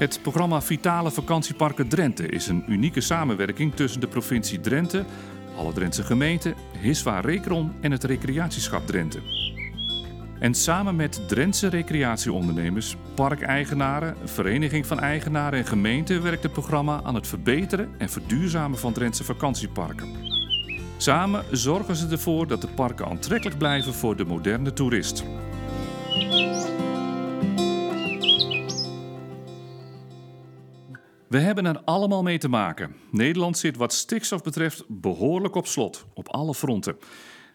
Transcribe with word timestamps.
Het 0.00 0.18
programma 0.22 0.62
Vitale 0.62 1.10
Vakantieparken 1.10 1.88
Drenthe 1.88 2.26
is 2.26 2.48
een 2.48 2.64
unieke 2.68 3.00
samenwerking 3.00 3.74
tussen 3.74 4.00
de 4.00 4.06
provincie 4.06 4.60
Drenthe, 4.60 5.04
alle 5.56 5.72
Drentse 5.72 6.02
gemeenten, 6.02 6.54
Hiswa 6.78 7.20
Rekron 7.20 7.72
en 7.80 7.90
het 7.90 8.04
Recreatieschap 8.04 8.86
Drenthe. 8.86 9.18
En 10.38 10.54
samen 10.54 10.96
met 10.96 11.28
Drentse 11.28 11.68
recreatieondernemers, 11.68 12.96
parkeigenaren, 13.14 14.16
vereniging 14.24 14.86
van 14.86 15.00
eigenaren 15.00 15.58
en 15.58 15.66
gemeenten 15.66 16.22
werkt 16.22 16.42
het 16.42 16.52
programma 16.52 17.00
aan 17.04 17.14
het 17.14 17.26
verbeteren 17.26 17.88
en 17.98 18.08
verduurzamen 18.08 18.78
van 18.78 18.92
Drentse 18.92 19.24
vakantieparken. 19.24 20.08
Samen 20.96 21.44
zorgen 21.50 21.96
ze 21.96 22.08
ervoor 22.08 22.46
dat 22.46 22.60
de 22.60 22.68
parken 22.68 23.06
aantrekkelijk 23.06 23.58
blijven 23.58 23.94
voor 23.94 24.16
de 24.16 24.24
moderne 24.24 24.72
toerist. 24.72 25.24
We 31.30 31.38
hebben 31.38 31.66
er 31.66 31.80
allemaal 31.84 32.22
mee 32.22 32.38
te 32.38 32.48
maken. 32.48 32.94
Nederland 33.10 33.58
zit 33.58 33.76
wat 33.76 33.92
stikstof 33.92 34.42
betreft 34.42 34.84
behoorlijk 34.88 35.54
op 35.54 35.66
slot, 35.66 36.06
op 36.14 36.28
alle 36.28 36.54
fronten. 36.54 36.96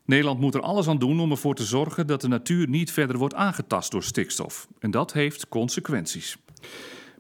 Nederland 0.06 0.40
moet 0.40 0.54
er 0.54 0.62
alles 0.62 0.88
aan 0.88 0.98
doen 0.98 1.20
om 1.20 1.32
ervoor 1.32 1.56
te 1.56 1.64
zorgen 1.64 2.08
dat 2.08 2.22
de 2.22 2.28
natuur 2.28 2.70
niet 2.70 2.92
verder 2.92 3.18
wordt 3.18 3.34
aangetast 3.34 3.92
door 3.92 4.04
stikstof. 4.04 4.68
En 4.80 4.92
dat 4.92 5.14
heeft 5.14 5.48
consequenties. 5.50 6.38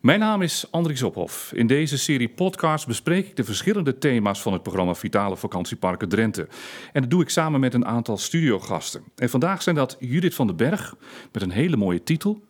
Mijn 0.01 0.19
naam 0.19 0.41
is 0.41 0.67
Andries 0.71 1.03
Ophof. 1.03 1.51
In 1.53 1.67
deze 1.67 1.97
serie 1.97 2.29
podcasts 2.29 2.85
bespreek 2.85 3.27
ik 3.27 3.35
de 3.35 3.43
verschillende 3.43 3.97
thema's 3.97 4.41
van 4.41 4.53
het 4.53 4.63
programma 4.63 4.93
Vitale 4.93 5.37
Vakantieparken 5.37 6.09
Drenthe. 6.09 6.47
En 6.93 7.01
dat 7.01 7.09
doe 7.09 7.21
ik 7.21 7.29
samen 7.29 7.59
met 7.59 7.73
een 7.73 7.85
aantal 7.85 8.17
studiogasten. 8.17 9.03
En 9.15 9.29
vandaag 9.29 9.61
zijn 9.61 9.75
dat 9.75 9.97
Judith 9.99 10.35
van 10.35 10.47
den 10.47 10.55
Berg 10.55 10.95
met 11.31 11.41
een 11.41 11.51
hele 11.51 11.77
mooie 11.77 12.03
titel. 12.03 12.44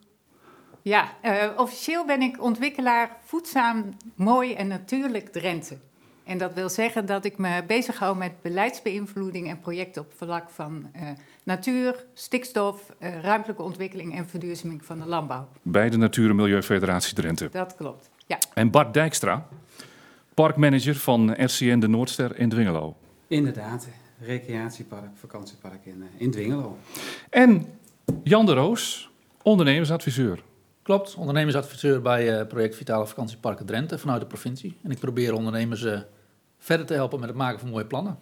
Ja, 0.88 1.14
uh, 1.24 1.50
officieel 1.56 2.06
ben 2.06 2.22
ik 2.22 2.44
ontwikkelaar 2.44 3.18
voedzaam, 3.24 3.98
mooi 4.16 4.54
en 4.54 4.68
natuurlijk 4.68 5.28
Drenthe. 5.28 5.78
En 6.24 6.38
dat 6.38 6.54
wil 6.54 6.70
zeggen 6.70 7.06
dat 7.06 7.26
ik 7.26 7.38
me 7.38 7.64
bezighoud 7.68 8.18
met 8.18 8.32
beleidsbeïnvloeding 8.42 9.50
en 9.50 9.60
projecten 9.60 10.02
op 10.02 10.14
vlak 10.16 10.50
van 10.50 10.90
uh, 10.96 11.02
natuur, 11.44 12.06
stikstof, 12.14 12.94
uh, 13.00 13.20
ruimtelijke 13.22 13.62
ontwikkeling 13.62 14.16
en 14.16 14.28
verduurzaming 14.28 14.86
van 14.86 15.00
de 15.00 15.06
landbouw. 15.06 15.48
Bij 15.62 15.90
de 15.90 15.98
Natuur- 15.98 16.30
en 16.30 16.36
Milieufederatie 16.36 17.16
Drenthe. 17.16 17.50
Dat 17.52 17.76
klopt, 17.76 18.10
ja. 18.28 18.38
En 18.54 18.72
Bart 18.72 18.94
Dijkstra, 18.94 19.48
parkmanager 20.34 20.96
van 20.96 21.44
RCN 21.44 21.80
de 21.80 21.88
Noordster 21.88 22.40
in 22.40 22.50
Dwingelo. 22.50 22.96
Inderdaad, 23.28 23.88
recreatiepark, 24.20 25.12
vakantiepark 25.14 25.86
in, 25.86 26.04
in 26.18 26.32
Dwingelo. 26.32 26.78
En 27.30 27.66
Jan 28.24 28.46
de 28.46 28.54
Roos, 28.54 29.10
ondernemersadviseur. 29.42 30.44
Klopt, 30.86 31.16
ondernemersadviseur 31.16 32.02
bij 32.02 32.40
uh, 32.40 32.48
project 32.48 32.76
Vitale 32.76 33.08
Vakantieparken 33.08 33.66
Drenthe 33.66 33.98
vanuit 33.98 34.22
de 34.22 34.28
provincie. 34.28 34.78
En 34.84 34.92
ik 34.92 35.00
probeer 35.00 35.34
ondernemers 35.34 35.82
uh, 35.82 36.00
verder 36.60 36.86
te 36.86 36.94
helpen 36.94 37.20
met 37.20 37.30
het 37.30 37.38
maken 37.38 37.60
van 37.60 37.70
mooie 37.70 37.86
plannen. 37.86 38.18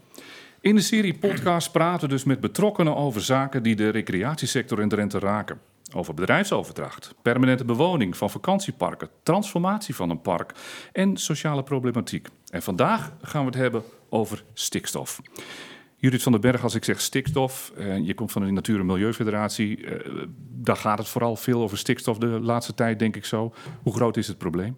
In 0.62 0.76
de 0.76 0.82
serie 0.82 1.18
podcast 1.18 1.72
praten 1.72 2.08
we 2.08 2.14
dus 2.14 2.24
met 2.24 2.40
betrokkenen 2.40 2.96
over 2.96 3.22
zaken 3.22 3.64
die 3.64 3.76
de 3.76 3.90
recreatiesector 3.90 4.82
in 4.82 4.90
Drenthe 4.90 5.20
raken. 5.20 5.60
Over 5.96 6.14
bedrijfsoverdracht, 6.14 7.14
permanente 7.22 7.66
bewoning 7.66 8.18
van 8.18 8.30
vakantieparken, 8.30 9.10
transformatie 9.24 9.96
van 9.96 10.10
een 10.10 10.22
park 10.22 10.52
en 10.92 11.18
sociale 11.18 11.64
problematiek. 11.64 12.28
En 12.50 12.62
vandaag 12.62 13.12
gaan 13.22 13.42
we 13.42 13.48
het 13.48 13.60
hebben 13.60 13.84
over 14.10 14.44
stikstof. 14.54 15.22
Judith 16.04 16.24
van 16.24 16.32
den 16.32 16.42
Berg, 16.42 16.64
als 16.64 16.76
ik 16.76 16.84
zeg 16.84 17.02
stikstof, 17.02 17.72
uh, 17.78 17.98
je 17.98 18.14
komt 18.14 18.32
van 18.32 18.46
de 18.46 18.52
Natuur- 18.52 18.80
en 18.80 18.86
Milieufederatie, 18.86 19.78
uh, 19.78 20.24
daar 20.50 20.76
gaat 20.76 20.98
het 20.98 21.08
vooral 21.08 21.36
veel 21.36 21.62
over 21.62 21.78
stikstof 21.78 22.18
de 22.18 22.28
laatste 22.28 22.74
tijd, 22.74 23.00
denk 23.00 23.16
ik 23.16 23.26
zo. 23.26 23.54
Hoe 23.84 23.94
groot 23.94 24.18
is 24.18 24.28
het 24.28 24.38
probleem? 24.38 24.78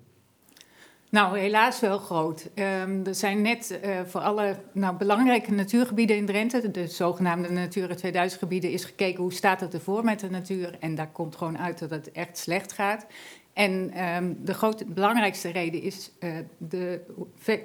Nou, 1.09 1.39
helaas 1.39 1.79
wel 1.79 1.97
groot. 1.97 2.49
Um, 2.55 3.05
er 3.05 3.16
zijn 3.16 3.41
net 3.41 3.79
uh, 3.85 4.00
voor 4.05 4.22
alle 4.22 4.55
nou, 4.72 4.97
belangrijke 4.97 5.51
natuurgebieden 5.51 6.16
in 6.16 6.25
Drenthe, 6.25 6.72
de 6.72 6.88
zogenaamde 6.88 7.50
Natura 7.50 7.95
2000 7.95 8.41
gebieden, 8.41 8.71
is 8.71 8.85
gekeken 8.85 9.21
hoe 9.21 9.33
staat 9.33 9.59
het 9.59 9.73
ervoor 9.73 10.03
met 10.03 10.19
de 10.19 10.29
natuur. 10.29 10.77
En 10.79 10.95
daar 10.95 11.11
komt 11.11 11.35
gewoon 11.35 11.57
uit 11.57 11.79
dat 11.79 11.89
het 11.89 12.11
echt 12.11 12.38
slecht 12.38 12.71
gaat. 12.71 13.05
En 13.53 14.03
um, 14.03 14.38
de 14.44 14.53
grote, 14.53 14.85
belangrijkste 14.85 15.50
reden 15.50 15.81
is 15.81 16.11
de 16.57 17.01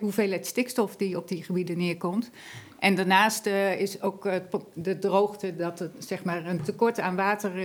hoeveelheid 0.01 0.47
stikstof 0.47 0.97
die 0.97 1.17
op 1.17 1.29
die 1.29 1.43
gebieden 1.43 1.79
neerkomt. 1.79 2.31
En 2.81 2.95
daarnaast 2.95 3.47
uh, 3.47 3.81
is 3.81 4.03
ook 4.03 4.27
uh, 4.27 4.35
de 4.75 4.99
droogte, 4.99 5.57
dat 5.57 5.79
het, 5.79 5.91
zeg 5.99 6.25
maar, 6.25 6.47
een 6.47 6.63
tekort 6.63 7.01
aan 7.01 7.17
water 7.17 7.57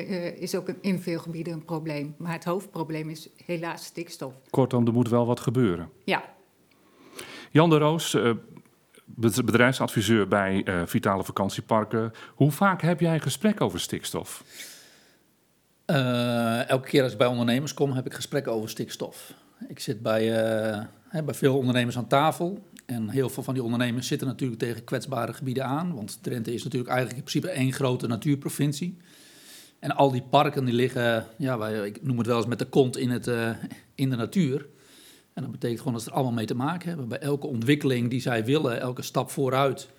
is 0.41 0.55
ook 0.55 0.69
in 0.81 0.99
veel 0.99 1.19
gebieden 1.19 1.53
een 1.53 1.65
probleem. 1.65 2.15
Maar 2.17 2.33
het 2.33 2.43
hoofdprobleem 2.43 3.09
is 3.09 3.29
helaas 3.45 3.85
stikstof. 3.85 4.33
Kortom, 4.49 4.87
er 4.87 4.93
moet 4.93 5.09
wel 5.09 5.25
wat 5.25 5.39
gebeuren. 5.39 5.89
Ja. 6.03 6.23
Jan 7.51 7.69
de 7.69 7.77
Roos, 7.77 8.17
bedrijfsadviseur 9.45 10.27
bij 10.27 10.65
Vitale 10.85 11.23
Vakantieparken. 11.23 12.11
Hoe 12.35 12.51
vaak 12.51 12.81
heb 12.81 12.99
jij 12.99 13.13
een 13.13 13.21
gesprek 13.21 13.61
over 13.61 13.79
stikstof? 13.79 14.43
Uh, 15.87 16.69
elke 16.69 16.87
keer 16.87 17.03
als 17.03 17.11
ik 17.11 17.17
bij 17.17 17.27
ondernemers 17.27 17.73
kom, 17.73 17.91
heb 17.91 18.05
ik 18.05 18.13
gesprekken 18.13 18.51
over 18.51 18.69
stikstof. 18.69 19.33
Ik 19.67 19.79
zit 19.79 20.01
bij, 20.01 20.23
uh, 21.11 21.23
bij 21.23 21.33
veel 21.33 21.57
ondernemers 21.57 21.97
aan 21.97 22.07
tafel. 22.07 22.63
En 22.85 23.09
heel 23.09 23.29
veel 23.29 23.43
van 23.43 23.53
die 23.53 23.63
ondernemers 23.63 24.07
zitten 24.07 24.27
natuurlijk 24.27 24.59
tegen 24.59 24.83
kwetsbare 24.83 25.33
gebieden 25.33 25.65
aan. 25.65 25.93
Want 25.93 26.17
Drenthe 26.21 26.53
is 26.53 26.63
natuurlijk 26.63 26.91
eigenlijk 26.91 27.19
in 27.19 27.31
principe 27.31 27.55
één 27.59 27.73
grote 27.73 28.07
natuurprovincie. 28.07 28.97
En 29.79 29.95
al 29.95 30.11
die 30.11 30.21
parken 30.21 30.65
die 30.65 30.73
liggen, 30.73 31.25
ja, 31.37 31.57
wij, 31.57 31.87
ik 31.87 32.03
noem 32.03 32.17
het 32.17 32.27
wel 32.27 32.37
eens 32.37 32.45
met 32.45 32.59
de 32.59 32.65
kont 32.65 32.97
in, 32.97 33.09
het, 33.09 33.27
uh, 33.27 33.49
in 33.95 34.09
de 34.09 34.15
natuur. 34.15 34.65
En 35.33 35.41
dat 35.41 35.51
betekent 35.51 35.79
gewoon 35.79 35.93
dat 35.93 36.03
ze 36.03 36.09
er 36.09 36.15
allemaal 36.15 36.33
mee 36.33 36.45
te 36.45 36.55
maken 36.55 36.87
hebben. 36.87 37.07
Bij 37.07 37.19
elke 37.19 37.47
ontwikkeling 37.47 38.09
die 38.09 38.21
zij 38.21 38.45
willen, 38.45 38.79
elke 38.79 39.01
stap 39.01 39.29
vooruit, 39.29 39.89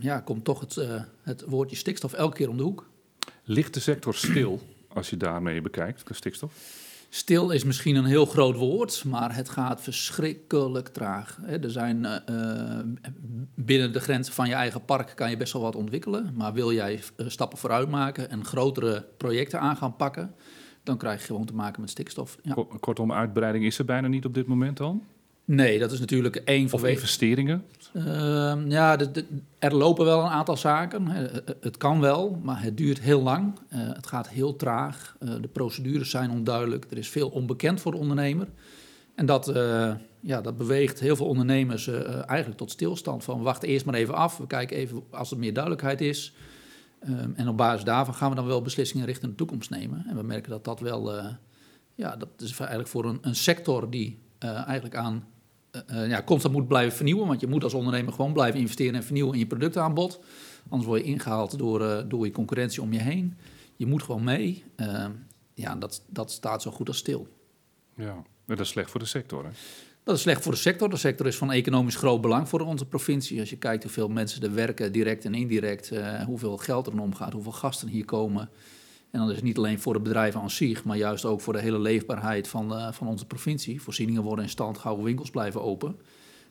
ja, 0.00 0.20
komt 0.20 0.44
toch 0.44 0.60
het, 0.60 0.78
het 1.22 1.44
woordje 1.46 1.76
stikstof 1.76 2.12
elke 2.12 2.36
keer 2.36 2.48
om 2.48 2.56
de 2.56 2.62
hoek. 2.62 2.88
Ligt 3.44 3.74
de 3.74 3.80
sector 3.80 4.14
stil? 4.14 4.60
als 4.96 5.10
je 5.10 5.16
daarmee 5.16 5.60
bekijkt, 5.60 6.08
de 6.08 6.14
stikstof? 6.14 6.84
Stil 7.16 7.50
is 7.50 7.64
misschien 7.64 7.96
een 7.96 8.04
heel 8.04 8.26
groot 8.26 8.56
woord, 8.56 9.04
maar 9.04 9.34
het 9.34 9.48
gaat 9.48 9.80
verschrikkelijk 9.80 10.88
traag. 10.88 11.38
Er 11.46 11.70
zijn 11.70 12.04
uh, 12.04 12.78
binnen 13.54 13.92
de 13.92 14.00
grenzen 14.00 14.34
van 14.34 14.48
je 14.48 14.54
eigen 14.54 14.84
park 14.84 15.12
kan 15.14 15.30
je 15.30 15.36
best 15.36 15.52
wel 15.52 15.62
wat 15.62 15.76
ontwikkelen, 15.76 16.32
maar 16.34 16.52
wil 16.52 16.72
jij 16.72 17.00
uh, 17.16 17.28
stappen 17.28 17.58
vooruit 17.58 17.88
maken 17.88 18.30
en 18.30 18.44
grotere 18.44 19.06
projecten 19.16 19.60
aan 19.60 19.76
gaan 19.76 19.96
pakken, 19.96 20.34
dan 20.82 20.96
krijg 20.96 21.20
je 21.20 21.26
gewoon 21.26 21.44
te 21.44 21.54
maken 21.54 21.80
met 21.80 21.90
stikstof. 21.90 22.38
Ja. 22.42 22.56
Kortom, 22.80 23.12
uitbreiding 23.12 23.64
is 23.64 23.78
er 23.78 23.84
bijna 23.84 24.08
niet 24.08 24.24
op 24.24 24.34
dit 24.34 24.46
moment 24.46 24.76
dan? 24.76 25.02
Nee, 25.46 25.78
dat 25.78 25.92
is 25.92 26.00
natuurlijk 26.00 26.36
één 26.36 26.68
van 26.68 26.80
Of 26.80 26.86
investeringen? 26.86 27.64
Uh, 27.92 28.54
ja, 28.68 28.96
de, 28.96 29.10
de, 29.10 29.24
er 29.58 29.74
lopen 29.74 30.04
wel 30.04 30.20
een 30.20 30.30
aantal 30.30 30.56
zaken. 30.56 31.06
Het 31.60 31.76
kan 31.76 32.00
wel, 32.00 32.40
maar 32.42 32.62
het 32.62 32.76
duurt 32.76 33.00
heel 33.00 33.22
lang. 33.22 33.58
Uh, 33.72 33.80
het 33.92 34.06
gaat 34.06 34.28
heel 34.28 34.56
traag. 34.56 35.16
Uh, 35.20 35.34
de 35.40 35.48
procedures 35.48 36.10
zijn 36.10 36.30
onduidelijk. 36.30 36.86
Er 36.90 36.98
is 36.98 37.08
veel 37.08 37.28
onbekend 37.28 37.80
voor 37.80 37.92
de 37.92 37.98
ondernemer. 37.98 38.48
En 39.14 39.26
dat, 39.26 39.52
ja, 40.20 40.40
dat 40.40 40.56
beweegt 40.56 41.00
heel 41.00 41.16
veel 41.16 41.26
ondernemers 41.26 41.88
eigenlijk 42.26 42.56
tot 42.56 42.70
stilstand. 42.70 43.24
Van 43.24 43.42
wacht 43.42 43.62
eerst 43.62 43.86
maar 43.86 43.94
even 43.94 44.14
af. 44.14 44.36
We 44.36 44.46
kijken 44.46 44.76
even 44.76 45.02
als 45.10 45.30
er 45.30 45.38
meer 45.38 45.52
duidelijkheid 45.52 46.00
is. 46.00 46.34
Um, 47.08 47.32
en 47.36 47.48
op 47.48 47.56
basis 47.56 47.84
daarvan 47.84 48.14
gaan 48.14 48.30
we 48.30 48.36
dan 48.36 48.46
wel 48.46 48.62
beslissingen 48.62 49.06
richting 49.06 49.30
de 49.30 49.36
toekomst 49.36 49.70
nemen. 49.70 50.04
En 50.08 50.16
we 50.16 50.22
merken 50.22 50.50
dat 50.50 50.64
dat 50.64 50.80
wel, 50.80 51.12
ja, 51.94 52.16
dat 52.16 52.28
is 52.38 52.58
eigenlijk 52.58 52.88
voor 52.88 53.04
een, 53.04 53.18
een 53.20 53.34
sector 53.34 53.90
die 53.90 54.18
eigenlijk 54.38 54.96
aan 54.96 55.24
uh, 55.90 56.08
ja, 56.08 56.22
constant 56.22 56.54
moet 56.54 56.68
blijven 56.68 56.96
vernieuwen. 56.96 57.26
Want 57.26 57.40
je 57.40 57.46
moet 57.46 57.64
als 57.64 57.74
ondernemer 57.74 58.12
gewoon 58.12 58.32
blijven 58.32 58.60
investeren 58.60 58.94
en 58.94 59.04
vernieuwen 59.04 59.32
in 59.32 59.38
je 59.38 59.46
productaanbod. 59.46 60.20
Anders 60.68 60.88
word 60.88 61.00
je 61.00 61.06
ingehaald 61.06 61.58
door, 61.58 61.80
uh, 61.80 61.98
door 62.08 62.24
je 62.24 62.32
concurrentie 62.32 62.82
om 62.82 62.92
je 62.92 63.00
heen. 63.00 63.36
Je 63.76 63.86
moet 63.86 64.02
gewoon 64.02 64.24
mee. 64.24 64.64
Uh, 64.76 65.06
ja, 65.54 65.74
dat, 65.74 66.02
dat 66.08 66.30
staat 66.30 66.62
zo 66.62 66.70
goed 66.70 66.88
als 66.88 66.96
stil. 66.96 67.28
Ja, 67.96 68.22
dat 68.46 68.60
is 68.60 68.68
slecht 68.68 68.90
voor 68.90 69.00
de 69.00 69.06
sector. 69.06 69.44
Hè? 69.44 69.50
Dat 70.04 70.16
is 70.16 70.22
slecht 70.22 70.42
voor 70.42 70.52
de 70.52 70.58
sector. 70.58 70.90
De 70.90 70.96
sector 70.96 71.26
is 71.26 71.36
van 71.36 71.52
economisch 71.52 71.96
groot 71.96 72.20
belang 72.20 72.48
voor 72.48 72.60
onze 72.60 72.86
provincie. 72.86 73.40
Als 73.40 73.50
je 73.50 73.58
kijkt 73.58 73.82
hoeveel 73.82 74.08
mensen 74.08 74.42
er 74.42 74.54
werken, 74.54 74.92
direct 74.92 75.24
en 75.24 75.34
indirect, 75.34 75.90
hoeveel 76.26 76.56
geld 76.56 76.86
er 76.86 77.00
omgaat, 77.00 77.32
hoeveel 77.32 77.52
gasten 77.52 77.88
hier 77.88 78.04
komen. 78.04 78.50
En 79.16 79.22
dan 79.22 79.30
is 79.30 79.36
het 79.36 79.44
niet 79.44 79.56
alleen 79.56 79.80
voor 79.80 79.92
de 79.92 80.00
bedrijven 80.00 80.40
aan 80.40 80.50
zich, 80.50 80.84
maar 80.84 80.96
juist 80.96 81.24
ook 81.24 81.40
voor 81.40 81.52
de 81.52 81.60
hele 81.60 81.78
leefbaarheid 81.78 82.48
van, 82.48 82.72
uh, 82.72 82.92
van 82.92 83.06
onze 83.06 83.26
provincie. 83.26 83.82
Voorzieningen 83.82 84.22
worden 84.22 84.44
in 84.44 84.50
stand 84.50 84.78
gehouden, 84.78 85.04
winkels 85.04 85.30
blijven 85.30 85.62
open. 85.62 86.00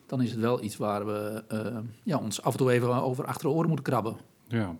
Dan 0.06 0.22
is 0.22 0.30
het 0.30 0.40
wel 0.40 0.62
iets 0.62 0.76
waar 0.76 1.06
we 1.06 1.44
uh, 1.52 1.78
ja, 2.02 2.18
ons 2.18 2.42
af 2.42 2.52
en 2.52 2.58
toe 2.58 2.72
even 2.72 2.88
over 3.02 3.24
achter 3.24 3.48
de 3.48 3.54
oren 3.54 3.66
moeten 3.66 3.84
krabben. 3.84 4.16
Ja. 4.46 4.76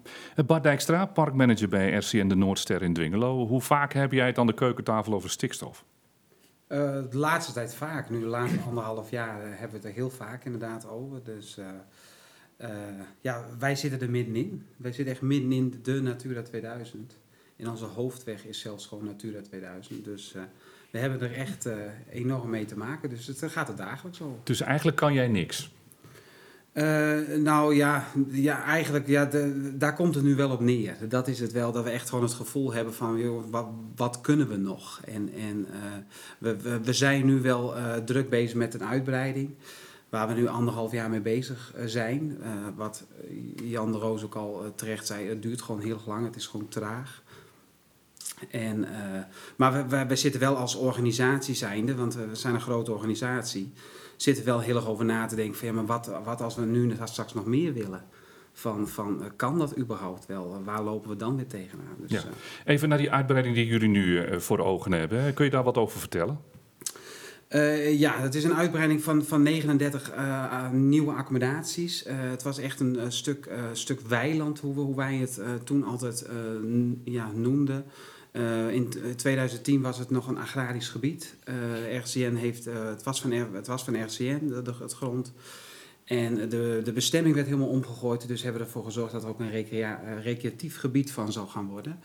Bart 0.47 0.63
Dijkstra, 0.63 1.07
parkmanager 1.07 1.69
bij 1.69 1.93
RCN 1.97 2.29
de 2.29 2.35
Noordster 2.35 2.83
in 2.83 2.95
Dwingelo. 2.95 3.47
Hoe 3.47 3.61
vaak 3.61 3.93
heb 3.93 4.13
jij 4.13 4.27
het 4.27 4.39
aan 4.39 4.47
de 4.47 4.55
keukentafel 4.55 5.13
over 5.13 5.31
stikstof? 5.31 5.85
Uh, 6.69 6.79
de 7.11 7.19
laatste 7.19 7.53
tijd 7.53 7.75
vaak. 7.75 8.11
Nu 8.11 8.21
de 8.21 8.27
laatste 8.27 8.61
anderhalf 8.69 9.11
jaar 9.11 9.41
hebben 9.41 9.71
we 9.71 9.77
het 9.77 9.85
er 9.85 9.93
heel 9.93 10.11
vaak 10.11 10.45
inderdaad 10.45 10.89
over. 10.89 11.25
Dus 11.25 11.59
ja, 13.21 13.45
wij 13.59 13.77
zitten 13.77 14.01
er 14.01 14.11
middenin. 14.11 14.67
Wij 14.77 14.93
zitten 14.93 15.15
echt 15.15 15.23
middenin 15.23 15.79
de 15.83 16.03
Natura 16.03 16.43
2000. 16.43 17.17
En 17.57 17.71
onze 17.71 17.85
hoofdweg 17.85 18.45
is 18.45 18.61
zelfs 18.61 18.87
gewoon 18.87 19.05
Natura 19.05 19.41
2000. 19.41 20.05
Dus 20.05 20.33
uh, 20.37 20.43
we 20.91 20.99
hebben 20.99 21.21
er 21.21 21.33
echt 21.33 21.69
enorm 22.11 22.51
mee 22.51 22.65
te 22.65 22.77
maken. 22.77 23.09
Dus 23.09 23.27
het 23.27 23.43
gaat 23.47 23.69
er 23.69 23.77
dagelijks 23.77 24.21
over. 24.21 24.39
Dus 24.43 24.61
eigenlijk 24.61 24.97
kan 24.97 25.13
jij 25.15 25.29
niks? 25.29 25.71
Uh, 26.77 27.37
nou 27.37 27.75
ja, 27.75 28.07
ja 28.29 28.65
eigenlijk, 28.65 29.07
ja, 29.07 29.25
de, 29.25 29.73
daar 29.77 29.95
komt 29.95 30.15
het 30.15 30.25
nu 30.25 30.35
wel 30.35 30.51
op 30.51 30.61
neer. 30.61 30.97
Dat 31.09 31.29
is 31.29 31.41
het 31.41 31.53
wel, 31.53 31.73
dat 31.73 31.85
we 31.85 31.91
echt 31.91 32.09
gewoon 32.09 32.25
het 32.25 32.35
gevoel 32.35 32.73
hebben 32.73 32.95
van, 32.95 33.19
joh, 33.19 33.51
wat, 33.51 33.67
wat 33.97 34.21
kunnen 34.21 34.49
we 34.49 34.57
nog? 34.57 35.01
En, 35.05 35.33
en 35.33 35.59
uh, 35.59 35.77
we, 36.39 36.57
we, 36.57 36.81
we, 36.81 36.93
zijn 36.93 37.27
nu 37.27 37.41
wel 37.41 37.77
uh, 37.77 37.95
druk 37.95 38.31
bezig 38.31 38.55
met 38.57 38.75
een 38.75 38.85
uitbreiding, 38.85 39.55
waar 40.09 40.29
we 40.29 40.35
nu 40.35 40.47
anderhalf 40.47 40.93
jaar 40.93 41.11
mee 41.11 41.21
bezig 41.21 41.75
zijn. 41.85 42.39
wat 42.77 43.05
Jan 43.63 43.93
de 43.93 43.99
Roos 43.99 44.25
ook 44.25 44.35
al 44.35 44.73
terecht 44.75 45.07
zei, 45.07 45.29
het 45.29 45.43
duurt 45.43 45.63
gewoon 45.63 45.81
heel 45.81 46.01
lang, 46.07 46.25
het 46.25 46.37
is 46.37 46.47
gewoon 46.47 46.69
traag. 46.69 47.23
En, 48.51 48.87
maar 49.57 49.73
we, 49.73 49.97
we, 49.97 50.07
we, 50.07 50.17
zitten 50.17 50.41
wel 50.41 50.57
als 50.57 50.75
organisatie 50.75 51.55
zijnde, 51.55 51.95
want 51.95 52.15
we 52.15 52.35
zijn 52.35 52.55
een 52.55 52.61
grote 52.61 52.93
organisatie 52.93 53.73
zitten 54.17 54.45
wel 54.45 54.61
heel 54.61 54.77
erg 54.77 54.89
over 54.89 55.05
na 55.05 55.27
te 55.27 55.35
denken 55.35 55.59
van 55.59 55.69
ja, 55.69 55.75
maar 55.75 55.87
wat, 55.87 56.11
wat 56.25 56.41
als 56.41 56.55
we 56.55 56.65
nu 56.65 56.97
straks 57.05 57.35
nog 57.35 57.47
meer 57.47 57.73
willen? 57.73 58.05
Van, 58.53 58.89
van 58.89 59.19
uh, 59.21 59.27
kan 59.37 59.59
dat 59.59 59.79
überhaupt 59.79 60.27
wel? 60.27 60.63
Waar 60.65 60.83
lopen 60.83 61.11
we 61.11 61.17
dan 61.17 61.37
weer 61.37 61.47
tegenaan? 61.47 61.97
Dus, 61.99 62.11
ja. 62.11 62.23
Even 62.65 62.89
naar 62.89 62.99
die 62.99 63.11
uitbreiding 63.11 63.55
die 63.55 63.67
jullie 63.67 63.89
nu 63.89 64.41
voor 64.41 64.59
ogen 64.59 64.93
hebben. 64.93 65.35
Kun 65.35 65.45
je 65.45 65.51
daar 65.51 65.63
wat 65.63 65.77
over 65.77 65.99
vertellen? 65.99 66.39
Uh, 67.51 67.99
ja, 67.99 68.19
het 68.19 68.35
is 68.35 68.45
een 68.45 68.55
uitbreiding 68.55 69.03
van, 69.03 69.25
van 69.25 69.43
39 69.43 70.13
uh, 70.15 70.71
nieuwe 70.71 71.13
accommodaties. 71.13 72.07
Uh, 72.07 72.13
het 72.19 72.43
was 72.43 72.59
echt 72.59 72.81
een 72.81 72.99
stuk, 73.09 73.49
stuk 73.73 74.01
weiland, 74.01 74.61
hoe, 74.61 74.75
we, 74.75 74.81
hoe 74.81 74.97
wij 74.97 75.17
het 75.17 75.41
toen 75.65 75.85
altijd 75.85 76.29
ja, 77.05 77.31
noemden. 77.35 77.85
Uh, 78.37 78.71
in 78.71 78.93
2010 79.17 79.81
was 79.81 79.99
het 79.99 80.11
nog 80.11 80.29
een 80.29 80.39
agrarisch 80.39 80.89
gebied. 80.89 81.35
Uh, 81.49 81.99
RCN 81.99 82.35
heeft, 82.35 82.65
het, 82.65 83.03
was 83.03 83.21
van 83.21 83.31
het 83.31 83.67
was 83.67 83.85
van 83.85 84.03
RCN, 84.03 84.47
de, 84.47 84.75
het 84.81 84.93
grond. 84.93 85.33
En 86.05 86.49
de, 86.49 86.81
de 86.85 86.93
bestemming 86.93 87.35
werd 87.35 87.47
helemaal 87.47 87.69
omgegooid. 87.69 88.29
Dus 88.29 88.43
hebben 88.43 88.61
we 88.61 88.67
ervoor 88.67 88.85
gezorgd 88.85 89.13
dat 89.13 89.23
er 89.23 89.29
ook 89.29 89.41
een 89.41 89.51
recrea, 89.51 90.01
recreatief 90.23 90.79
gebied 90.79 91.13
van 91.13 91.33
zou 91.33 91.49
gaan 91.49 91.69
worden. 91.69 92.01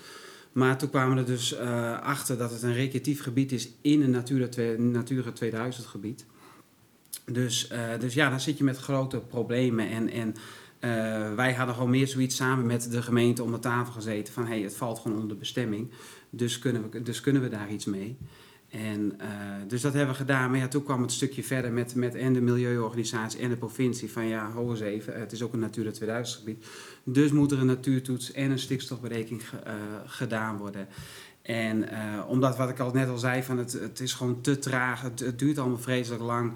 Maar 0.51 0.77
toen 0.77 0.89
kwamen 0.89 1.15
we 1.15 1.21
er 1.21 1.27
dus 1.27 1.57
achter 2.01 2.37
dat 2.37 2.51
het 2.51 2.61
een 2.61 2.73
recreatief 2.73 3.23
gebied 3.23 3.51
is 3.51 3.69
in 3.81 4.01
een 4.01 4.09
Natura, 4.09 4.47
Natura 4.77 5.31
2000 5.31 5.85
gebied. 5.85 6.25
Dus, 7.25 7.71
dus 7.99 8.13
ja, 8.13 8.29
dan 8.29 8.39
zit 8.39 8.57
je 8.57 8.63
met 8.63 8.77
grote 8.77 9.19
problemen. 9.19 9.89
En, 9.89 10.09
en 10.09 10.35
wij 11.35 11.53
hadden 11.53 11.75
gewoon 11.75 11.89
meer 11.89 12.07
zoiets 12.07 12.35
samen 12.35 12.65
met 12.65 12.91
de 12.91 13.01
gemeente 13.01 13.43
om 13.43 13.51
de 13.51 13.59
tafel 13.59 13.93
gezeten 13.93 14.33
van 14.33 14.45
hey, 14.47 14.61
het 14.61 14.75
valt 14.75 14.99
gewoon 14.99 15.17
onder 15.17 15.29
de 15.29 15.39
bestemming. 15.39 15.91
Dus 16.33 16.59
kunnen 16.59 16.89
we, 16.89 17.01
dus 17.01 17.21
kunnen 17.21 17.41
we 17.41 17.49
daar 17.49 17.71
iets 17.71 17.85
mee. 17.85 18.17
En, 18.71 19.13
uh, 19.21 19.27
dus 19.67 19.81
dat 19.81 19.93
hebben 19.93 20.11
we 20.11 20.19
gedaan. 20.19 20.49
Maar 20.51 20.59
ja, 20.59 20.67
toen 20.67 20.83
kwam 20.83 21.01
het 21.01 21.11
stukje 21.11 21.43
verder 21.43 21.71
met, 21.71 21.95
met 21.95 22.15
en 22.15 22.33
de 22.33 22.41
milieuorganisatie 22.41 23.39
en 23.39 23.49
de 23.49 23.57
provincie. 23.57 24.11
Van 24.11 24.25
ja, 24.25 24.49
hou 24.49 24.69
eens 24.69 24.79
even, 24.79 25.19
het 25.19 25.31
is 25.31 25.43
ook 25.43 25.53
een 25.53 25.59
Natura 25.59 25.91
2000 25.91 26.39
gebied. 26.39 26.65
Dus 27.03 27.31
moet 27.31 27.51
er 27.51 27.59
een 27.59 27.65
natuurtoets 27.65 28.31
en 28.31 28.51
een 28.51 28.59
stikstofberekening 28.59 29.49
ge, 29.49 29.55
uh, 29.67 29.73
gedaan 30.05 30.57
worden. 30.57 30.87
En 31.41 31.77
uh, 31.77 31.89
omdat 32.27 32.57
wat 32.57 32.69
ik 32.69 32.79
al 32.79 32.91
net 32.91 33.09
al 33.09 33.17
zei, 33.17 33.43
van 33.43 33.57
het, 33.57 33.73
het 33.73 33.99
is 33.99 34.13
gewoon 34.13 34.41
te 34.41 34.59
traag, 34.59 35.01
het, 35.01 35.33
duurt 35.39 35.57
allemaal 35.57 35.79
vreselijk 35.79 36.23
lang. 36.23 36.53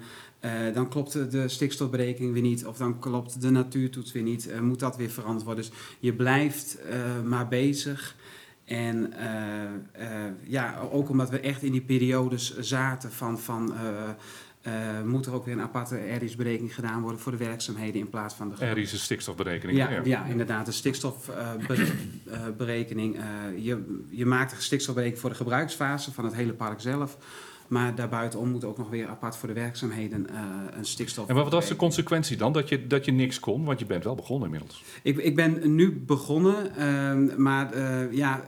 Dan 0.74 0.88
klopt 0.88 1.30
de 1.30 1.48
stikstofberekening 1.48 2.32
weer 2.32 2.42
niet, 2.42 2.66
of 2.66 2.76
dan 2.76 2.98
klopt 2.98 3.40
de 3.40 3.50
natuurtoets 3.50 4.12
weer 4.12 4.22
niet, 4.22 4.60
moet 4.60 4.78
dat 4.78 4.96
weer 4.96 5.10
veranderd 5.10 5.44
worden. 5.44 5.64
Dus 5.64 5.72
je 5.98 6.12
blijft 6.12 6.78
maar 7.24 7.48
bezig. 7.48 8.16
En 8.66 9.12
uh, 9.12 9.20
uh, 10.00 10.08
ja, 10.42 10.78
ook 10.90 11.08
omdat 11.08 11.30
we 11.30 11.40
echt 11.40 11.62
in 11.62 11.72
die 11.72 11.80
periodes 11.80 12.58
zaten 12.58 13.12
van, 13.12 13.40
van 13.40 13.74
uh, 14.66 14.72
moet 15.04 15.26
er 15.26 15.32
ook 15.32 15.44
weer 15.44 15.54
een 15.54 15.60
aparte 15.60 15.96
RIS-berekening 16.18 16.74
gedaan 16.74 17.02
worden 17.02 17.20
voor 17.20 17.32
de 17.32 17.38
werkzaamheden 17.38 18.00
in 18.00 18.10
plaats 18.10 18.34
van 18.34 18.48
de... 18.48 18.72
RIS 18.72 18.92
is 18.92 19.02
stikstofberekening. 19.02 19.78
Ja, 19.78 19.90
ja. 19.90 20.00
ja 20.04 20.24
inderdaad, 20.24 20.66
de 20.66 20.72
stikstofberekening. 20.72 23.16
je, 23.56 24.02
je 24.10 24.26
maakt 24.26 24.52
een 24.52 24.62
stikstofberekening 24.62 25.22
voor 25.22 25.30
de 25.30 25.36
gebruiksfase 25.36 26.12
van 26.12 26.24
het 26.24 26.34
hele 26.34 26.52
park 26.52 26.80
zelf. 26.80 27.18
Maar 27.68 27.94
daarbuitenom 27.94 28.48
moet 28.48 28.64
ook 28.64 28.78
nog 28.78 28.90
weer 28.90 29.08
apart 29.08 29.36
voor 29.36 29.48
de 29.48 29.54
werkzaamheden 29.54 30.26
uh, 30.30 30.40
een 30.70 30.84
stikstof. 30.84 31.28
En 31.28 31.34
wat 31.34 31.52
was 31.52 31.68
de 31.68 31.76
consequentie 31.76 32.36
dan? 32.36 32.52
Dat 32.52 32.68
je, 32.68 32.86
dat 32.86 33.04
je 33.04 33.12
niks 33.12 33.40
kon? 33.40 33.64
Want 33.64 33.78
je 33.78 33.86
bent 33.86 34.04
wel 34.04 34.14
begonnen 34.14 34.44
inmiddels. 34.44 34.84
Ik, 35.02 35.16
ik 35.16 35.34
ben 35.36 35.74
nu 35.74 36.02
begonnen, 36.06 36.72
uh, 36.78 37.36
maar 37.36 37.74
uh, 37.74 38.12
ja. 38.12 38.44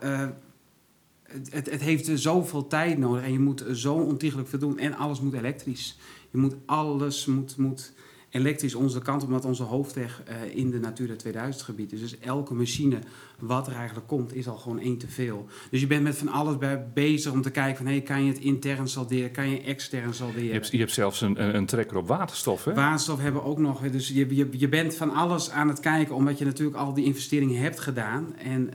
Het, 1.22 1.52
het, 1.52 1.70
het, 1.70 1.80
heeft 1.80 2.10
zoveel 2.14 2.66
tijd 2.66 2.98
nodig 2.98 3.24
en 3.24 3.32
je 3.32 3.38
moet 3.38 3.64
zo 3.72 3.94
ontiegelijk 3.94 4.48
veel 4.48 4.58
doen. 4.58 4.78
En 4.78 4.96
alles 4.96 5.20
moet 5.20 5.34
elektrisch. 5.34 5.98
Je 6.30 6.38
moet 6.38 6.54
alles 6.66 7.26
moet, 7.26 7.56
moet 7.56 7.92
elektrisch 8.38 8.74
onze 8.74 9.00
kant 9.00 9.24
omdat 9.24 9.44
onze 9.44 9.62
hoofdweg 9.62 10.22
uh, 10.28 10.56
in 10.56 10.70
de 10.70 10.78
Natura 10.78 11.16
2000 11.16 11.64
gebied 11.64 11.92
is. 11.92 12.00
Dus 12.00 12.18
elke 12.18 12.54
machine 12.54 12.98
wat 13.38 13.66
er 13.66 13.74
eigenlijk 13.74 14.06
komt, 14.06 14.34
is 14.34 14.48
al 14.48 14.56
gewoon 14.56 14.78
één 14.78 14.98
te 14.98 15.08
veel. 15.08 15.46
Dus 15.70 15.80
je 15.80 15.86
bent 15.86 16.02
met 16.02 16.16
van 16.16 16.28
alles 16.28 16.58
bij 16.58 16.86
bezig 16.94 17.32
om 17.32 17.42
te 17.42 17.50
kijken 17.50 17.76
van, 17.76 17.86
hey, 17.86 18.00
kan 18.00 18.24
je 18.24 18.32
het 18.32 18.40
intern 18.40 18.88
salderen, 18.88 19.30
kan 19.30 19.50
je 19.50 19.62
extern 19.62 20.14
salderen. 20.14 20.44
Je 20.44 20.52
hebt, 20.52 20.70
je 20.70 20.78
hebt 20.78 20.92
zelfs 20.92 21.20
een, 21.20 21.56
een 21.56 21.66
trekker 21.66 21.96
op 21.96 22.06
waterstof, 22.06 22.64
hè? 22.64 22.74
Waterstof 22.74 23.20
hebben 23.20 23.42
we 23.42 23.48
ook 23.48 23.58
nog. 23.58 23.80
Dus 23.80 24.08
je, 24.08 24.36
je, 24.36 24.48
je 24.50 24.68
bent 24.68 24.94
van 24.94 25.10
alles 25.10 25.50
aan 25.50 25.68
het 25.68 25.80
kijken, 25.80 26.14
omdat 26.14 26.38
je 26.38 26.44
natuurlijk 26.44 26.76
al 26.76 26.94
die 26.94 27.04
investeringen 27.04 27.60
hebt 27.60 27.80
gedaan. 27.80 28.36
En, 28.36 28.70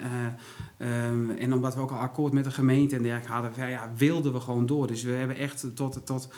uh, 0.80 1.08
um, 1.08 1.30
en 1.30 1.54
omdat 1.54 1.76
we 1.76 1.82
ook 1.82 1.92
al 1.92 1.98
akkoord 1.98 2.34
met 2.34 2.44
de 2.44 2.52
gemeente 2.52 2.96
en 2.96 3.04
dergelijke 3.04 3.32
hadden, 3.32 3.70
ja, 3.70 3.92
wilden 3.98 4.34
we 4.34 4.40
gewoon 4.40 4.66
door. 4.66 4.88
Dus 4.88 5.04
we 5.04 5.12
hebben 5.12 5.38
echt 5.38 5.66
tot... 5.76 6.06
tot 6.06 6.30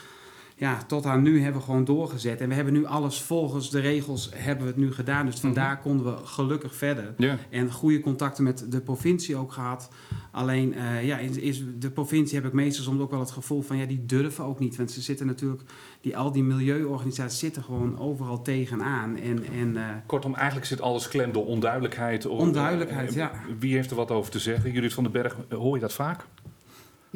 ja, 0.57 0.83
tot 0.87 1.05
aan 1.05 1.21
nu 1.21 1.41
hebben 1.41 1.59
we 1.59 1.65
gewoon 1.65 1.85
doorgezet. 1.85 2.41
En 2.41 2.49
we 2.49 2.55
hebben 2.55 2.73
nu 2.73 2.85
alles 2.85 3.21
volgens 3.21 3.69
de 3.69 3.79
regels 3.79 4.29
hebben 4.33 4.65
we 4.65 4.71
het 4.71 4.81
nu 4.81 4.93
gedaan. 4.93 5.25
Dus 5.25 5.39
vandaar 5.39 5.69
mm 5.69 5.73
-hmm. 5.73 5.81
konden 5.81 6.05
we 6.05 6.25
gelukkig 6.25 6.75
verder. 6.75 7.13
Yeah. 7.17 7.37
En 7.49 7.71
goede 7.71 7.99
contacten 7.99 8.43
met 8.43 8.71
de 8.71 8.81
provincie 8.81 9.35
ook 9.35 9.51
gehad. 9.51 9.89
Alleen, 10.31 10.73
uh, 10.73 11.05
ja, 11.05 11.17
is, 11.17 11.63
de 11.79 11.89
provincie 11.89 12.37
heb 12.37 12.47
ik 12.47 12.53
meestal 12.53 12.83
soms 12.83 13.01
ook 13.01 13.11
wel 13.11 13.19
het 13.19 13.31
gevoel 13.31 13.61
van... 13.61 13.77
ja, 13.77 13.85
die 13.85 14.05
durven 14.05 14.43
ook 14.43 14.59
niet. 14.59 14.75
Want 14.75 14.91
ze 14.91 15.01
zitten 15.01 15.25
natuurlijk... 15.25 15.61
Die, 16.01 16.17
al 16.17 16.31
die 16.31 16.43
milieuorganisaties 16.43 17.39
zitten 17.39 17.63
gewoon 17.63 17.99
overal 17.99 18.41
tegenaan. 18.41 19.17
En, 19.17 19.45
en, 19.45 19.75
uh, 19.75 19.89
Kortom, 20.05 20.35
eigenlijk 20.35 20.67
zit 20.67 20.81
alles 20.81 21.07
klem 21.07 21.31
door 21.31 21.45
onduidelijkheid. 21.45 22.25
Onduidelijkheid, 22.25 23.09
uh, 23.09 23.15
ja. 23.15 23.31
Wie 23.59 23.75
heeft 23.75 23.89
er 23.89 23.95
wat 23.95 24.11
over 24.11 24.31
te 24.31 24.39
zeggen? 24.39 24.71
Judith 24.71 24.93
van 24.93 25.03
den 25.03 25.11
Berg, 25.11 25.37
hoor 25.49 25.75
je 25.75 25.81
dat 25.81 25.93
vaak? 25.93 26.25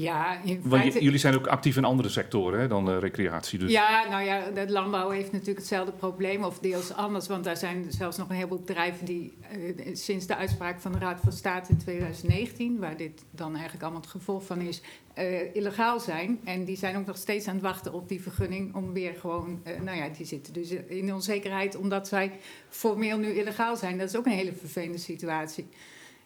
Ja, 0.02 0.42
in 0.44 0.62
Want 0.64 0.82
feite... 0.82 1.04
jullie 1.04 1.20
zijn 1.20 1.36
ook 1.36 1.48
actief 1.48 1.78
in 1.78 1.84
andere 1.84 2.10
sectoren 2.10 2.60
hè, 2.60 2.68
dan 2.68 2.98
recreatie. 2.98 3.60
Dus. 3.60 3.72
Ja, 3.72 4.10
nou 4.10 4.24
ja, 4.24 4.50
de 4.50 4.72
landbouw 4.72 5.10
heeft 5.10 5.32
natuurlijk 5.32 5.58
hetzelfde 5.58 5.92
probleem, 5.92 6.44
of 6.44 6.60
deels 6.60 6.94
anders. 6.94 7.28
Want 7.28 7.44
daar 7.44 7.58
zijn 7.58 7.86
zelfs 7.90 8.18
nog 8.18 8.30
een 8.30 8.36
heleboel 8.36 8.60
bedrijven 8.60 9.06
die 9.06 9.34
uh, 9.58 9.96
sinds 9.96 10.26
de 10.26 10.36
uitspraak 10.36 10.80
van 10.80 10.92
de 10.92 10.98
Raad 10.98 11.20
van 11.24 11.32
State 11.32 11.72
in 11.72 11.78
2019, 11.78 12.80
waar 12.80 12.98
dit 12.98 13.24
dan 13.32 13.52
eigenlijk 13.52 13.84
allemaal 13.84 14.02
het 14.02 14.10
gevolg 14.10 14.46
van 14.46 14.62
is, 14.62 14.82
uh, 15.18 15.56
illegaal 15.56 16.00
zijn. 16.00 16.40
En 16.44 16.66
die 16.66 16.78
zijn 16.78 16.98
ook 16.98 17.06
nog 17.06 17.18
steeds 17.18 17.48
aan 17.48 17.54
het 17.54 17.64
wachten 17.64 17.94
op 17.94 18.10
die 18.10 18.22
vergunning 18.22 18.76
om 18.76 18.94
weer 18.94 19.14
gewoon, 19.16 19.62
uh, 19.68 19.82
nou 19.82 19.98
ja, 19.98 20.10
die 20.18 20.26
zitten 20.26 20.54
dus 20.54 20.70
in 20.72 21.14
onzekerheid 21.14 21.76
omdat 21.76 22.08
zij 22.08 22.32
formeel 22.70 23.18
nu 23.18 23.28
illegaal 23.28 23.76
zijn. 23.76 23.98
Dat 23.98 24.10
is 24.10 24.16
ook 24.16 24.26
een 24.26 24.32
hele 24.32 24.54
vervelende 24.54 24.98
situatie. 24.98 25.68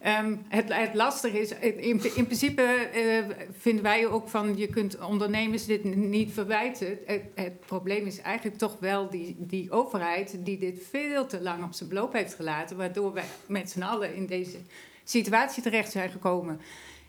Um, 0.07 0.45
het, 0.48 0.74
het 0.74 0.93
lastige 0.93 1.39
is, 1.39 1.51
in, 1.60 2.15
in 2.15 2.25
principe 2.25 2.89
uh, 2.95 3.36
vinden 3.51 3.83
wij 3.83 4.07
ook 4.07 4.29
van, 4.29 4.57
je 4.57 4.67
kunt 4.67 5.00
ondernemers 5.00 5.65
dit 5.65 5.83
niet 5.95 6.33
verwijten. 6.33 6.98
Het, 7.05 7.22
het, 7.36 7.60
probleem 7.60 8.05
is 8.05 8.19
eigenlijk 8.19 8.57
toch 8.57 8.77
wel 8.79 9.10
die, 9.10 9.36
die 9.39 9.72
overheid 9.72 10.38
die 10.39 10.57
dit 10.57 10.83
veel 10.89 11.25
te 11.25 11.41
lang 11.41 11.63
op 11.63 11.74
zijn 11.74 11.89
beloop 11.89 12.13
heeft 12.13 12.33
gelaten, 12.33 12.77
waardoor 12.77 13.13
wij 13.13 13.24
met 13.48 13.69
z'n 13.69 13.81
allen 13.81 14.15
in 14.15 14.25
deze 14.25 14.57
situatie 15.03 15.63
terecht 15.63 15.91
zijn 15.91 16.10
gekomen. 16.10 16.60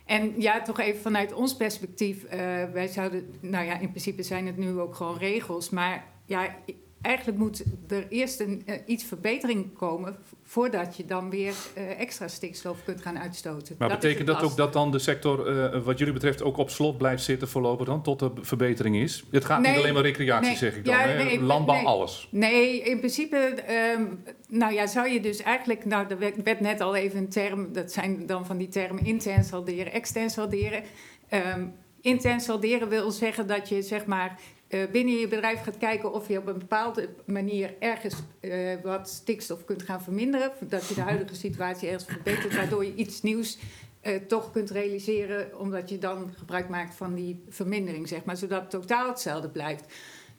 En 0.05 0.41
ja, 0.41 0.63
toch 0.63 0.81
even 0.81 1.01
vanuit 1.01 1.33
ons 1.33 1.57
perspectief, 1.57 2.25
uh, 2.25 2.31
wij 2.73 2.87
zouden, 2.87 3.35
nou 3.41 3.65
ja, 3.65 3.79
in 3.79 3.91
principe 3.91 4.23
zijn 4.23 4.47
het 4.47 4.57
nu 4.57 4.79
ook 4.79 4.95
gewoon 4.95 5.19
regels, 5.19 5.71
maar 5.71 6.05
ja, 6.25 6.57
eigenlijk 7.05 7.39
moet 7.39 7.65
er 7.89 8.07
eerst 8.09 8.41
een, 8.41 8.63
uh, 8.67 8.75
iets 8.87 9.05
verbetering 9.05 9.79
komen 9.79 10.17
voordat 10.43 10.97
je 10.97 11.05
dan 11.05 11.31
weer 11.31 11.55
uh, 11.77 12.01
extra 12.01 12.29
stikstof 12.29 12.85
kunt 12.85 13.03
gaan 13.03 13.19
uitstoten. 13.19 13.77
Maar 13.79 13.89
dat 13.89 14.01
betekent 14.01 14.27
dat 14.27 14.43
ook 14.43 14.57
dat 14.57 14.73
dan 14.73 14.91
de 14.91 14.99
sector, 14.99 15.57
uh, 15.75 15.83
wat 15.83 15.99
jullie 15.99 16.13
betreft, 16.13 16.43
ook 16.43 16.57
op 16.57 16.71
slot 16.71 16.99
blijft 16.99 17.23
zitten 17.23 17.49
voorlopig 17.49 17.87
dan, 17.87 18.03
tot 18.03 18.21
er 18.21 18.31
verbetering 18.41 18.97
is? 18.97 19.25
Het 19.31 19.45
gaat 19.45 19.61
nee, 19.61 19.71
niet 19.71 19.81
alleen 19.81 19.95
maar 19.95 20.03
recreatie, 20.03 20.49
nee, 20.49 20.57
zeg 20.57 20.77
ik 20.77 20.85
dan, 20.85 20.95
ja, 20.95 21.01
hè? 21.01 21.25
nee, 21.25 21.41
landbouw, 21.41 21.77
nee, 21.77 21.87
alles. 21.87 22.29
Nee, 22.31 22.81
in 22.81 22.99
principe, 22.99 23.55
um, 23.97 24.23
nou 24.49 24.73
ja, 24.73 24.87
zou 24.87 25.09
je 25.09 25.21
dus 25.21 25.43
eigenlijk, 25.43 25.85
nou, 25.85 26.07
er 26.09 26.19
werd 26.45 26.61
net 26.61 26.81
al 26.81 26.95
even 26.95 27.19
een 27.19 27.29
term, 27.29 27.73
dat 27.73 27.93
zijn 27.93 28.27
dan 28.27 28.47
van 28.47 28.57
die 28.59 28.69
termen 28.69 29.05
intern 29.05 29.45
salderen, 29.45 29.93
extern 29.93 30.31
salderen. 30.31 30.83
Um, 31.31 31.75
intern 32.01 32.41
salderen 32.41 32.89
wil 32.89 33.11
zeggen 33.11 33.47
dat 33.47 33.69
je 33.69 33.83
zeg 33.83 34.07
maar 34.07 34.39
binnen 34.69 35.19
je 35.19 35.29
bedrijf 35.29 35.63
gaat 35.63 35.79
kijken 35.79 36.13
of 36.13 36.29
je 36.29 36.39
op 36.39 36.47
een 36.47 36.59
bepaalde 36.59 37.09
manier 37.25 37.75
ergens 37.79 38.15
uh, 38.41 38.75
wat 38.83 39.09
stikstof 39.09 39.65
kunt 39.65 39.83
gaan 39.83 40.03
verminderen. 40.03 40.53
Dat 40.61 40.89
je 40.89 40.95
de 40.95 41.01
huidige 41.01 41.35
situatie 41.35 41.89
ergens 41.89 42.13
verbetert, 42.13 42.57
waardoor 42.57 42.85
je 42.85 42.95
iets 42.95 43.23
nieuws 43.23 43.59
eh, 44.05 44.17
toch 44.17 44.51
kunt 44.51 44.71
realiseren, 44.71 45.59
omdat 45.59 45.89
je 45.89 45.99
dan 45.99 46.33
gebruik 46.39 46.69
maakt 46.69 46.95
van 46.95 47.15
die 47.15 47.43
vermindering, 47.49 48.09
zeg 48.09 48.25
maar, 48.25 48.37
zodat 48.37 48.61
het 48.61 48.71
totaal 48.71 49.09
hetzelfde 49.09 49.49
blijft. 49.49 49.85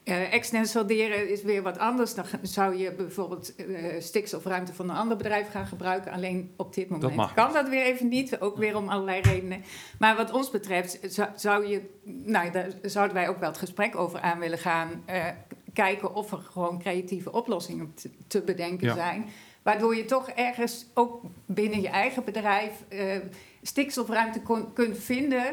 Uh, 0.06 0.34
extern 0.34 0.66
salderen 0.66 1.30
is 1.30 1.42
weer 1.42 1.62
wat 1.62 1.78
anders. 1.78 2.14
Dan 2.14 2.26
zou 2.42 2.78
je 2.78 2.92
bijvoorbeeld 2.92 3.54
uh, 3.58 3.78
stikstofruimte 4.00 4.74
van 4.74 4.90
een 4.90 4.96
ander 4.96 5.18
bedrijf 5.18 5.52
gaan 5.52 5.68
gebruiken. 5.68 6.12
Alleen 6.12 6.54
op 6.58 6.74
dit 6.74 6.90
moment 6.90 7.16
dat 7.18 7.34
kan 7.34 7.54
dat 7.54 7.70
weer 7.70 7.84
even 7.84 8.08
niet. 8.08 8.40
Ook 8.40 8.58
weer 8.58 8.78
om 8.78 8.90
allerlei 8.90 9.22
redenen. 9.22 9.64
Maar 10.00 10.16
wat 10.16 10.32
ons 10.32 10.52
betreft 10.52 11.00
zou, 11.36 11.68
je, 11.68 11.82
nou, 12.04 12.52
daar 12.52 12.70
zouden 12.82 13.16
wij 13.16 13.30
ook 13.30 13.40
wel 13.40 13.50
het 13.50 13.58
gesprek 13.58 13.96
over 13.96 14.20
aan 14.20 14.40
willen 14.40 14.58
gaan. 14.58 15.04
Uh, 15.10 15.26
kijken 15.74 16.16
of 16.16 16.32
er 16.32 16.38
gewoon 16.38 16.80
creatieve 16.80 17.32
oplossingen 17.32 17.94
te, 17.94 18.10
te 18.28 18.42
bedenken 18.42 18.94
zijn. 18.94 19.30
Waardoor 19.62 19.96
je 19.96 20.06
toch 20.06 20.30
ergens 20.30 20.86
ook 20.94 21.22
binnen 21.46 21.82
je 21.82 21.90
eigen 21.90 22.24
bedrijf 22.24 22.72
stikstofruimte 23.62 24.42
kon, 24.42 24.74
kunt 24.74 24.98
vinden. 24.98 25.44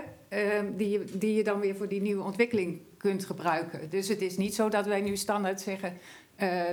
die, 0.77 0.89
je, 0.89 1.05
die 1.13 1.35
je 1.35 1.45
dan 1.45 1.61
weer 1.61 1.77
voor 1.77 1.89
die 1.89 2.01
nieuwe 2.01 2.23
ontwikkeling 2.23 2.81
kunt 3.03 3.25
gebruiken. 3.25 3.91
Dus 3.91 4.09
het 4.09 4.21
is 4.21 4.37
niet 4.37 4.55
zo 4.55 4.69
dat 4.69 4.87
wij 4.87 5.01
nu 5.01 5.17
standaard 5.17 5.61
zeggen, 5.61 5.99
uh, 6.39 6.69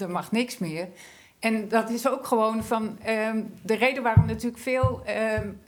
er 0.00 0.10
mag 0.10 0.32
niks 0.32 0.58
meer. 0.58 0.88
En 1.42 1.68
dat 1.68 1.90
is 1.90 2.08
ook 2.08 2.26
gewoon 2.26 2.64
van 2.64 2.98
um, 3.08 3.54
de 3.62 3.74
reden 3.74 4.02
waarom 4.02 4.26
natuurlijk 4.26 4.62
veel 4.62 5.02
um, 5.42 5.60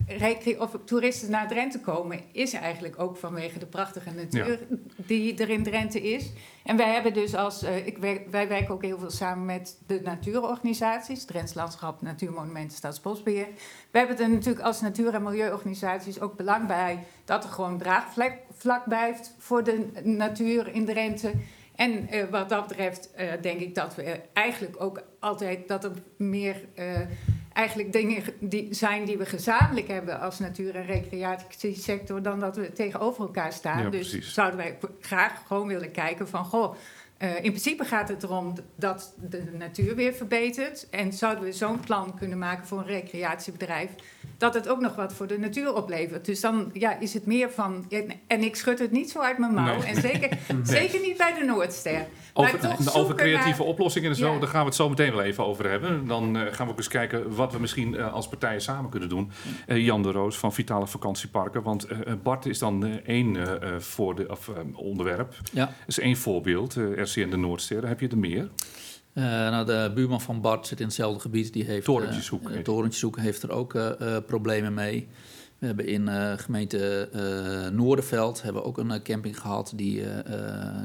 of 0.58 0.76
toeristen 0.84 1.30
naar 1.30 1.48
Drenthe 1.48 1.80
komen, 1.80 2.20
is 2.32 2.52
eigenlijk 2.52 2.98
ook 2.98 3.16
vanwege 3.16 3.58
de 3.58 3.66
prachtige 3.66 4.10
natuur 4.10 4.58
die 4.96 5.36
er 5.36 5.50
in 5.50 5.62
Drenthe 5.62 6.00
is. 6.00 6.32
En 6.64 6.76
wij 6.76 6.92
hebben 6.92 7.12
dus 7.12 7.34
als, 7.34 7.62
uh, 7.62 7.86
ik 7.86 7.98
wij 8.30 8.48
werken 8.48 8.68
ook 8.68 8.82
heel 8.82 8.98
veel 8.98 9.10
samen 9.10 9.44
met 9.44 9.78
de 9.86 10.00
natuurorganisaties, 10.04 11.24
Drents 11.24 11.54
Landschap, 11.54 12.02
Natuurmonumenten, 12.02 12.76
Staatsbosbeheer. 12.76 13.48
We 13.90 13.98
hebben 13.98 14.18
er 14.18 14.30
natuurlijk 14.30 14.64
als 14.64 14.80
natuur- 14.80 15.14
en 15.14 15.22
milieuorganisaties 15.22 16.20
ook 16.20 16.36
belang 16.36 16.66
bij 16.66 17.04
dat 17.24 17.44
er 17.44 17.50
gewoon 17.50 17.78
draagvlak 17.78 18.84
blijft 18.84 19.34
voor 19.38 19.64
de 19.64 19.86
natuur 20.02 20.74
in 20.74 20.84
Drenthe. 20.84 21.32
En 21.74 22.14
uh, 22.14 22.24
wat 22.30 22.48
dat 22.48 22.68
betreft 22.68 23.10
uh, 23.18 23.32
denk 23.40 23.60
ik 23.60 23.74
dat 23.74 23.94
we 23.94 24.20
eigenlijk 24.32 24.82
ook 24.82 25.02
altijd 25.18 25.68
dat 25.68 25.84
er 25.84 25.92
meer 26.16 26.56
uh, 26.78 27.00
eigenlijk 27.52 27.92
dingen 27.92 28.22
die 28.40 28.74
zijn 28.74 29.04
die 29.04 29.18
we 29.18 29.26
gezamenlijk 29.26 29.88
hebben 29.88 30.20
als 30.20 30.38
natuur- 30.38 30.76
en 30.76 30.86
recreatiesector 30.86 32.22
dan 32.22 32.40
dat 32.40 32.56
we 32.56 32.72
tegenover 32.72 33.24
elkaar 33.24 33.52
staan. 33.52 33.82
Ja, 33.82 33.90
dus 33.90 34.10
precies. 34.10 34.34
zouden 34.34 34.58
wij 34.58 34.78
graag 35.00 35.42
gewoon 35.46 35.66
willen 35.66 35.90
kijken 35.90 36.28
van 36.28 36.44
goh. 36.44 36.74
Uh, 37.18 37.34
in 37.34 37.50
principe 37.50 37.84
gaat 37.84 38.08
het 38.08 38.22
erom 38.22 38.54
dat 38.76 39.14
de 39.30 39.42
natuur 39.58 39.94
weer 39.94 40.12
verbetert. 40.12 40.86
En 40.90 41.12
zouden 41.12 41.44
we 41.44 41.52
zo'n 41.52 41.80
plan 41.80 42.14
kunnen 42.18 42.38
maken 42.38 42.66
voor 42.66 42.78
een 42.78 42.86
recreatiebedrijf 42.86 43.90
dat 44.38 44.54
het 44.54 44.68
ook 44.68 44.80
nog 44.80 44.94
wat 44.94 45.12
voor 45.12 45.26
de 45.26 45.38
natuur 45.38 45.74
oplevert. 45.74 46.24
Dus 46.24 46.40
dan 46.40 46.70
ja, 46.72 46.98
is 46.98 47.14
het 47.14 47.26
meer 47.26 47.50
van. 47.50 47.90
En 48.26 48.42
ik 48.42 48.56
schud 48.56 48.78
het 48.78 48.90
niet 48.90 49.10
zo 49.10 49.20
uit 49.20 49.38
mijn 49.38 49.54
mouw. 49.54 49.82
En 49.82 50.00
zeker, 50.00 50.38
zeker 50.62 51.00
niet 51.00 51.16
bij 51.16 51.34
de 51.34 51.44
Noordster. 51.44 52.06
Over, 52.36 52.94
over 52.94 53.14
creatieve 53.14 53.62
oplossingen 53.62 54.10
en 54.10 54.16
zo, 54.16 54.38
daar 54.38 54.48
gaan 54.48 54.60
we 54.60 54.66
het 54.66 54.74
zo 54.74 54.88
meteen 54.88 55.12
wel 55.12 55.22
even 55.22 55.44
over 55.44 55.70
hebben. 55.70 56.06
Dan 56.06 56.36
uh, 56.36 56.42
gaan 56.50 56.66
we 56.66 56.72
ook 56.72 56.78
eens 56.78 56.88
kijken 56.88 57.34
wat 57.34 57.52
we 57.52 57.58
misschien 57.58 57.94
uh, 57.94 58.12
als 58.12 58.28
partijen 58.28 58.60
samen 58.60 58.90
kunnen 58.90 59.08
doen. 59.08 59.30
Uh, 59.66 59.84
Jan 59.84 60.02
de 60.02 60.10
Roos 60.10 60.38
van 60.38 60.52
Vitale 60.52 60.86
Vakantieparken. 60.86 61.62
Want 61.62 61.86
Bart 62.22 62.46
is 62.46 62.58
dan 62.58 63.00
één 63.00 63.36
voor 63.82 64.14
de, 64.14 64.30
of, 64.30 64.50
onderwerp. 64.74 65.34
Ja. 65.52 65.64
Dat 65.64 65.74
is 65.86 65.98
één 65.98 66.16
voorbeeld. 66.16 66.74
RCN 66.74 67.28
de 67.28 67.36
Noordster. 67.36 67.86
Heb 67.86 68.00
je 68.00 68.08
er 68.08 68.18
meer? 68.18 68.48
Uh, 69.14 69.24
nou, 69.24 69.66
de 69.66 69.92
buurman 69.94 70.20
van 70.20 70.40
Bart 70.40 70.66
zit 70.66 70.80
in 70.80 70.86
hetzelfde 70.86 71.20
gebied. 71.20 71.52
Die 71.52 71.64
heeft, 71.64 71.84
Torentjeshoek. 71.84 72.50
Uh, 72.50 72.58
Torentjeshoek 72.58 73.18
heeft 73.18 73.42
er 73.42 73.50
ook 73.50 73.74
uh, 73.74 73.92
problemen 74.26 74.74
mee. 74.74 75.08
We 75.58 75.66
hebben 75.66 75.86
in 75.86 76.08
gemeente 76.38 77.08
Noorderveld 77.72 78.42
hebben 78.42 78.64
ook 78.64 78.78
een 78.78 79.02
camping 79.02 79.40
gehad. 79.40 79.72
Die, 79.76 80.04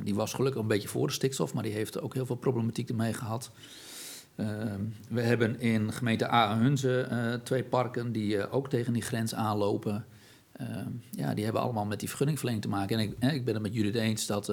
die 0.04 0.16
was 0.16 0.34
gelukkig 0.34 0.62
een 0.62 0.68
beetje 0.68 0.88
voor 0.88 1.08
de 1.08 1.14
stikstof, 1.14 1.54
maar 1.54 1.64
die 1.64 1.72
heeft 1.72 2.02
ook 2.02 2.14
heel 2.14 2.26
veel 2.26 2.36
problematiek 2.36 2.90
ermee 2.90 3.14
gehad. 3.14 3.52
we 5.10 5.22
hebben 5.22 5.60
in 5.60 5.94
gemeente 5.94 6.28
Aarhunze 6.28 7.40
twee 7.44 7.64
parken 7.64 8.12
die 8.12 8.50
ook 8.50 8.70
tegen 8.70 8.94
die 8.94 9.02
grens 9.02 9.36
aanlopen. 9.36 10.06
ja, 11.12 11.34
die 11.34 11.44
hebben 11.44 11.62
allemaal 11.62 11.86
met 11.86 12.00
die 12.00 12.08
vergunningverlening 12.08 12.64
te 12.64 12.70
maken. 12.72 13.00
En 13.00 13.04
ik, 13.04 13.34
ik 13.34 13.46
ben 13.46 13.54
het 13.54 13.64
met 13.64 13.74
jullie 13.74 14.00
eens 14.00 14.26
dat 14.26 14.50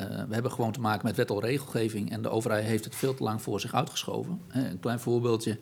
uh, 0.00 0.22
we 0.28 0.34
hebben 0.34 0.52
gewoon 0.52 0.72
te 0.72 0.80
maken 0.80 1.06
met 1.06 1.16
wet 1.16 1.30
en 1.30 1.40
regelgeving 1.40 2.10
en 2.10 2.22
de 2.22 2.28
overheid 2.28 2.64
heeft 2.64 2.84
het 2.84 2.94
veel 2.94 3.14
te 3.14 3.22
lang 3.22 3.42
voor 3.42 3.60
zich 3.60 3.74
uitgeschoven. 3.74 4.40
een 4.48 4.80
klein 4.80 5.00
voorbeeldje. 5.00 5.58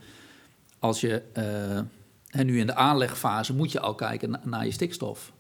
Als 0.79 1.01
je 1.01 1.23
uh, 1.39 1.81
nu 2.33 2.59
in 2.59 2.67
de 2.67 2.75
aanlegfase 2.75 3.55
moet 3.55 3.73
je 3.73 3.81
al 3.81 3.95
kijken 3.95 4.41
naar 4.45 4.65
je 4.65 4.73
stikstof. 4.73 5.33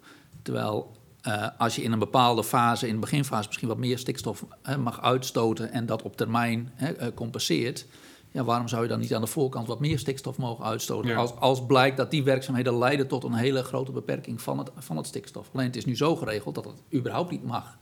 Terwijl 0.42 0.97
uh, 1.26 1.47
als 1.59 1.76
je 1.76 1.83
in 1.83 1.92
een 1.92 1.99
bepaalde 1.99 2.45
fase, 2.45 2.87
in 2.87 2.95
de 2.95 3.00
beginfase, 3.00 3.47
misschien 3.47 3.68
wat 3.68 3.78
meer 3.78 3.99
stikstof 3.99 4.45
mag 4.78 5.02
uitstoten 5.02 5.73
en 5.73 5.87
dat 5.87 6.02
op 6.02 6.16
termijn 6.16 6.73
compenseert. 7.14 7.87
Ja, 8.30 8.45
waarom 8.45 8.68
zou 8.68 8.83
je 8.83 8.88
dan 8.88 9.00
niet 9.00 9.14
aan 9.14 9.21
de 9.21 9.26
voorkant 9.26 9.66
wat 9.66 9.80
meer 9.80 9.99
stikstof 9.99 10.37
mogen 10.37 10.64
uitstoten? 10.64 11.16
Als, 11.16 11.37
als 11.37 11.66
blijkt 11.66 11.97
dat 11.97 12.11
die 12.11 12.23
werkzaamheden 12.23 12.78
leiden 12.78 13.09
tot 13.09 13.25
een 13.25 13.35
hele 13.35 13.62
grote 13.62 13.92
beperking 13.92 14.42
van 14.42 14.59
het, 14.59 14.71
van 14.76 14.97
het 14.97 15.07
stikstof. 15.07 15.50
Alleen 15.52 15.66
het 15.66 15.76
is 15.76 15.85
nu 15.85 15.97
zo 15.97 16.16
geregeld 16.16 16.54
dat 16.54 16.64
het 16.64 16.83
überhaupt 16.95 17.30
niet 17.30 17.45
mag 17.45 17.78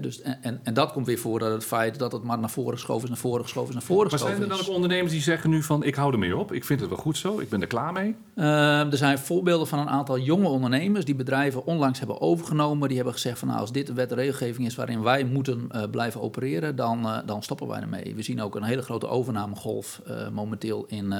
dus, 0.00 0.20
en, 0.20 0.60
en 0.62 0.74
dat 0.74 0.92
komt 0.92 1.06
weer 1.06 1.18
voor 1.18 1.38
dat 1.38 1.52
het 1.52 1.64
feit 1.64 1.98
dat 1.98 2.12
het 2.12 2.22
maar 2.22 2.38
naar 2.38 2.50
voren 2.50 2.72
geschoven 2.72 3.02
is, 3.02 3.08
naar 3.08 3.18
voren 3.18 3.42
geschoven 3.42 3.68
is, 3.68 3.74
naar 3.74 3.82
voren 3.82 4.10
geschoven 4.10 4.34
is. 4.34 4.38
Maar 4.38 4.48
zijn 4.48 4.58
er 4.58 4.64
dan 4.64 4.74
ook 4.74 4.82
ondernemers 4.82 5.12
die 5.12 5.22
zeggen 5.22 5.50
nu 5.50 5.62
van 5.62 5.84
ik 5.84 5.94
hou 5.94 6.12
ermee 6.12 6.36
op, 6.36 6.52
ik 6.52 6.64
vind 6.64 6.80
het 6.80 6.88
wel 6.88 6.98
goed 6.98 7.16
zo, 7.16 7.40
ik 7.40 7.48
ben 7.48 7.60
er 7.60 7.66
klaar 7.66 7.92
mee? 7.92 8.16
Uh, 8.34 8.92
er 8.92 8.96
zijn 8.96 9.18
voorbeelden 9.18 9.66
van 9.66 9.78
een 9.78 9.88
aantal 9.88 10.18
jonge 10.18 10.48
ondernemers 10.48 11.04
die 11.04 11.14
bedrijven 11.14 11.66
onlangs 11.66 11.98
hebben 11.98 12.20
overgenomen. 12.20 12.86
Die 12.86 12.96
hebben 12.96 13.14
gezegd 13.14 13.38
van 13.38 13.48
nou 13.48 13.60
als 13.60 13.72
dit 13.72 13.86
de 13.86 13.92
wet 13.92 14.10
en 14.10 14.16
regelgeving 14.16 14.66
is 14.66 14.74
waarin 14.74 15.02
wij 15.02 15.24
moeten 15.24 15.68
uh, 15.72 15.82
blijven 15.90 16.20
opereren, 16.20 16.76
dan, 16.76 17.06
uh, 17.06 17.18
dan 17.26 17.42
stoppen 17.42 17.68
wij 17.68 17.80
ermee. 17.80 18.14
We 18.14 18.22
zien 18.22 18.40
ook 18.40 18.54
een 18.54 18.62
hele 18.62 18.82
grote 18.82 19.08
overnamegolf 19.08 20.02
momenteel 20.32 20.84
in, 20.88 21.14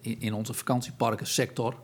in, 0.00 0.20
in 0.20 0.34
onze 0.34 0.54
vakantieparken 0.54 1.26
sector 1.26 1.74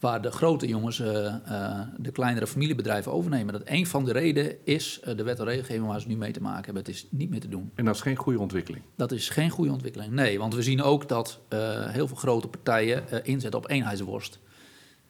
waar 0.00 0.22
de 0.22 0.30
grote 0.30 0.66
jongens 0.66 0.98
uh, 0.98 1.08
uh, 1.08 1.80
de 1.96 2.10
kleinere 2.10 2.46
familiebedrijven 2.46 3.12
overnemen. 3.12 3.52
Dat 3.52 3.62
een 3.64 3.86
van 3.86 4.04
de 4.04 4.12
redenen 4.12 4.56
is 4.64 5.00
uh, 5.04 5.16
de 5.16 5.22
wet 5.22 5.38
en 5.38 5.44
regelgeving 5.44 5.86
waar 5.86 6.00
ze 6.00 6.08
nu 6.08 6.16
mee 6.16 6.32
te 6.32 6.40
maken 6.40 6.64
hebben. 6.64 6.82
Het 6.82 6.92
is 6.92 7.06
niet 7.10 7.30
meer 7.30 7.40
te 7.40 7.48
doen. 7.48 7.70
En 7.74 7.84
dat 7.84 7.94
is 7.94 8.00
geen 8.00 8.16
goede 8.16 8.38
ontwikkeling? 8.38 8.84
Dat 8.96 9.12
is 9.12 9.28
geen 9.28 9.50
goede 9.50 9.72
ontwikkeling, 9.72 10.12
nee. 10.12 10.38
Want 10.38 10.54
we 10.54 10.62
zien 10.62 10.82
ook 10.82 11.08
dat 11.08 11.40
heel 11.90 12.06
veel 12.06 12.16
grote 12.16 12.48
partijen 12.48 13.24
inzetten 13.24 13.60
op 13.60 13.70
eenheidsworst. 13.70 14.38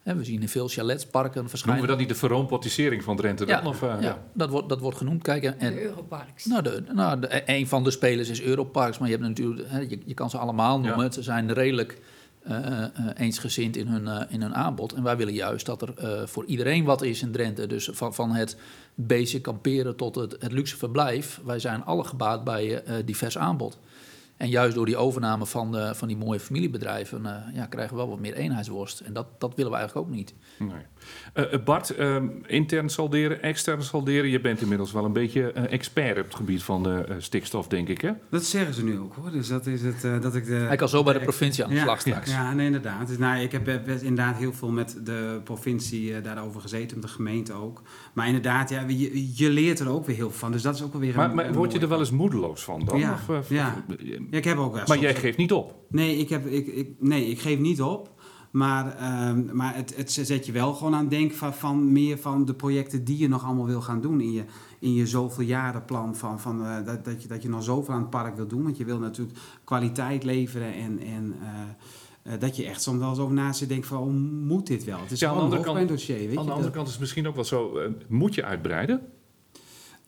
we 0.02 0.25
zien 0.25 0.40
in 0.40 0.49
veel 0.49 0.68
chaletsparken 0.68 1.49
verschijnen... 1.49 1.80
Noemen 1.80 1.83
we 1.83 1.87
dat 1.87 1.99
niet 1.99 2.09
de 2.09 2.26
verroompotisering 2.26 3.02
van 3.02 3.16
Drenthe 3.16 3.45
dan? 3.45 3.62
Ja, 3.62 3.68
of, 3.68 3.80
ja, 3.80 3.99
ja, 4.00 4.23
Dat, 4.33 4.50
wordt, 4.50 4.68
dat 4.68 4.80
wordt 4.80 4.97
genoemd. 4.97 5.23
Kijk, 5.23 5.45
en, 5.45 5.75
de 5.75 5.83
Europarks. 5.83 6.45
Nou, 6.45 6.62
de, 6.62 6.83
nou 6.95 7.21
de, 7.21 7.42
een 7.47 7.66
van 7.66 7.85
de 7.85 7.90
spelers 7.90 8.28
is 8.28 8.42
Europarks, 8.42 8.99
maar 8.99 9.09
je, 9.09 9.14
hebt 9.14 9.26
natuurlijk, 9.26 9.90
je, 9.90 9.99
je 10.04 10.14
kan 10.14 10.30
ze 10.30 10.38
allemaal 10.38 10.80
noemen. 10.80 11.12
Ze 11.12 11.23
zijn 11.23 11.52
redelijk 11.52 12.00
eensgezind 13.14 13.76
in 13.76 13.86
hun, 13.86 14.28
in 14.28 14.42
hun 14.42 14.54
aanbod. 14.54 14.92
En 14.92 15.02
wij 15.02 15.16
willen 15.16 15.34
juist 15.34 15.66
dat 15.66 15.82
er 15.82 16.28
voor 16.28 16.44
iedereen 16.44 16.84
wat 16.84 17.02
is 17.02 17.22
in 17.22 17.32
Drenthe. 17.32 17.66
Dus 17.66 17.90
van, 17.92 18.14
van 18.14 18.30
het 18.30 18.56
basic 18.94 19.42
kamperen 19.42 19.96
tot 19.96 20.14
het, 20.14 20.36
het 20.38 20.52
luxe 20.52 20.76
verblijf. 20.76 21.40
Wij 21.44 21.58
zijn 21.58 21.84
alle 21.84 22.04
gebaat 22.04 22.44
bij 22.44 22.82
divers 23.04 23.38
aanbod. 23.38 23.78
En 24.38 24.49
juist 24.49 24.75
door 24.75 24.87
die 24.87 24.97
overname 24.97 25.47
van, 25.47 25.73
de, 25.73 25.95
van 25.95 26.09
die 26.09 26.16
mooie 26.16 26.40
familiebedrijven 26.40 27.23
uh, 27.23 27.54
ja, 27.54 27.66
krijgen 27.66 27.92
we 27.95 28.00
wel 28.00 28.11
wat 28.11 28.21
meer 28.21 28.35
eenheidsworst. 28.35 29.00
En 29.00 29.12
dat, 29.12 29.26
dat 29.38 29.54
willen 29.54 29.73
we 29.73 29.78
eigenlijk 29.78 30.09
ook 30.09 30.14
niet. 30.14 30.35
Nee. 30.59 31.50
Uh, 31.52 31.64
Bart, 31.64 31.99
uh, 31.99 32.23
intern 32.47 32.88
salderen, 32.88 33.42
extern 33.42 33.83
salderen. 33.83 34.30
Je 34.30 34.40
bent 34.40 34.61
inmiddels 34.61 34.92
wel 34.92 35.04
een 35.04 35.12
beetje 35.12 35.52
expert 35.52 36.18
op 36.18 36.25
het 36.25 36.35
gebied 36.35 36.62
van 36.62 36.83
de 36.83 37.16
stikstof, 37.18 37.68
denk 37.68 37.88
ik, 37.88 38.00
hè? 38.00 38.12
Dat 38.30 38.45
zeggen 38.45 38.75
ze 38.75 38.85
nu 38.85 38.99
ook, 38.99 39.14
hoor. 39.14 39.30
Dus 39.30 39.49
dat 39.49 39.66
is 39.66 39.83
het, 39.83 40.23
dat 40.23 40.35
ik 40.35 40.47
de... 40.47 40.54
Hij 40.54 40.76
kan 40.76 40.88
zo 40.88 41.02
bij 41.02 41.12
de 41.12 41.21
provincie 41.21 41.64
aan 41.64 41.71
de 41.71 41.78
slag 41.78 42.00
straks. 42.00 42.30
Ja, 42.30 42.54
nee, 42.54 42.66
inderdaad. 42.66 43.09
Dus, 43.09 43.18
nou, 43.18 43.40
ik 43.40 43.52
heb 43.52 43.68
inderdaad 43.68 44.37
heel 44.37 44.52
veel 44.52 44.71
met 44.71 45.00
de 45.04 45.40
provincie 45.45 46.21
daarover 46.21 46.61
gezeten, 46.61 46.99
met 46.99 47.07
de 47.07 47.12
gemeente 47.14 47.52
ook. 47.52 47.83
Maar 48.18 48.26
inderdaad, 48.26 48.70
ja, 48.70 48.84
je, 48.88 49.37
je, 49.37 49.50
leert 49.50 49.78
er 49.78 49.88
ook 49.88 50.06
weer 50.06 50.16
heel 50.16 50.30
veel 50.30 50.38
van. 50.38 50.52
Dus 50.52 50.62
dat 50.62 50.75
is 50.75 50.82
ook 50.82 50.92
wel 50.92 51.00
weer 51.00 51.16
maar, 51.16 51.28
een, 51.28 51.34
maar 51.34 51.52
word 51.52 51.72
je 51.72 51.78
er 51.78 51.88
wel 51.88 51.98
eens 51.98 52.10
moedeloos 52.10 52.64
van 52.64 52.84
dan? 52.84 52.98
Ja, 52.98 53.18
of, 53.28 53.48
ja. 53.48 53.84
Ja, 53.98 54.18
ik 54.30 54.44
heb 54.44 54.58
ook 54.58 54.75
wel 54.75 54.84
Maar 54.87 54.98
jij 54.98 55.14
geeft 55.14 55.37
niet 55.37 55.52
op? 55.52 55.75
Nee, 55.88 56.16
ik, 56.16 56.28
heb, 56.28 56.46
ik, 56.46 56.66
ik, 56.66 56.88
nee, 56.98 57.26
ik 57.26 57.40
geef 57.40 57.58
niet 57.58 57.82
op. 57.82 58.10
Maar, 58.50 58.96
um, 59.28 59.50
maar 59.52 59.75
het, 59.75 59.96
het 59.96 60.12
zet 60.12 60.46
je 60.46 60.52
wel 60.52 60.75
gewoon 60.75 60.94
aan 60.94 61.00
het 61.00 61.10
denken 61.10 61.37
van, 61.37 61.54
van 61.54 61.92
meer 61.92 62.18
van 62.18 62.44
de 62.44 62.54
projecten 62.54 63.04
die 63.04 63.18
je 63.18 63.28
nog 63.28 63.44
allemaal 63.44 63.66
wil 63.66 63.80
gaan 63.80 64.00
doen 64.00 64.20
in 64.20 64.32
je, 64.32 64.44
in 64.78 64.94
je 64.94 65.06
zoveel 65.06 65.44
jarenplan. 65.44 66.16
Van, 66.16 66.40
van, 66.40 66.62
uh, 66.62 66.84
dat, 66.84 67.04
dat, 67.04 67.22
je, 67.22 67.28
dat 67.28 67.42
je 67.42 67.48
nog 67.48 67.62
zoveel 67.62 67.94
aan 67.94 68.00
het 68.00 68.10
park 68.10 68.37
wil 68.37 68.46
doen. 68.46 68.62
Want 68.62 68.76
je 68.76 68.84
wil 68.84 68.98
natuurlijk 68.98 69.38
kwaliteit 69.64 70.25
leveren 70.25 70.75
en, 70.75 70.98
en 70.98 71.34
uh, 71.42 71.48
dat 72.38 72.56
je 72.56 72.64
echt 72.64 72.82
soms 72.82 72.98
wel 72.98 73.08
eens 73.08 73.18
over 73.18 73.34
naast 73.34 73.60
je 73.60 73.66
denkt 73.66 73.87
van, 73.87 73.98
oh, 73.98 74.12
moet 74.46 74.66
dit 74.66 74.84
wel? 74.84 75.00
Het 75.00 75.10
is 75.10 75.20
ja, 75.20 75.28
aan 75.28 75.37
de 75.37 75.42
andere 75.42 75.62
kant, 75.62 75.88
dossier, 75.88 76.16
weet 76.16 76.37
Aan 76.37 76.46
de 76.46 76.52
andere 76.52 76.72
kant 76.72 76.87
is 76.87 76.92
het 76.92 77.00
misschien 77.00 77.28
ook 77.28 77.34
wel 77.34 77.44
zo, 77.44 77.78
moet 78.08 78.34
je 78.34 78.44
uitbreiden? 78.44 79.00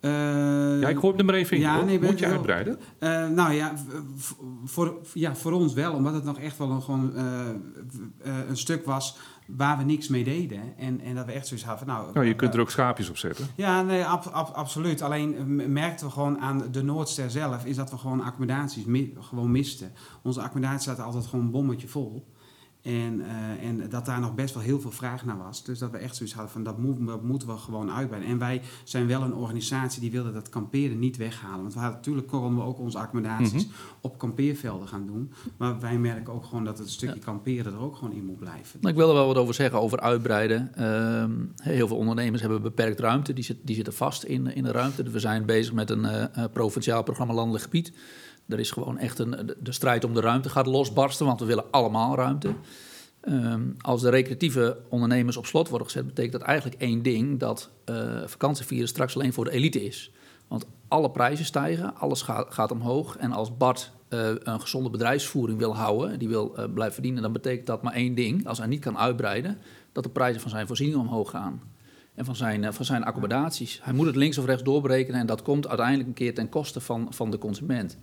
Eh, 0.01 0.11
Ja, 0.81 0.89
ik 0.89 0.99
gooi 0.99 1.11
hem 1.11 1.19
er 1.19 1.25
maar 1.25 1.35
even 1.35 1.57
in. 1.57 1.63
Ja, 1.63 1.81
nee, 1.83 2.01
Moet 2.01 2.19
je 2.19 2.25
wel- 2.25 2.35
uitbreiden? 2.35 2.79
Eh, 2.99 3.29
nou 3.29 3.53
ja, 3.53 3.73
voor, 4.65 4.99
ja, 5.15 5.35
voor 5.37 5.53
ons 5.53 5.73
wel, 5.73 5.93
omdat 5.95 6.15
het 6.15 6.25
nog 6.25 6.39
echt 6.39 6.59
wel 6.59 6.71
een, 6.71 6.83
gewoon, 6.83 7.17
eh, 7.17 8.35
een 8.49 8.57
stuk 8.57 8.85
was 8.85 9.17
waar 9.47 9.79
we 9.79 9.85
niks 9.85 10.09
mee 10.09 10.25
deden. 10.25 10.61
En, 10.79 11.01
en 11.01 11.15
dat 11.15 11.27
we 11.27 11.33
echt 11.33 11.47
zoiets 11.47 11.67
hadden 11.67 11.87
van, 11.87 11.97
nou... 11.97 12.13
Nou, 12.15 12.27
je 12.27 12.35
kunt 12.35 12.55
er 12.55 12.61
ook 12.61 12.71
schaapjes 12.71 13.09
op 13.09 13.17
zetten. 13.17 13.47
Ja, 13.55 13.83
nee, 13.83 14.05
ab- 14.05 14.27
ab- 14.33 14.55
absoluut. 14.55 15.03
Alleen 15.03 15.35
merkten 15.73 16.07
we 16.07 16.13
gewoon 16.13 16.39
aan 16.41 16.63
de 16.71 16.83
Noordster 16.83 17.31
zelf... 17.31 17.65
is 17.65 17.77
dat 17.77 17.91
we 17.91 17.97
gewoon 17.97 18.21
accommodaties 18.23 18.85
mi- 18.85 19.15
gewoon 19.21 19.51
misten. 19.51 19.93
Onze 20.23 20.41
accommodatie 20.43 20.81
zat 20.95 21.01
altijd 21.01 21.27
gewoon 21.27 21.45
een 21.45 21.51
bommetje 21.51 21.89
vol. 21.89 22.27
En, 22.83 23.21
eh, 23.21 23.69
en 23.69 23.89
dat 23.91 24.07
daar 24.07 24.21
nog 24.21 24.35
best 24.35 24.55
wel 24.55 24.63
heel 24.63 24.81
veel 24.81 24.91
vraag 24.91 25.25
naar 25.25 25.39
was. 25.39 25.65
Dus 25.65 25.79
dat 25.79 25.91
we 25.91 25.99
echt 25.99 26.17
zoiets 26.17 26.35
hadden 26.35 26.53
van 26.53 26.63
dat, 26.63 26.79
moet, 26.79 27.07
dat 27.07 27.23
moeten 27.23 27.49
we 27.49 27.57
gewoon 27.57 27.91
uitbreiden. 27.91 28.31
En 28.31 28.39
wij 28.39 28.63
zijn 28.85 29.07
wel 29.07 29.23
een 29.23 29.35
organisatie 29.35 30.01
die 30.01 30.11
wilde 30.11 30.33
dat 30.33 30.49
kamperen 30.49 30.99
niet 30.99 31.17
weghalen. 31.17 31.61
Want 31.61 31.73
we 31.75 31.79
hadden, 31.79 31.97
natuurlijk 31.97 32.27
konden 32.27 32.55
we 32.57 32.63
ook 32.63 32.79
onze 32.79 32.99
accommodaties 32.99 33.67
Mhm. 33.67 33.75
op 34.01 34.19
kampeervelden 34.19 34.89
gaan 34.89 35.07
doen. 35.07 35.33
Maar 35.57 35.81
wij 35.81 35.99
merken 35.99 36.33
ook 36.33 36.45
gewoon 36.45 36.65
dat 36.65 36.79
het 36.79 36.91
stukje 36.91 37.19
kamperen 37.21 37.73
er 37.73 37.81
ook 37.81 37.97
gewoon 37.97 38.15
in 38.15 38.25
moet 38.25 38.39
blijven. 38.39 38.79
Nou, 38.81 38.93
ik 38.93 38.99
wil 38.99 39.09
er 39.09 39.15
wel 39.15 39.27
wat 39.27 39.37
over 39.37 39.55
zeggen, 39.55 39.81
over 39.81 40.01
uitbreiden. 40.01 40.75
Ehm, 40.75 41.33
heel 41.63 41.87
veel 41.89 41.97
ondernemers 41.97 42.41
hebben 42.43 42.63
beperkt 42.63 43.01
ruimte, 43.01 43.33
die, 43.33 43.45
zit, 43.45 43.57
die 43.63 43.75
zitten 43.75 43.93
vast 43.95 44.23
in, 44.23 44.55
in 44.55 44.63
de 44.63 44.73
ruimte. 44.73 45.03
We 45.03 45.19
zijn 45.21 45.45
bezig 45.47 45.73
met 45.73 45.91
een 45.91 46.05
eh, 46.05 46.23
eh, 46.23 46.53
provinciaal 46.53 47.03
programma 47.03 47.35
Landelijk 47.35 47.65
Gebied. 47.65 47.93
Er 48.51 48.59
is 48.59 48.71
gewoon 48.71 48.99
echt 48.99 49.19
een, 49.19 49.53
de, 49.61 49.73
strijd 49.73 50.05
om 50.05 50.15
de 50.15 50.21
ruimte 50.21 50.49
gaat 50.49 50.67
losbarsten, 50.67 51.27
want 51.27 51.41
we 51.41 51.47
willen 51.47 51.71
allemaal 51.71 52.15
ruimte. 52.15 52.55
Ehm, 53.21 53.63
als 53.81 54.01
de 54.01 54.11
recreatieve 54.11 54.79
ondernemers 54.89 55.37
op 55.37 55.47
slot 55.47 55.69
worden 55.69 55.87
gezet, 55.87 56.07
betekent 56.07 56.33
dat 56.33 56.43
eigenlijk 56.43 56.81
één 56.81 57.03
ding: 57.03 57.39
dat 57.39 57.71
eh 57.85 58.23
vakantievieren 58.27 58.89
straks 58.89 59.15
alleen 59.15 59.33
voor 59.33 59.45
de 59.45 59.51
elite 59.51 59.85
is. 59.85 60.13
Want 60.49 60.67
alle 60.89 61.11
prijzen 61.11 61.45
stijgen, 61.45 61.97
alles 61.97 62.23
gaat, 62.49 62.71
omhoog. 62.71 63.17
En 63.17 63.33
als 63.33 63.57
Bart 63.57 63.93
eh, 64.09 64.29
een 64.39 64.61
gezonde 64.61 64.91
bedrijfsvoering 64.91 65.59
wil 65.59 65.77
houden, 65.77 66.19
die 66.19 66.29
wil 66.29 66.57
eh, 66.57 66.65
blijven 66.73 66.95
verdienen, 66.95 67.23
dan 67.23 67.33
betekent 67.33 67.67
dat 67.67 67.83
maar 67.83 67.93
één 67.93 68.15
ding: 68.15 68.47
als 68.47 68.59
hij 68.59 68.67
niet 68.67 68.81
kan 68.81 68.99
uitbreiden, 68.99 69.59
dat 69.93 70.05
de 70.05 70.11
prijzen 70.11 70.41
van 70.41 70.51
zijn 70.51 70.67
voorzieningen 70.67 71.01
omhoog 71.01 71.31
gaan. 71.31 71.63
En 72.15 72.25
van 72.25 72.37
zijn, 72.37 72.75
van 72.75 72.85
zijn 72.85 73.05
accommodaties. 73.05 73.81
Hij 73.83 73.93
moet 73.93 74.07
het 74.07 74.17
links 74.17 74.39
of 74.39 74.45
rechts 74.45 74.63
doorberekenen 74.63 75.21
en 75.21 75.27
dat 75.27 75.43
komt 75.43 75.69
uiteindelijk 75.69 76.09
een 76.09 76.15
keer 76.15 76.35
ten 76.35 76.49
koste 76.49 76.81
van, 76.81 77.07
van 77.11 77.31
de 77.31 77.39
consument. 77.39 77.99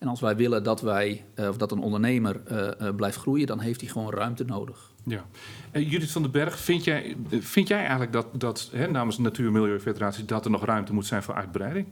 En 0.00 0.08
als 0.08 0.20
wij 0.20 0.36
willen 0.36 0.62
dat, 0.62 0.80
wij, 0.80 1.24
eh, 1.34 1.48
of 1.48 1.56
dat 1.56 1.72
een 1.72 1.80
ondernemer 1.80 2.42
eh, 2.46 2.88
eh, 2.88 2.94
blijft 2.94 3.16
groeien, 3.16 3.46
dan 3.46 3.60
heeft 3.60 3.80
hij 3.80 3.90
gewoon 3.90 4.12
ruimte 4.12 4.44
nodig. 4.44 4.92
Ja. 5.04 5.24
Judith 5.72 6.10
van 6.10 6.22
den 6.22 6.30
Berg, 6.30 6.58
vind 6.58 6.84
jij, 6.84 7.16
vind 7.28 7.68
jij 7.68 7.78
eigenlijk 7.78 8.12
dat, 8.12 8.26
dat 8.32 8.70
hè, 8.72 8.90
namens 8.90 9.16
de 9.16 9.22
Natuur- 9.22 9.46
en 9.46 9.52
Milieufederatie... 9.52 10.24
dat 10.24 10.44
er 10.44 10.50
nog 10.50 10.64
ruimte 10.64 10.92
moet 10.92 11.06
zijn 11.06 11.22
voor 11.22 11.34
uitbreiding? 11.34 11.86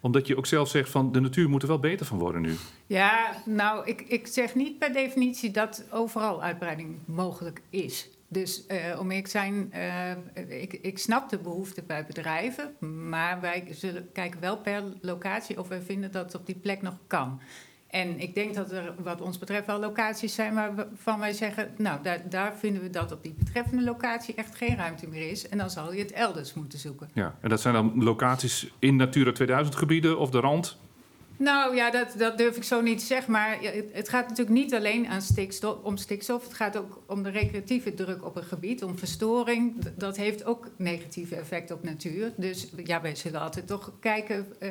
Omdat 0.00 0.26
je 0.26 0.36
ook 0.36 0.46
zelf 0.46 0.68
zegt 0.68 0.90
van 0.90 1.12
de 1.12 1.20
natuur 1.20 1.48
moet 1.48 1.62
er 1.62 1.68
wel 1.68 1.78
beter 1.78 2.06
van 2.06 2.18
worden 2.18 2.40
nu. 2.40 2.54
Ja, 2.86 3.30
nou, 3.44 3.86
ik, 3.86 4.00
ik 4.00 4.26
zeg 4.26 4.54
niet 4.54 4.78
per 4.78 4.92
definitie 4.92 5.50
dat 5.50 5.84
overal 5.90 6.42
uitbreiding 6.42 6.98
mogelijk 7.04 7.62
is. 7.70 8.08
Dus 8.28 8.66
eh, 8.66 8.98
om 8.98 9.10
te 9.10 9.28
zijn, 9.30 9.72
eh, 9.72 10.62
ik, 10.62 10.72
ik 10.72 10.98
snap 10.98 11.28
de 11.28 11.38
behoefte 11.38 11.82
bij 11.82 12.06
bedrijven, 12.06 12.74
maar 13.08 13.40
wij 13.40 13.66
zullen 13.70 14.08
kijken 14.12 14.40
wel 14.40 14.56
per 14.56 14.82
locatie 15.00 15.58
of 15.58 15.68
wij 15.68 15.80
vinden 15.80 16.12
dat 16.12 16.24
het 16.24 16.34
op 16.34 16.46
die 16.46 16.58
plek 16.58 16.82
nog 16.82 16.94
kan. 17.06 17.40
En 17.94 18.20
ik 18.20 18.34
denk 18.34 18.54
dat 18.54 18.72
er 18.72 18.94
wat 19.02 19.20
ons 19.20 19.38
betreft 19.38 19.66
wel 19.66 19.78
locaties 19.78 20.34
zijn 20.34 20.54
waarvan 20.54 21.18
wij 21.18 21.32
zeggen, 21.32 21.70
nou, 21.76 22.02
daar, 22.02 22.28
daar 22.28 22.56
vinden 22.56 22.82
we 22.82 22.90
dat 22.90 23.12
op 23.12 23.22
die 23.22 23.34
betreffende 23.38 23.82
locatie 23.82 24.34
echt 24.34 24.54
geen 24.54 24.76
ruimte 24.76 25.08
meer 25.08 25.30
is. 25.30 25.48
En 25.48 25.58
dan 25.58 25.70
zal 25.70 25.92
je 25.92 26.02
het 26.02 26.12
elders 26.12 26.54
moeten 26.54 26.78
zoeken. 26.78 27.10
Ja. 27.12 27.34
En 27.40 27.48
dat 27.48 27.60
zijn 27.60 27.74
dan 27.74 28.04
locaties 28.04 28.70
in 28.78 28.96
Natura 28.96 29.32
2000 29.32 29.76
gebieden 29.76 30.18
of 30.18 30.30
de 30.30 30.40
rand? 30.40 30.78
Nou 31.44 31.76
ja, 31.76 31.90
dat, 31.90 32.14
dat 32.18 32.38
durf 32.38 32.56
ik 32.56 32.62
zo 32.62 32.80
niet 32.80 32.98
te 32.98 33.04
zeggen. 33.04 33.32
Maar 33.32 33.58
het, 33.60 33.84
het 33.92 34.08
gaat 34.08 34.28
natuurlijk 34.28 34.56
niet 34.56 34.74
alleen 34.74 35.06
aan 35.06 35.22
stikstof, 35.22 35.82
om 35.82 35.96
stikstof. 35.96 36.44
Het 36.44 36.54
gaat 36.54 36.76
ook 36.76 37.02
om 37.06 37.22
de 37.22 37.30
recreatieve 37.30 37.94
druk 37.94 38.24
op 38.24 38.36
een 38.36 38.44
gebied, 38.44 38.82
om 38.84 38.98
verstoring. 38.98 39.84
Dat 39.96 40.16
heeft 40.16 40.44
ook 40.44 40.70
negatieve 40.76 41.36
effecten 41.36 41.76
op 41.76 41.82
natuur. 41.82 42.32
Dus 42.36 42.68
ja, 42.84 43.00
wij 43.00 43.14
zullen 43.14 43.40
altijd 43.40 43.66
toch 43.66 43.92
kijken 44.00 44.46
eh, 44.58 44.70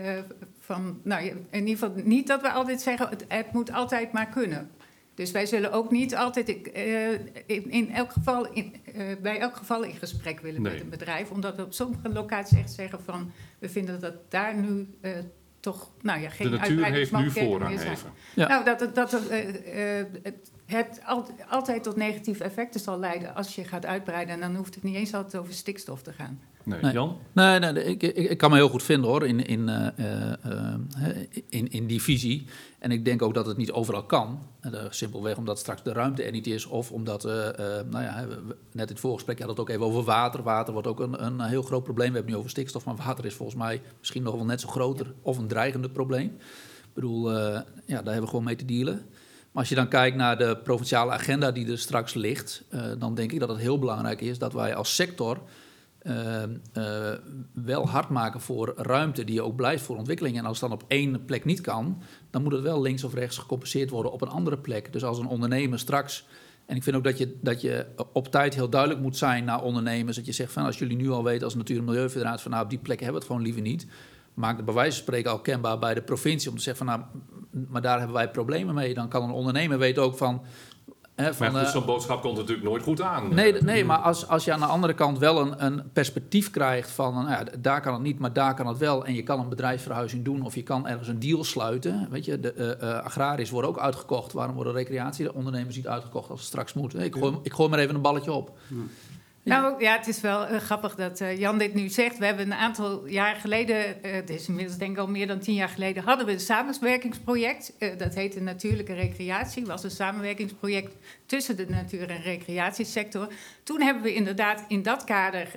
van... 0.60 1.00
Nou, 1.04 1.24
in 1.50 1.68
ieder 1.68 1.88
geval 1.88 2.04
niet 2.04 2.28
dat 2.28 2.42
we 2.42 2.52
altijd 2.52 2.82
zeggen, 2.82 3.10
het, 3.10 3.26
het 3.28 3.54
moet 3.54 3.72
altijd 3.72 4.12
maar 4.12 4.28
kunnen. 4.30 4.70
Dus 5.16 5.32
wij 5.32 5.46
zullen 5.46 5.72
ook 5.72 5.92
niet 5.92 6.16
altijd 6.16 6.72
eh, 6.72 7.12
in, 7.46 7.70
in 7.70 7.92
elk 7.92 8.12
geval 8.12 8.52
in, 8.54 8.74
eh, 8.96 9.06
bij 9.22 9.40
elk 9.40 9.56
geval 9.56 9.84
in 9.84 9.96
gesprek 9.96 10.40
willen 10.40 10.62
Nee. 10.62 10.74
met 10.74 10.82
een 10.82 10.90
bedrijf. 10.90 11.32
Omdat 11.32 11.56
we 11.56 11.64
op 11.64 11.74
sommige 11.74 12.10
locaties 12.10 12.58
echt 12.58 12.72
zeggen 12.72 13.00
van... 13.04 13.32
we 13.60 13.70
vinden 13.70 14.00
dat 14.00 14.14
daar 14.30 14.56
nu 14.56 14.88
eh, 15.02 15.12
toch 15.64 15.90
nou 16.02 16.22
ja, 16.22 16.30
geen 16.30 16.52
De 16.52 16.58
natuur 16.58 16.68
heeft 16.68 16.70
nu 16.78 16.84
uitbreidingsmogelijkheden 16.84 17.50
voorrang 17.50 17.70
meer 17.72 17.80
zijn. 17.80 17.94
even. 17.94 18.10
Ja. 18.36 18.48
Nou, 18.48 18.66
dat, 18.66 18.80
het- 18.80 18.96
dat 18.96 19.28
eh, 19.28 20.00
eh, 20.00 20.06
het, 20.24 20.52
het 20.66 21.02
al- 21.06 21.28
altijd 21.50 21.84
tot 21.84 21.96
negatieve 21.96 22.44
effecten 22.44 22.80
zal 22.80 23.00
leiden 23.00 23.36
als 23.36 23.56
je 23.56 23.64
gaat 23.64 23.86
uitbreiden. 23.86 24.34
En 24.34 24.40
dan 24.42 24.56
hoeft 24.56 24.76
het 24.76 24.84
niet 24.84 24.96
eens 24.96 25.14
altijd 25.14 25.42
over 25.42 25.54
stikstof 25.54 26.02
te 26.02 26.14
gaan. 26.14 26.40
Nee. 26.64 26.82
Nee. 26.82 26.92
Jan? 26.94 27.18
Nee, 27.32 27.60
nee, 27.60 27.72
nee, 27.72 27.84
ik, 27.84 28.04
ik, 28.04 28.16
ik 28.16 28.38
kan 28.38 28.50
me 28.50 28.56
heel 28.56 28.70
goed 28.70 28.84
vinden 28.84 29.10
hoor, 29.10 29.28
in, 29.28 29.46
in, 29.46 29.70
eh, 29.70 29.88
hè, 30.98 31.12
in, 31.64 31.72
in 31.72 31.88
die 31.88 32.02
visie. 32.02 32.46
En 32.80 32.92
ik 32.92 33.06
denk 33.06 33.22
ook 33.22 33.34
dat 33.34 33.46
het 33.46 33.58
niet 33.58 33.72
overal 33.72 34.04
kan. 34.04 34.40
Eh, 34.62 34.72
simpelweg 34.90 35.38
omdat 35.38 35.60
straks 35.60 35.84
de 35.84 35.94
ruimte 35.94 36.24
er 36.24 36.32
niet 36.32 36.48
is. 36.48 36.66
Of 36.66 36.92
omdat, 36.92 37.26
eh, 37.26 37.34
nou 37.90 38.04
ja, 38.04 38.26
net 38.72 38.88
in 38.90 38.94
het 38.96 39.00
voorgesprek 39.00 39.40
hadden 39.40 39.56
we 39.56 39.62
het 39.62 39.72
ook 39.72 39.76
even 39.76 39.92
over 39.92 40.04
water. 40.04 40.44
Water 40.44 40.74
wordt 40.74 40.88
ook 40.88 41.00
een, 41.00 41.24
een 41.26 41.42
heel 41.42 41.62
groot 41.62 41.84
probleem. 41.84 42.10
We 42.10 42.16
hebben 42.16 42.32
het 42.32 42.34
nu 42.34 42.38
over 42.38 42.50
stikstof, 42.50 42.86
maar 42.86 42.96
water 42.96 43.26
is 43.26 43.34
volgens 43.34 43.58
mij 43.58 43.82
misschien 44.00 44.24
nog 44.24 44.36
wel 44.36 44.46
net 44.46 44.62
zo 44.62 44.68
groter 44.68 45.14
of 45.22 45.38
een 45.38 45.48
dreigende 45.48 45.90
probleem. 45.90 46.28
Ik 46.28 46.94
bedoel, 46.94 47.32
ja, 47.32 47.64
daar 47.86 48.04
hebben 48.04 48.22
we 48.22 48.28
gewoon 48.28 48.44
mee 48.44 48.56
te 48.56 48.66
dealen. 48.66 48.96
Maar 49.52 49.62
als 49.62 49.70
je 49.70 49.76
dan 49.76 49.88
kijkt 49.88 50.18
naar 50.18 50.38
de 50.38 50.58
provinciale 50.64 51.12
agenda 51.12 51.52
die 51.52 51.72
er 51.72 51.78
straks 51.78 52.14
ligt, 52.14 52.64
dan 52.98 53.16
denk 53.16 53.32
ik 53.32 53.40
dat 53.40 53.50
het 53.50 53.58
heel 53.58 53.80
belangrijk 53.80 54.22
is 54.22 54.38
dat 54.38 54.54
wij 54.54 54.76
als 54.76 54.96
sector 54.96 55.38
eh, 56.04 56.44
eh, 56.44 57.20
wel 57.54 57.88
hard 57.88 58.10
maken 58.10 58.42
voor 58.42 58.74
ruimte 58.78 59.24
die 59.24 59.42
ook 59.42 59.56
blijft 59.56 59.84
voor 59.84 59.98
ontwikkeling. 59.98 60.38
En 60.38 60.46
als 60.46 60.62
het 60.62 60.70
dan 60.70 60.80
op 60.80 60.86
één 60.88 61.26
plek 61.26 61.46
niet 61.46 61.62
kan, 61.62 62.02
dan 62.30 62.44
moet 62.44 62.52
het 62.52 62.62
wel 62.62 62.82
links 62.82 63.04
of 63.04 63.14
rechts 63.14 63.38
gecompenseerd 63.38 63.90
worden 63.90 64.12
op 64.12 64.22
een 64.22 64.30
andere 64.30 64.58
plek. 64.58 64.94
Dus 64.94 65.04
als 65.04 65.20
een 65.20 65.28
ondernemer 65.28 65.80
straks. 65.80 66.26
En 66.66 66.76
ik 66.76 66.84
vind 66.84 66.96
ook 66.96 67.04
dat 67.04 67.18
je, 67.18 67.38
dat 67.42 67.62
je 67.62 67.86
op 68.14 68.28
tijd 68.28 68.56
heel 68.56 68.70
duidelijk 68.70 69.02
moet 69.02 69.18
zijn 69.18 69.44
naar 69.44 69.62
ondernemers. 69.62 70.16
Dat 70.16 70.26
je 70.26 70.32
zegt 70.32 70.52
van 70.52 70.66
als 70.66 70.80
jullie 70.80 70.98
nu 70.98 71.10
al 71.10 71.24
weten 71.24 71.44
als 71.44 71.56
Natuur- 71.56 71.78
en 71.78 71.84
Milieufederatie 71.84 72.42
van 72.42 72.52
nou 72.52 72.64
op 72.64 72.70
die 72.70 72.80
plek 72.80 73.00
hebben 73.00 73.16
we 73.16 73.20
het 73.20 73.28
gewoon 73.28 73.46
liever 73.46 73.62
niet. 73.62 73.88
Maak 74.34 74.56
het 74.56 74.66
bij 74.66 74.74
wijze 74.74 74.92
van 74.92 75.02
spreken 75.02 75.32
al 75.32 75.40
kenbaar 75.40 75.80
bij 75.80 75.94
de 75.94 76.02
provincie 76.02 76.50
om 76.50 76.56
te 76.56 76.64
zeggen 76.64 76.86
van 76.86 76.96
nou, 76.96 77.08
maar 77.70 77.82
daar 77.82 77.98
hebben 77.98 78.16
wij 78.16 78.32
problemen 78.32 78.76
mee. 78.76 78.94
Dan 78.94 79.10
kan 79.10 79.24
een 79.24 79.32
ondernemer 79.32 79.78
weten 79.78 80.04
ook 80.04 80.18
van. 80.18 80.42
Hè, 81.16 81.34
van 81.34 81.52
Maar 81.52 81.56
goed, 81.56 81.68
eh, 81.68 81.76
zo'n 81.76 81.86
boodschap 81.86 82.22
komt 82.22 82.38
natuurlijk 82.38 82.68
nooit 82.68 82.84
goed 82.84 83.02
aan. 83.02 83.34
Nee, 83.34 83.54
Eh, 83.54 83.62
nee 83.62 83.86
maar 83.86 83.98
als, 83.98 84.28
als 84.28 84.46
je 84.46 84.54
aan 84.54 84.60
de 84.60 84.66
andere 84.66 84.94
kant 84.94 85.18
wel 85.18 85.40
een, 85.42 85.66
een 85.66 85.92
perspectief 85.94 86.50
krijgt 86.50 86.92
van... 86.92 87.14
Nou 87.14 87.30
ja, 87.30 87.44
daar 87.60 87.82
kan 87.82 87.94
het 87.94 88.02
niet, 88.02 88.20
maar 88.20 88.34
daar 88.34 88.54
kan 88.56 88.68
het 88.68 88.78
wel... 88.78 89.06
en 89.06 89.14
je 89.14 89.24
kan 89.24 89.40
een 89.40 89.50
bedrijfsverhuizing 89.50 90.26
doen 90.26 90.42
of 90.46 90.56
je 90.56 90.64
kan 90.64 90.88
ergens 90.88 91.08
een 91.08 91.20
deal 91.20 91.44
sluiten... 91.44 92.08
weet 92.10 92.26
je, 92.26 92.40
de 92.40 92.54
eh 92.54 92.72
eh, 92.74 93.04
agrariërs 93.04 93.50
worden 93.50 93.70
ook 93.70 93.80
uitgekocht. 93.80 94.34
Waarom 94.34 94.56
worden 94.56 94.74
recreatieondernemers 94.74 95.76
niet 95.76 95.88
uitgekocht 95.88 96.30
als 96.30 96.40
het 96.40 96.50
straks 96.50 96.74
moet? 96.74 97.00
Ik 97.00 97.16
gooi, 97.16 97.38
ik 97.44 97.54
gooi 97.54 97.70
maar 97.70 97.80
even 97.80 97.96
een 97.96 98.02
balletje 98.02 98.32
op. 98.32 98.52
Nou 99.44 99.82
ja, 99.84 99.98
het 99.98 100.08
is 100.08 100.22
wel 100.22 100.46
eh, 100.46 100.60
grappig 100.60 100.96
dat 100.96 101.22
eh, 101.22 101.40
Jan 101.40 101.58
dit 101.58 101.74
nu 101.74 101.90
zegt. 101.90 102.18
We 102.18 102.26
hebben 102.26 102.46
een 102.46 102.54
aantal 102.54 103.08
jaar 103.08 103.36
geleden, 103.36 103.98
het 104.02 104.30
is 104.30 104.48
inmiddels 104.48 104.78
denk 104.78 104.92
ik 104.92 104.98
al 104.98 105.08
meer 105.08 105.28
dan 105.28 105.40
tien 105.40 105.54
jaar 105.54 105.70
geleden, 105.70 106.04
hadden 106.04 106.26
we 106.26 106.32
een 106.32 106.40
samenwerkingsproject. 106.40 107.74
Dat 107.98 108.14
heette 108.14 108.42
Natuurlijke 108.42 108.94
Recreatie. 108.94 109.66
was 109.66 109.84
een 109.84 109.92
samenwerkingsproject 109.92 110.96
tussen 111.26 111.58
de 111.58 111.70
natuur- 111.70 112.10
en 112.10 112.22
recreatiesector. 112.22 113.28
Toen 113.64 113.82
hebben 113.82 114.04
we 114.04 114.14
inderdaad 114.14 114.66
in 114.68 114.82
dat 114.82 115.04
kader 115.04 115.48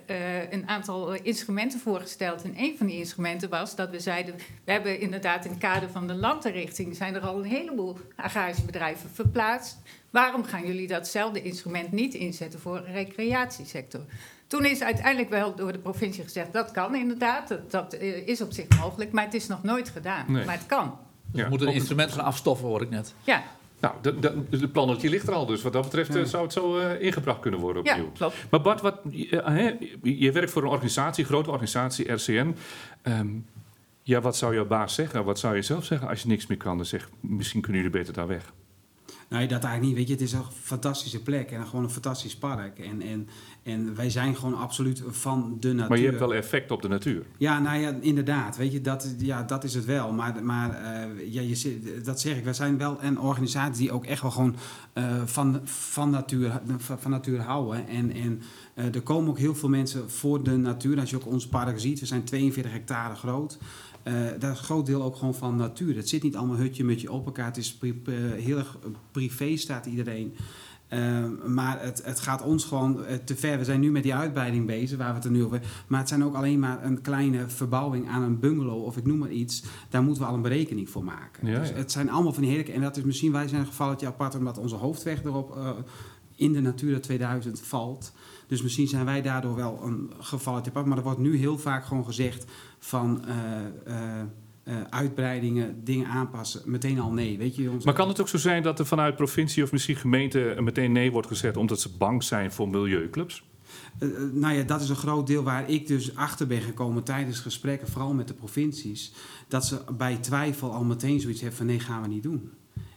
een 0.51 0.69
aantal 0.69 1.15
instrumenten 1.15 1.81
voorgesteld. 1.81 2.43
En 2.43 2.55
een 2.57 2.75
van 2.79 2.87
die 2.87 2.99
instrumenten 2.99 3.49
was 3.49 3.77
dat 3.77 3.91
we 3.91 4.01
zeiden, 4.01 4.35
we 4.65 4.73
hebben 4.73 5.01
inderdaad 5.01 5.45
in 5.45 5.51
het 5.51 5.61
kader 5.61 5.91
van 5.91 6.07
de 6.07 6.15
landinrichting 6.15 6.97
zijn 6.97 7.15
er 7.15 7.21
al 7.21 7.39
een 7.39 7.51
heleboel 7.51 7.99
agrarische 8.17 8.65
bedrijven 8.65 9.11
verplaatst. 9.11 9.79
Waarom 10.17 10.45
gaan 10.45 10.67
jullie 10.67 10.87
datzelfde 10.87 11.43
instrument 11.43 11.93
niet 11.93 12.15
inzetten 12.15 12.61
voor 12.61 12.77
een 12.77 12.93
recreatiesector? 12.93 14.01
Toen 14.47 14.65
is 14.65 14.83
uiteindelijk 14.83 15.31
wel 15.31 15.55
door 15.55 15.73
de 15.73 15.79
provincie 15.79 16.23
gezegd, 16.23 16.53
dat 16.53 16.71
kan 16.71 16.95
inderdaad, 16.95 17.49
dat, 17.49 17.71
dat 17.71 17.93
eh, 17.93 18.29
is 18.29 18.41
op 18.41 18.53
zich 18.53 18.67
mogelijk, 18.81 19.13
maar 19.13 19.25
het 19.25 19.35
is 19.35 19.47
nog 19.47 19.63
nooit 19.63 19.89
gedaan. 19.89 20.33
Nee. 20.33 20.45
Maar 20.45 20.55
het 20.55 20.67
kan. 20.67 20.99
Dus 21.27 21.41
Ja, 21.41 21.43
we 21.43 21.51
moeten 21.51 21.69
een 21.69 21.75
instrument 21.75 22.13
gaan 22.13 22.25
afstoffen, 22.25 22.69
hoor 22.69 22.83
ik 22.83 22.91
net. 22.91 23.15
Ja, 23.25 23.43
Nou, 23.81 23.95
de, 24.03 24.19
de, 24.19 24.59
de 24.59 24.69
plannetje 24.69 25.09
ligt 25.09 25.29
er 25.29 25.35
al, 25.35 25.47
dus 25.47 25.63
wat 25.63 25.73
dat 25.73 25.83
betreft 25.83 26.15
eh, 26.15 26.25
zou 26.25 26.43
het 26.43 26.53
zo 26.53 26.79
eh, 26.79 27.01
ingebracht 27.01 27.41
kunnen 27.41 27.61
worden 27.61 27.85
ja 27.85 27.93
opnieuw. 27.93 28.11
klopt. 28.13 28.37
Maar 28.51 28.61
Bart, 28.61 28.81
wat, 28.81 29.01
je, 29.11 29.43
hè, 29.45 29.77
je 30.03 30.33
werkt 30.33 30.51
voor 30.51 30.63
een 30.63 30.69
organisatie, 30.69 31.23
een 31.23 31.31
grote 31.31 31.51
organisatie, 31.51 32.13
RCN. 32.13 32.57
Ehm, 33.03 33.29
ja, 34.03 34.21
wat 34.21 34.37
zou 34.37 34.55
jouw 34.55 34.67
baas 34.67 34.95
zeggen? 34.95 35.25
Wat 35.25 35.39
zou 35.39 35.55
je 35.55 35.63
zelf 35.63 35.85
zeggen 35.85 36.09
als 36.09 36.23
je 36.23 36.29
niks 36.29 36.47
meer 36.47 36.59
kan? 36.59 36.77
Dan 36.77 36.87
zeg 36.87 37.09
misschien 37.21 37.61
kunnen 37.61 37.83
jullie 37.83 37.99
beter 37.99 38.15
daar 38.15 38.27
weg. 38.27 38.53
Nee, 39.29 39.47
dat 39.47 39.65
eigenlijk 39.65 39.83
niet. 39.83 39.95
Weet 39.95 40.07
je, 40.07 40.13
het 40.13 40.23
is 40.23 40.33
een 40.33 40.53
fantastische 40.63 41.23
plek 41.23 41.51
en 41.51 41.67
gewoon 41.67 41.85
een 41.85 41.91
fantastisch 41.91 42.37
park. 42.37 42.79
En, 42.79 43.03
en, 43.03 43.29
en 43.63 43.95
wij 43.95 44.11
zijn 44.11 44.37
gewoon 44.37 44.57
absoluut 44.57 45.03
van 45.07 45.57
de 45.61 45.69
natuur. 45.69 45.89
Maar 45.89 45.99
je 45.99 46.07
hebt 46.07 46.19
wel 46.19 46.35
effect 46.35 46.71
op 46.71 46.83
de 46.83 46.89
natuur. 46.89 47.27
Ja, 47.37 47.59
nou 47.59 47.79
ja, 47.79 47.95
inderdaad. 48.01 48.57
Weet 48.57 48.73
je, 48.73 48.81
dat, 48.81 49.15
ja, 49.19 49.43
dat 49.43 49.65
is 49.65 49.75
het 49.75 49.85
wel. 49.85 50.13
Maar, 50.13 50.45
maar 50.45 50.71
uh, 50.71 51.33
ja, 51.33 51.41
je, 51.41 52.01
dat 52.05 52.21
zeg 52.21 52.37
ik. 52.37 52.45
Wij 52.45 52.53
zijn 52.53 52.79
wel 52.79 52.99
een 53.03 53.21
organisatie 53.21 53.83
die 53.83 53.93
ook 53.93 54.05
echt 54.05 54.23
wel 54.23 54.31
gewoon 54.31 54.57
eh, 54.93 55.23
van, 55.25 55.61
van, 55.65 56.11
natuur, 56.11 56.61
van, 56.77 56.99
van 56.99 57.11
natuur 57.11 57.41
houden. 57.41 57.89
En, 57.89 58.13
en 58.13 58.43
eh, 58.75 58.95
er 58.95 59.03
komen 59.03 59.31
ook 59.31 59.39
heel 59.39 59.55
veel 59.55 59.69
mensen 59.69 60.11
voor 60.11 60.43
de 60.43 60.57
natuur. 60.57 61.01
Als 61.01 61.11
je 61.11 61.17
ook 61.17 61.27
ons 61.27 61.47
park 61.47 61.81
ziet, 61.81 62.01
we 62.01 62.07
zijn 62.07 62.25
42 62.25 62.73
hectare 62.73 63.15
groot. 63.15 63.59
Eh 64.07 64.15
daar 64.39 64.53
is 64.53 64.59
een 64.59 64.65
groot 64.65 64.87
deel 64.87 65.03
ook 65.03 65.17
gewoon 65.17 65.35
van 65.35 65.57
natuur. 65.57 65.97
Het 65.97 66.09
zit 66.09 66.23
niet 66.23 66.37
allemaal 66.37 66.57
hutje 66.57 66.85
met 66.85 67.01
je 67.01 67.13
op 67.13 67.27
elkaar. 67.27 67.47
Het 67.47 67.57
is 67.57 67.75
pri- 67.75 67.93
pri- 67.93 68.15
heel 68.37 68.59
erg 68.59 68.79
privé 69.11 69.57
staat 69.57 69.87
iedereen. 69.87 70.35
Eh, 70.89 71.25
maar 71.47 71.83
het, 71.83 72.03
het 72.05 72.21
gaat 72.21 72.43
ons 72.43 72.65
gewoon 72.65 73.05
eh, 73.05 73.17
te 73.25 73.37
ver. 73.37 73.59
We 73.59 73.65
zijn 73.65 73.81
nu 73.81 73.91
met 73.91 74.03
die 74.03 74.15
uitbreiding 74.15 74.67
bezig, 74.67 74.99
waar 74.99 75.09
we 75.09 75.15
het 75.15 75.25
er 75.25 75.31
nu 75.31 75.45
over 75.45 75.61
Maar 75.87 76.01
het 76.01 76.09
zijn 76.09 76.25
ook 76.25 76.35
alleen 76.35 76.59
maar 76.59 76.85
een 76.85 77.01
kleine 77.01 77.49
verbouwing 77.49 78.09
aan 78.09 78.23
een 78.23 78.39
bungalow 78.39 78.85
of 78.85 78.97
ik 78.97 79.07
noem 79.07 79.19
maar 79.19 79.31
iets. 79.31 79.63
Daar 79.91 80.03
moeten 80.03 80.23
we 80.23 80.29
al 80.29 80.35
een 80.35 80.43
berekening 80.43 80.91
voor 80.91 81.05
maken. 81.05 81.49
Ja, 81.49 81.59
dus 81.59 81.69
ja. 81.69 81.75
het 81.75 81.93
zijn 81.93 82.11
allemaal 82.11 82.33
van 82.33 82.43
die 82.43 82.53
hele... 82.53 82.73
En 82.73 82.81
dat 82.81 82.97
is 82.97 83.03
misschien, 83.03 83.33
wij 83.33 83.49
zijn 83.49 83.61
een 83.61 83.67
gevalletje 83.67 84.07
apart 84.07 84.35
omdat 84.35 84.59
onze 84.59 84.77
hoofdweg 84.77 85.25
erop 85.25 85.57
eh, 85.57 85.71
in 86.37 86.53
de 86.53 86.61
Natura 86.61 87.01
2000 87.01 87.61
valt. 87.61 88.13
Dus 88.47 88.63
misschien 88.63 88.89
zijn 88.89 89.05
wij 89.05 89.23
daardoor 89.23 89.55
wel 89.55 89.81
een 89.85 90.13
gevalletje 90.19 90.71
apart. 90.71 90.87
Maar 90.87 90.97
er 90.97 91.03
wordt 91.03 91.19
nu 91.21 91.37
heel 91.37 91.59
vaak 91.59 91.85
gewoon 91.85 92.05
gezegd 92.05 92.45
van... 92.79 93.25
eh, 93.25 93.67
eh, 93.85 94.21
eh, 94.65 94.75
uitbreidingen, 94.91 95.85
dingen 95.85 96.07
aanpassen, 96.07 96.63
meteen 96.65 96.99
al 97.01 97.13
nee. 97.13 97.39
Weet 97.39 97.57
je, 97.57 97.71
onze- 97.71 97.87
Maar 97.87 97.95
kan 97.95 98.09
het 98.09 98.21
ook 98.21 98.29
zo 98.29 98.39
zijn 98.39 98.63
dat 98.63 98.79
er 98.79 98.87
vanuit 98.87 99.17
provincie 99.17 99.63
of 99.63 99.73
misschien 99.73 99.97
gemeente 99.97 100.57
meteen 100.61 100.93
nee 100.93 101.13
wordt 101.13 101.27
gezet 101.29 101.57
omdat 101.57 101.81
ze 101.81 101.89
bang 101.99 102.23
zijn 102.23 102.53
voor 102.53 102.69
milieuclubs? 102.69 103.45
Eh, 103.99 104.09
nou 104.33 104.55
ja, 104.55 104.63
dat 104.63 104.81
is 104.81 104.89
een 104.89 104.97
groot 104.97 105.27
deel 105.27 105.43
waar 105.43 105.71
ik 105.71 105.87
dus 105.87 106.15
achter 106.17 106.47
ben 106.47 106.61
gekomen 106.61 107.03
tijdens 107.03 107.39
gesprekken, 107.39 107.89
vooral 107.89 108.15
met 108.15 108.29
de 108.29 108.35
provincies. 108.35 109.13
Dat 109.49 109.65
ze 109.67 109.81
bij 109.97 110.17
twijfel 110.17 110.73
al 110.73 110.85
meteen 110.85 111.21
zoiets 111.21 111.41
hebben 111.41 111.59
van 111.59 111.67
nee, 111.67 111.81
gaan 111.81 112.03
we 112.03 112.09
niet 112.09 112.23
doen. 112.23 112.51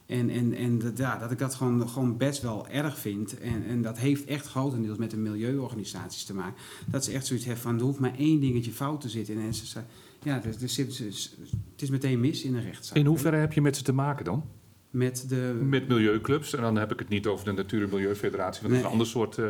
En, 0.09 0.29
en, 0.29 0.53
en 0.53 0.79
dat, 0.79 0.97
ja, 0.97 1.17
dat 1.17 1.31
ik 1.31 1.37
dat 1.37 1.55
gewoon, 1.55 1.89
gewoon 1.89 2.17
best 2.17 2.41
wel 2.41 2.67
erg 2.67 2.99
vind. 2.99 3.39
En, 3.39 3.65
en 3.65 3.81
dat 3.81 3.97
heeft 3.97 4.25
echt 4.25 4.47
grotendeels 4.47 4.97
met 4.97 5.11
de 5.11 5.17
milieuorganisaties 5.17 6.23
te 6.23 6.33
maken. 6.33 6.61
Dat 6.85 7.05
ze 7.05 7.11
echt 7.11 7.25
zoiets 7.25 7.45
hebben 7.45 7.63
van 7.63 7.77
er 7.77 7.81
hoeft 7.81 7.99
maar 7.99 8.17
één 8.17 8.39
dingetje 8.39 8.71
fout 8.71 9.01
te 9.01 9.09
zitten. 9.09 9.39
En 9.39 9.53
ze 9.53 9.65
zeggen, 9.65 9.91
ja, 10.23 10.43
er, 10.43 10.61
er 10.61 10.69
zit, 10.69 10.97
het 10.97 11.81
is 11.81 11.89
meteen 11.89 12.19
mis 12.19 12.43
in 12.43 12.55
een 12.55 12.63
rechtszaak. 12.63 12.97
In 12.97 13.05
hoeverre 13.05 13.37
heb 13.37 13.53
je 13.53 13.61
met 13.61 13.77
ze 13.77 13.83
te 13.83 13.93
maken 13.93 14.25
dan? 14.25 14.43
Met 14.89 15.25
de... 15.29 15.59
Met 15.63 15.87
milieuclubs. 15.87 16.55
En 16.55 16.61
dan 16.61 16.75
heb 16.75 16.91
ik 16.91 16.99
het 16.99 17.09
niet 17.09 17.27
over 17.27 17.45
de 17.45 17.51
Natuur- 17.51 17.83
en 17.83 17.89
Milieufederatie, 17.89 18.61
want 18.61 18.73
dat 18.73 18.81
is 18.81 18.85
een 18.85 18.91
ander 18.91 19.07
soort 19.07 19.37
eh, 19.37 19.45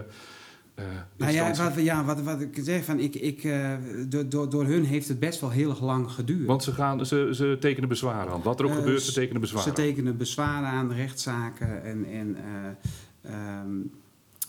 Nou 1.17 1.31
ja, 1.31 1.47
instantie. 1.47 1.75
wat, 1.75 1.83
ja 1.83 2.03
wat, 2.05 2.21
wat 2.21 2.41
ik 2.41 2.59
zeg, 2.63 2.83
van 2.85 2.99
ik, 2.99 3.15
ik, 3.15 3.43
eh, 3.43 3.73
door, 4.07 4.29
door, 4.29 4.49
door 4.49 4.65
hun 4.65 4.83
heeft 4.83 5.07
het 5.07 5.19
best 5.19 5.39
wel 5.41 5.49
heel 5.49 5.77
lang 5.81 6.11
geduurd. 6.11 6.45
Want 6.47 6.63
ze, 6.63 6.71
gaan, 6.71 7.05
ze, 7.05 7.29
ze 7.31 7.57
tekenen 7.59 7.89
bezwaar 7.89 8.29
aan. 8.29 8.41
Wat 8.41 8.59
er 8.59 8.65
ook 8.65 8.71
Eh, 8.71 8.77
gebeurt, 8.77 9.01
ze 9.01 9.13
tekenen 9.13 9.41
bezwaar 9.41 9.63
Ze 9.63 9.69
aan. 9.69 9.75
tekenen 9.75 10.17
bezwaren 10.17 10.69
aan, 10.69 10.91
rechtszaken 10.93 11.83
en, 11.83 12.05
en, 12.05 12.35
eh, 12.35 13.31
ehm, 13.31 13.69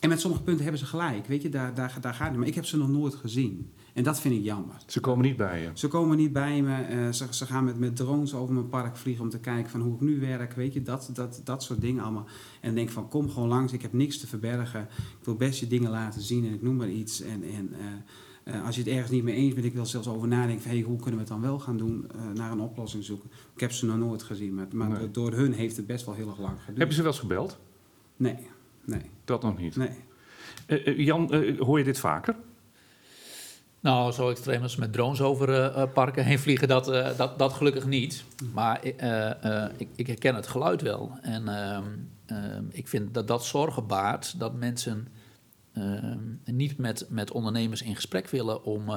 en 0.00 0.08
met 0.08 0.20
sommige 0.20 0.42
punten 0.42 0.62
hebben 0.62 0.80
ze 0.80 0.86
gelijk. 0.86 1.26
Weet 1.26 1.42
je, 1.42 1.48
daar, 1.48 1.74
daar, 1.74 1.96
daar 2.00 2.14
gaat 2.14 2.28
het. 2.28 2.36
Maar 2.36 2.46
ik 2.46 2.54
heb 2.54 2.64
ze 2.66 2.76
nog 2.76 2.88
nooit 2.88 3.14
gezien. 3.14 3.70
En 3.94 4.02
dat 4.02 4.20
vind 4.20 4.34
ik 4.34 4.42
jammer. 4.42 4.74
Ze 4.86 5.00
komen 5.00 5.24
niet 5.24 5.36
bij 5.36 5.62
je. 5.62 5.70
Ze 5.74 5.88
komen 5.88 6.16
niet 6.16 6.32
bij 6.32 6.62
me. 6.62 6.74
eh, 6.82 7.10
ze, 7.12 7.26
ze 7.30 7.46
gaan 7.46 7.64
met, 7.64 7.78
met 7.78 7.96
drones 7.96 8.34
over 8.34 8.54
mijn 8.54 8.68
park 8.68 8.96
vliegen 8.96 9.24
om 9.24 9.30
te 9.30 9.38
kijken 9.38 9.70
van 9.70 9.80
hoe 9.80 9.94
ik 9.94 10.00
nu 10.00 10.20
werk. 10.20 10.52
Weet 10.52 10.72
je, 10.72 10.82
dat, 10.82 11.10
dat, 11.12 11.40
dat 11.44 11.62
soort 11.62 11.80
dingen 11.80 12.02
allemaal. 12.02 12.26
En 12.60 12.74
denk 12.74 12.90
van 12.90 13.08
kom 13.08 13.30
gewoon 13.30 13.48
langs. 13.48 13.72
Ik 13.72 13.82
heb 13.82 13.92
niks 13.92 14.18
te 14.18 14.26
verbergen. 14.26 14.80
Ik 15.20 15.24
wil 15.24 15.34
best 15.34 15.60
je 15.60 15.66
dingen 15.66 15.90
laten 15.90 16.20
zien 16.20 16.46
en 16.46 16.52
ik 16.54 16.62
noem 16.62 16.76
maar 16.76 16.88
iets. 16.90 17.20
En, 17.20 17.42
en 17.42 17.72
eh, 18.44 18.54
eh, 18.54 18.64
als 18.66 18.74
je 18.76 18.82
het 18.82 18.90
ergens 18.90 19.10
niet 19.10 19.22
mee 19.24 19.34
eens 19.34 19.54
bent, 19.54 19.66
ik 19.66 19.74
wil 19.74 19.86
zelfs 19.86 20.08
over 20.08 20.28
nadenken 20.28 20.62
van 20.62 20.70
hey, 20.70 20.80
hoe 20.80 20.96
kunnen 20.96 21.14
we 21.14 21.18
het 21.20 21.28
dan 21.28 21.40
wel 21.40 21.58
gaan 21.58 21.76
doen, 21.76 22.06
naar 22.34 22.50
een 22.52 22.60
oplossing 22.60 23.04
zoeken. 23.04 23.30
Ik 23.54 23.60
heb 23.60 23.72
ze 23.72 23.86
nog 23.86 23.96
nooit 23.98 24.22
gezien, 24.22 24.54
maar, 24.54 24.66
maar 24.72 24.88
Nee. 24.88 25.10
door, 25.10 25.32
hun 25.32 25.52
heeft 25.52 25.76
het 25.76 25.86
best 25.86 26.04
wel 26.06 26.14
heel 26.14 26.28
erg 26.28 26.38
lang 26.38 26.58
geduurd. 26.60 26.78
Heb 26.78 26.88
je 26.88 26.94
ze 26.94 27.02
wel 27.02 27.10
eens 27.10 27.20
gebeld? 27.20 27.58
Nee, 28.16 28.36
nee, 28.84 29.02
Dat 29.24 29.42
nog 29.42 29.58
niet. 29.58 29.76
nee. 29.76 29.90
Jan, 31.04 31.34
hoor 31.58 31.78
je 31.78 31.84
dit 31.84 31.98
vaker? 31.98 32.36
Nou, 33.80 34.12
zo 34.12 34.30
extreem 34.30 34.62
als 34.62 34.76
met 34.76 34.92
drones 34.92 35.20
over 35.20 35.48
eh, 35.48 35.82
eh, 35.82 35.92
parken 35.92 36.24
heen 36.24 36.38
vliegen, 36.38 36.68
dat, 36.68 36.88
eh, 36.88 37.16
dat, 37.16 37.38
dat 37.38 37.52
gelukkig 37.52 37.86
niet. 37.86 38.24
Maar 38.52 38.84
ik, 38.84 39.88
ik 39.96 40.06
herken 40.06 40.34
het 40.34 40.46
geluid 40.46 40.82
wel. 40.82 41.18
En 41.22 41.48
ehm, 41.48 41.84
ehm, 42.26 42.64
ik 42.70 42.88
vind 42.88 43.14
dat 43.14 43.28
dat 43.28 43.44
zorgen 43.44 43.86
baart 43.86 44.38
dat 44.38 44.54
mensen 44.54 45.08
ehm, 45.72 46.18
niet 46.44 46.78
met, 46.78 47.06
met 47.08 47.30
ondernemers 47.30 47.82
in 47.82 47.94
gesprek 47.94 48.28
willen 48.28 48.64
om, 48.64 48.90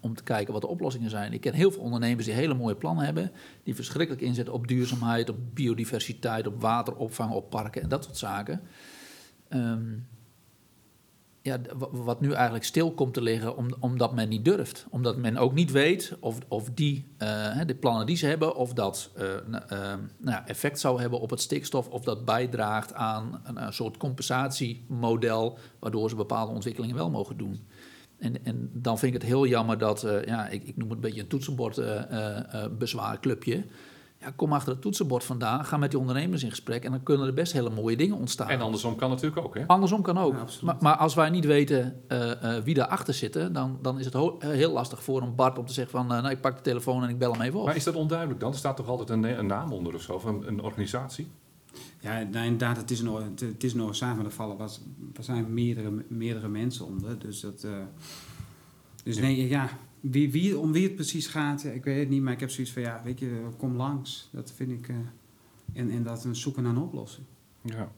om 0.00 0.14
te 0.14 0.22
kijken 0.22 0.52
wat 0.52 0.62
de 0.62 0.68
oplossingen 0.68 1.10
zijn. 1.10 1.32
Ik 1.32 1.40
ken 1.40 1.54
heel 1.54 1.70
veel 1.70 1.82
ondernemers 1.82 2.26
die 2.26 2.34
hele 2.34 2.54
mooie 2.54 2.74
plannen 2.74 3.04
hebben, 3.04 3.32
die 3.62 3.74
verschrikkelijk 3.74 4.22
inzetten 4.22 4.54
op 4.54 4.68
duurzaamheid, 4.68 5.30
op 5.30 5.36
biodiversiteit, 5.54 6.46
op 6.46 6.60
wateropvang, 6.60 7.32
op 7.32 7.50
parken 7.50 7.82
en 7.82 7.88
dat 7.88 8.04
soort 8.04 8.16
zaken. 8.16 8.60
Ehm, 9.48 9.88
ja, 11.42 11.60
wat 11.90 12.20
nu 12.20 12.32
eigenlijk 12.32 12.64
stil 12.64 12.92
komt 12.92 13.14
te 13.14 13.22
liggen 13.22 13.56
om, 13.56 13.68
omdat 13.78 14.14
men 14.14 14.28
niet 14.28 14.44
durft. 14.44 14.86
Omdat 14.90 15.16
men 15.16 15.36
ook 15.36 15.54
niet 15.54 15.70
weet 15.70 16.16
of, 16.20 16.38
of 16.48 16.70
die, 16.74 17.06
eh, 17.16 17.60
de 17.66 17.74
plannen 17.74 18.06
die 18.06 18.16
ze 18.16 18.26
hebben, 18.26 18.56
of 18.56 18.72
dat 18.72 19.10
eh, 19.14 19.36
eh, 19.36 19.42
nou 20.18 20.42
effect 20.46 20.80
zou 20.80 21.00
hebben 21.00 21.20
op 21.20 21.30
het 21.30 21.40
stikstof, 21.40 21.88
of 21.88 22.02
dat 22.02 22.24
bijdraagt 22.24 22.94
aan 22.94 23.40
een, 23.44 23.72
soort 23.72 23.96
compensatiemodel, 23.96 25.58
waardoor 25.78 26.08
ze 26.08 26.16
bepaalde 26.16 26.52
ontwikkelingen 26.52 26.96
wel 26.96 27.10
mogen 27.10 27.36
doen. 27.36 27.66
En, 28.18 28.44
en 28.44 28.70
dan 28.72 28.98
vind 28.98 29.14
ik 29.14 29.20
het 29.20 29.30
heel 29.30 29.46
jammer 29.46 29.78
dat, 29.78 30.06
ja, 30.26 30.48
ik, 30.48 30.64
ik 30.64 30.76
noem 30.76 30.88
het 30.88 30.96
een 30.96 31.02
beetje 31.02 31.20
een 31.20 31.26
toetsenbordbezwaarclubje. 31.26 33.64
Ja, 34.20 34.30
kom 34.36 34.52
achter 34.52 34.72
het 34.72 34.80
toetsenbord 34.82 35.24
vandaan, 35.24 35.64
ga 35.64 35.76
met 35.76 35.90
die 35.90 35.98
ondernemers 36.00 36.42
in 36.42 36.50
gesprek 36.50 36.84
en 36.84 36.90
dan 36.90 37.02
kunnen 37.02 37.26
er 37.26 37.34
best 37.34 37.52
hele 37.52 37.70
mooie 37.70 37.96
dingen 37.96 38.16
ontstaan. 38.16 38.48
En 38.48 38.60
andersom 38.60 38.96
kan 38.96 39.10
natuurlijk 39.10 39.46
ook, 39.46 39.54
hè? 39.54 39.66
Andersom 39.66 40.02
kan 40.02 40.18
ook. 40.18 40.32
Ja, 40.34 40.44
maar, 40.62 40.76
maar 40.80 40.96
als 40.96 41.14
wij 41.14 41.30
niet 41.30 41.44
weten 41.44 42.00
eh, 42.08 42.56
eh, 42.56 42.64
wie 42.64 42.74
daarachter 42.74 43.14
zit, 43.14 43.32
dan, 43.54 43.78
dan 43.82 43.98
is 43.98 44.04
het 44.04 44.14
ho- 44.14 44.36
heel 44.38 44.72
lastig 44.72 45.02
voor 45.02 45.22
een 45.22 45.34
Bart 45.34 45.58
om 45.58 45.66
te 45.66 45.72
zeggen 45.72 45.98
van... 45.98 46.12
eh, 46.12 46.20
nou, 46.22 46.30
ik 46.34 46.40
pak 46.40 46.56
de 46.56 46.62
telefoon 46.62 47.02
en 47.02 47.08
ik 47.08 47.18
bel 47.18 47.32
hem 47.32 47.40
even 47.40 47.58
op. 47.58 47.66
Maar 47.66 47.76
is 47.76 47.84
dat 47.84 47.94
onduidelijk 47.94 48.40
dan? 48.40 48.52
Er 48.52 48.58
staat 48.58 48.76
toch 48.76 48.88
altijd 48.88 49.10
een, 49.10 49.38
een 49.38 49.46
naam 49.46 49.72
onder 49.72 49.94
of 49.94 50.02
zo, 50.02 50.12
of 50.12 50.24
een, 50.24 50.46
een 50.48 50.62
organisatie? 50.62 51.28
Ja, 52.00 52.12
nou, 52.30 52.44
inderdaad, 52.44 52.76
het 52.76 52.90
is 52.90 53.00
een, 53.00 53.08
or- 53.10 53.22
het- 53.22 53.64
is 53.64 53.72
een 53.72 53.78
organisatie, 53.80 54.16
maar 54.16 54.24
er 54.24 54.30
vallen 54.32 54.58
er 55.16 55.24
zijn 55.24 55.54
meerdere, 55.54 56.04
meerdere 56.08 56.48
mensen 56.48 56.86
onder. 56.86 57.18
Dus, 57.18 57.40
dat, 57.40 57.62
eh, 57.64 57.70
dus 59.04 59.18
nee, 59.18 59.48
ja, 59.48 59.68
wie, 60.00 60.30
wie, 60.30 60.58
om 60.58 60.72
wie 60.72 60.82
het 60.84 60.94
precies 60.94 61.26
gaat, 61.26 61.64
ik 61.64 61.84
weet 61.84 61.98
het 61.98 62.08
niet. 62.08 62.22
Maar 62.22 62.32
ik 62.32 62.40
heb 62.40 62.50
zoiets 62.50 62.72
van, 62.72 62.82
ja, 62.82 63.00
weet 63.04 63.18
je, 63.18 63.48
kom 63.56 63.76
langs. 63.76 64.28
Dat 64.32 64.52
vind 64.52 64.70
ik... 64.70 64.88
eh, 64.88 64.96
en, 65.72 65.90
en 65.90 66.02
dat 66.02 66.22
we 66.22 66.34
zoeken 66.34 66.62
naar 66.62 66.72
een 66.72 66.82
oplossing. 66.82 67.26
Ja. 67.62 67.88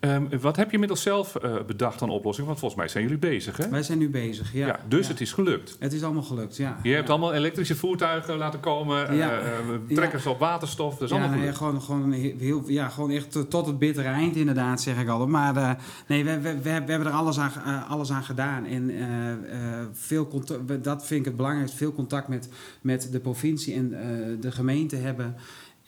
Ehm, 0.00 0.38
wat 0.40 0.56
heb 0.56 0.66
je 0.66 0.72
inmiddels 0.72 1.02
zelf 1.02 1.36
eh, 1.36 1.54
bedacht 1.66 2.02
aan 2.02 2.10
oplossing? 2.10 2.46
Want 2.46 2.58
volgens 2.58 2.80
mij 2.80 2.90
zijn 2.90 3.02
jullie 3.02 3.18
bezig, 3.18 3.56
hè? 3.56 3.68
Wij 3.68 3.82
zijn 3.82 3.98
nu 3.98 4.10
bezig, 4.10 4.52
ja. 4.52 4.66
Ja, 4.66 4.80
dus 4.88 5.06
ja. 5.06 5.12
het 5.12 5.20
is 5.20 5.32
gelukt. 5.32 5.76
Het 5.78 5.92
is 5.92 6.02
allemaal 6.02 6.22
gelukt, 6.22 6.56
ja. 6.56 6.78
Je 6.82 6.92
hebt 6.92 7.06
ja. 7.06 7.12
allemaal 7.12 7.34
elektrische 7.34 7.76
voertuigen 7.76 8.36
laten 8.36 8.60
komen, 8.60 9.08
eh, 9.08 9.16
Ja. 9.16 9.38
eh, 9.38 9.94
trekkers 9.94 10.26
op 10.26 10.38
waterstof, 10.38 10.92
dat 10.92 11.02
is 11.02 11.16
ja, 11.16 11.22
allemaal 11.22 11.38
nee, 11.38 11.52
gewoon, 11.52 11.82
gewoon, 11.82 12.12
heel, 12.12 12.62
ja, 12.66 12.88
gewoon 12.88 13.10
echt 13.10 13.50
tot- 13.50 13.66
het 13.66 13.78
bittere 13.78 14.08
eind 14.08 14.36
inderdaad, 14.36 14.80
zeg 14.80 15.00
ik 15.00 15.08
altijd. 15.08 15.30
Maar 15.30 15.78
nee, 16.06 16.24
we, 16.24 16.40
we, 16.40 16.60
we, 16.62 16.70
hebben 16.70 17.06
er 17.06 17.12
alles 17.12 17.38
aan, 17.38 17.86
alles 17.88 18.10
aan 18.10 18.24
gedaan. 18.24 18.66
En 18.66 18.90
veel 19.92 20.28
contact, 20.28 20.84
dat 20.84 21.06
vind 21.06 21.20
ik 21.20 21.26
het 21.26 21.36
belangrijkste. 21.36 21.76
Veel 21.76 21.92
contact 21.92 22.28
met, 22.28 22.48
met 22.80 23.12
de 23.12 23.20
provincie 23.20 23.74
en 23.74 23.88
de 24.40 24.52
gemeente 24.52 24.96
hebben. 24.96 25.36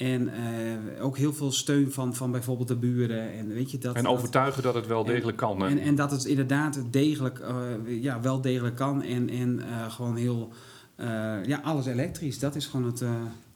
En 0.03 0.29
eh, 0.29 1.05
ook 1.05 1.17
heel 1.17 1.33
veel 1.33 1.53
steun 1.53 1.93
van, 1.93 2.15
van 2.15 2.31
bijvoorbeeld 2.31 2.69
de 2.69 2.77
buren. 2.77 3.33
En, 3.33 3.49
weet 3.49 3.71
je, 3.71 3.79
dat, 3.79 3.97
En 3.97 4.07
overtuigen 4.07 4.63
dat 4.63 4.75
het 4.75 4.87
wel 4.87 5.01
En- 5.07 5.13
degelijk 5.13 5.37
kan. 5.37 5.61
hè? 5.61 5.67
en, 5.69 5.79
en 5.79 5.95
dat 5.95 6.11
het 6.11 6.25
inderdaad 6.25 6.83
degelijk, 6.91 7.39
eh, 7.39 8.03
ja, 8.03 8.21
wel 8.21 8.41
degelijk 8.41 8.77
kan. 8.77 9.03
En, 9.03 9.29
en 9.31 9.61
eh, 9.61 9.91
gewoon 9.93 10.17
heel, 10.17 10.53
eh, 10.97 11.07
ja, 11.45 11.61
alles 11.63 11.87
elektrisch. 11.87 12.39
Dat 12.39 12.55
is 12.57 12.67
gewoon 12.67 12.87
het... 12.87 13.01
eh, 13.01 13.11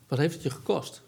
Wat 0.09 0.19
heeft 0.19 0.35
het 0.35 0.43
je 0.43 0.51
gekost? 0.51 1.03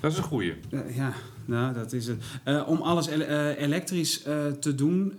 Dat 0.00 0.12
is 0.12 0.18
een 0.18 0.24
goeie. 0.24 0.54
ja, 0.94 1.12
nou, 1.44 1.74
dat 1.74 1.92
is 1.92 2.06
het. 2.06 2.22
Eh, 2.44 2.62
om 2.68 2.80
alles 2.82 3.06
ele- 3.06 3.24
eh, 3.24 3.62
elektrisch 3.62 4.22
eh, 4.22 4.46
te 4.46 4.74
doen, 4.74 5.18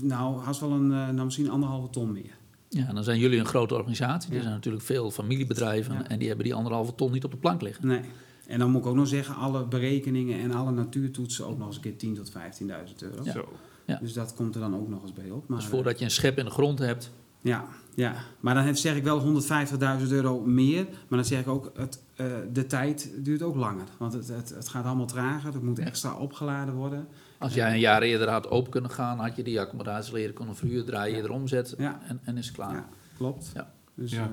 nou, 0.00 0.40
haast 0.42 0.60
wel 0.60 0.70
een, 0.72 0.92
eh, 0.92 1.08
nou, 1.08 1.24
misschien 1.24 1.50
anderhalve 1.50 1.90
ton 1.90 2.12
meer. 2.12 2.36
Ja, 2.68 2.92
dan 2.92 3.04
zijn 3.04 3.18
jullie 3.18 3.38
een 3.38 3.46
grote 3.46 3.74
organisatie. 3.74 4.34
Er 4.34 4.40
zijn 4.42 4.52
natuurlijk 4.54 4.84
veel 4.84 5.10
familiebedrijven 5.10 5.94
Ja. 5.94 6.08
en 6.08 6.18
die 6.18 6.26
hebben 6.28 6.44
die 6.44 6.54
anderhalve 6.54 6.94
ton 6.94 7.12
niet 7.12 7.24
op 7.24 7.30
de 7.30 7.36
plank 7.36 7.62
liggen. 7.62 7.86
Nee. 7.86 8.00
En 8.48 8.58
dan 8.58 8.70
moet 8.70 8.80
ik 8.80 8.86
ook 8.86 8.94
nog 8.94 9.08
zeggen, 9.08 9.34
alle 9.34 9.64
berekeningen 9.64 10.40
en 10.40 10.52
alle 10.52 10.70
natuurtoetsen 10.70 11.46
ook 11.46 11.58
nog 11.58 11.66
eens 11.66 11.76
een 11.76 11.96
keer 11.96 12.08
10.000 12.08 12.22
tot 12.22 12.32
15.000 12.32 12.66
euro. 12.98 13.24
Ja. 13.24 13.32
Zo. 13.32 13.48
Ja. 13.84 13.98
Dus 14.00 14.12
dat 14.12 14.34
komt 14.34 14.54
er 14.54 14.60
dan 14.60 14.76
ook 14.76 14.88
nog 14.88 15.02
eens 15.02 15.12
bij 15.12 15.30
op. 15.30 15.48
Maar, 15.48 15.58
Dus 15.58 15.66
voordat 15.66 15.98
je 15.98 16.04
een 16.04 16.10
schep 16.10 16.38
in 16.38 16.44
de 16.44 16.50
grond 16.50 16.78
hebt, 16.78 17.04
eh, 17.04 17.50
Ja, 17.50 17.64
ja. 17.94 18.14
maar 18.40 18.54
dan 18.54 18.76
zeg 18.76 18.96
ik 18.96 19.04
wel 19.04 19.20
150.000 19.20 20.12
euro 20.12 20.40
meer. 20.40 20.84
Maar 20.84 21.18
dan 21.18 21.24
zeg 21.24 21.40
ik 21.40 21.48
ook, 21.48 21.72
het, 21.74 22.02
uh, 22.16 22.26
de 22.52 22.66
tijd 22.66 23.10
duurt 23.16 23.42
ook 23.42 23.56
langer. 23.56 23.86
Want 23.98 24.12
het, 24.12 24.28
het, 24.28 24.48
het 24.48 24.68
gaat 24.68 24.84
allemaal 24.84 25.06
trager, 25.06 25.52
het 25.52 25.62
moet 25.62 25.78
extra 25.78 26.14
opgeladen 26.14 26.74
worden. 26.74 27.08
Als 27.38 27.54
jij 27.54 27.72
een 27.72 27.78
jaar 27.78 28.02
eerder 28.02 28.28
had 28.28 28.48
open 28.48 28.70
kunnen 28.70 28.90
gaan, 28.90 29.18
had 29.18 29.36
je 29.36 29.42
die 29.42 29.60
accommodatie 29.60 30.12
leren 30.12 30.34
kunnen 30.34 30.56
verhuren, 30.56 30.86
draai 30.86 31.10
je 31.10 31.16
ja. 31.16 31.22
erom 31.22 31.48
zet 31.48 31.74
ja. 31.78 32.00
en, 32.06 32.20
en 32.24 32.36
is 32.36 32.46
het 32.46 32.54
klaar. 32.54 32.74
Ja, 32.74 32.88
klopt. 33.16 33.50
Ja. 33.54 33.72
Dus, 33.94 34.12
Ja. 34.12 34.30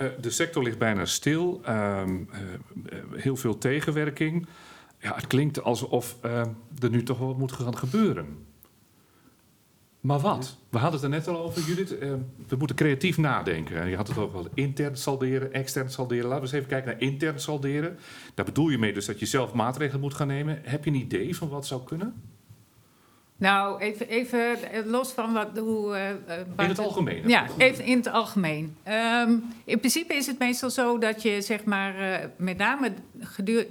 Eh, 0.00 0.06
de 0.20 0.30
sector 0.30 0.62
ligt 0.62 0.78
bijna 0.78 1.04
stil. 1.04 1.60
Ehm, 1.64 2.24
eh, 2.30 2.40
eh, 2.98 3.04
heel 3.12 3.36
veel 3.36 3.58
tegenwerking. 3.58 4.46
Ja, 4.98 5.14
het 5.14 5.26
klinkt 5.26 5.62
alsof 5.62 6.16
eh, 6.22 6.40
er 6.78 6.90
nu 6.90 7.02
toch 7.02 7.18
wat 7.18 7.38
moet 7.38 7.52
gaan 7.52 7.76
gebeuren. 7.76 8.48
Maar 10.00 10.18
wat? 10.18 10.56
We 10.68 10.78
hadden 10.78 11.00
het 11.00 11.12
er 11.12 11.16
net 11.18 11.28
al 11.28 11.44
over, 11.44 11.62
Judith. 11.62 11.98
Eh, 11.98 12.12
we 12.48 12.56
moeten 12.56 12.76
creatief 12.76 13.18
nadenken. 13.18 13.80
En 13.80 13.88
je 13.88 13.96
had 13.96 14.08
het 14.08 14.18
ook 14.18 14.32
wel 14.32 14.48
intern 14.54 14.96
salderen, 14.96 15.52
extern 15.52 15.90
salderen. 15.90 16.24
Laten 16.24 16.36
we 16.36 16.42
eens 16.42 16.52
even 16.52 16.68
kijken 16.68 16.90
naar 16.92 17.00
intern 17.00 17.40
salderen. 17.40 17.98
Daar 18.34 18.44
bedoel 18.44 18.68
je 18.68 18.78
mee 18.78 18.92
dus 18.92 19.06
dat 19.06 19.18
je 19.18 19.26
zelf 19.26 19.52
maatregelen 19.52 20.00
moet 20.00 20.14
gaan 20.14 20.26
nemen. 20.26 20.60
Heb 20.62 20.84
je 20.84 20.90
een 20.90 20.96
idee 20.96 21.36
van 21.36 21.48
wat 21.48 21.66
zou 21.66 21.84
kunnen? 21.84 22.14
Nou, 23.40 23.80
even, 23.80 24.08
even 24.08 24.72
eh, 24.72 24.84
los 24.84 25.12
van 25.12 25.32
wat, 25.32 25.58
hoe... 25.58 25.94
eh, 25.94 26.10
eh, 26.10 26.16
In 26.56 26.68
het 26.68 26.78
algemeen. 26.78 27.28
Ja, 27.28 27.46
even 27.58 27.84
in 27.84 27.96
het 27.96 28.08
algemeen. 28.08 28.76
Ehm, 28.82 29.34
in 29.64 29.78
principe 29.78 30.14
is 30.14 30.26
het 30.26 30.38
meestal 30.38 30.70
zo 30.70 30.98
dat 30.98 31.22
je 31.22 31.40
zeg 31.40 31.64
maar 31.64 31.94
met 32.36 32.56
name 32.56 32.92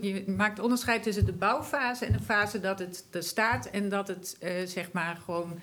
je 0.01 0.23
maakt 0.37 0.59
onderscheid 0.59 1.03
tussen 1.03 1.25
de 1.25 1.33
bouwfase 1.33 2.05
en 2.05 2.11
de 2.11 2.19
fase 2.19 2.59
dat 2.59 2.79
het 2.79 3.05
er 3.11 3.23
staat 3.23 3.65
en 3.65 3.89
dat 3.89 4.07
het 4.07 4.37
zeg 4.65 4.91
maar 4.91 5.17
gewoon 5.25 5.59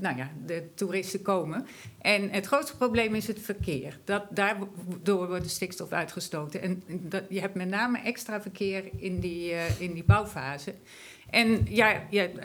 nou 0.00 0.16
ja, 0.16 0.30
de 0.46 0.68
toeristen 0.74 1.22
komen. 1.22 1.66
En 2.00 2.30
het 2.30 2.46
grootste 2.46 2.76
probleem 2.76 3.14
is 3.14 3.26
het 3.26 3.40
verkeer. 3.40 3.98
Dat, 4.04 4.24
daardoor 4.30 5.28
wordt 5.28 5.44
de 5.44 5.50
stikstof 5.50 5.92
uitgestoten. 5.92 6.62
En 6.62 6.82
dat, 6.86 7.22
je 7.28 7.40
hebt 7.40 7.54
met 7.54 7.68
name 7.68 7.98
extra 7.98 8.40
verkeer 8.40 8.84
in 8.96 9.20
die, 9.20 9.54
in 9.78 9.92
die 9.92 10.04
bouwfase. 10.04 10.74
En 11.32 11.66
ja, 11.68 12.02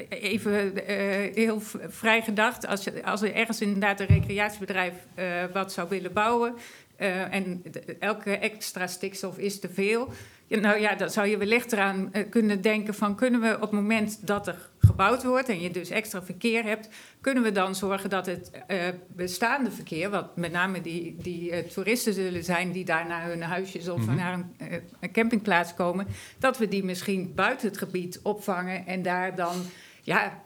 even 0.10 0.88
eh, 0.88 1.36
heel 1.36 1.62
vrij 1.88 2.22
gedacht, 2.22 2.68
als, 2.68 3.04
als 3.04 3.22
er 3.22 3.34
ergens 3.34 3.62
inderdaad 3.62 4.00
een 4.00 4.06
recreatiebedrijf 4.06 4.94
eh, 5.16 5.26
wat 5.54 5.74
zou 5.74 5.90
willen 5.90 6.14
bouwen 6.14 6.56
eh, 6.98 7.34
en 7.34 7.62
de- 7.72 7.96
elke 8.00 8.38
extra 8.38 8.88
stikstof 8.88 9.38
is 9.38 9.60
te 9.60 9.70
veel, 9.70 10.10
ja, 10.48 10.60
nou 10.60 10.80
ja, 10.80 10.96
dan 10.96 11.10
zou 11.10 11.28
je 11.28 11.38
wellicht 11.38 11.72
eraan 11.72 12.10
eh, 12.14 12.24
kunnen 12.30 12.62
denken 12.62 12.94
van 12.94 13.16
kunnen 13.16 13.42
we 13.42 13.56
op 13.56 13.62
het 13.62 13.72
moment 13.72 14.28
dat 14.28 14.48
er 14.48 14.70
gebouwd 14.80 15.24
wordt 15.24 15.50
en 15.50 15.62
je 15.62 15.72
dus 15.72 15.90
extra 15.90 16.24
verkeer 16.24 16.64
hebt, 16.64 16.90
kunnen 17.22 17.44
we 17.44 17.52
dan 17.52 17.76
zorgen 17.76 18.10
dat 18.10 18.26
het 18.26 18.52
eh, 18.68 18.78
bestaande 19.08 19.72
verkeer, 19.72 20.10
wat 20.10 20.38
met 20.38 20.52
name 20.52 20.82
die, 20.82 21.16
die 21.22 21.68
toeristen 21.68 22.14
zullen 22.14 22.44
zijn 22.44 22.72
die 22.72 22.86
daar 22.86 23.08
naar 23.08 23.26
hun 23.28 23.42
huisjes 23.42 23.88
of 23.90 24.06
Mhm. 24.06 24.16
naar 24.16 24.34
een, 24.34 24.56
een 25.00 25.12
campingplaats 25.12 25.74
komen, 25.74 26.08
dat 26.40 26.58
we 26.58 26.68
die 26.68 26.84
misschien 26.84 27.32
buiten 27.36 27.68
het 27.68 27.78
gebied 27.78 28.20
opvangen 28.24 28.86
en 28.86 29.02
daar 29.02 29.36
dan 29.36 29.56
ja, 30.02 30.42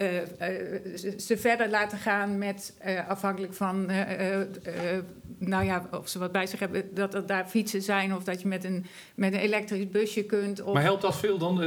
ze- 1.18 1.38
verder 1.38 1.70
laten 1.70 1.98
gaan 1.98 2.38
met, 2.38 2.74
afhankelijk 3.08 3.54
van, 3.54 3.90
nou 5.42 5.66
ja, 5.66 5.88
of 5.92 6.10
ze 6.10 6.20
wat 6.20 6.32
bij 6.32 6.46
zich 6.46 6.60
hebben, 6.60 6.94
dat 6.94 7.14
er 7.14 7.26
daar 7.26 7.46
fietsen 7.46 7.82
zijn 7.82 8.16
of 8.16 8.24
dat 8.24 8.42
je 8.42 8.48
met 8.48 8.64
een, 8.64 8.86
met 9.16 9.34
een 9.34 9.40
elektrisch 9.40 9.90
busje 9.90 10.24
kunt. 10.24 10.62
Of, 10.62 10.74
Maar 10.74 10.84
helpt 10.84 11.02
dat 11.02 11.18
veel 11.18 11.38
dan? 11.38 11.60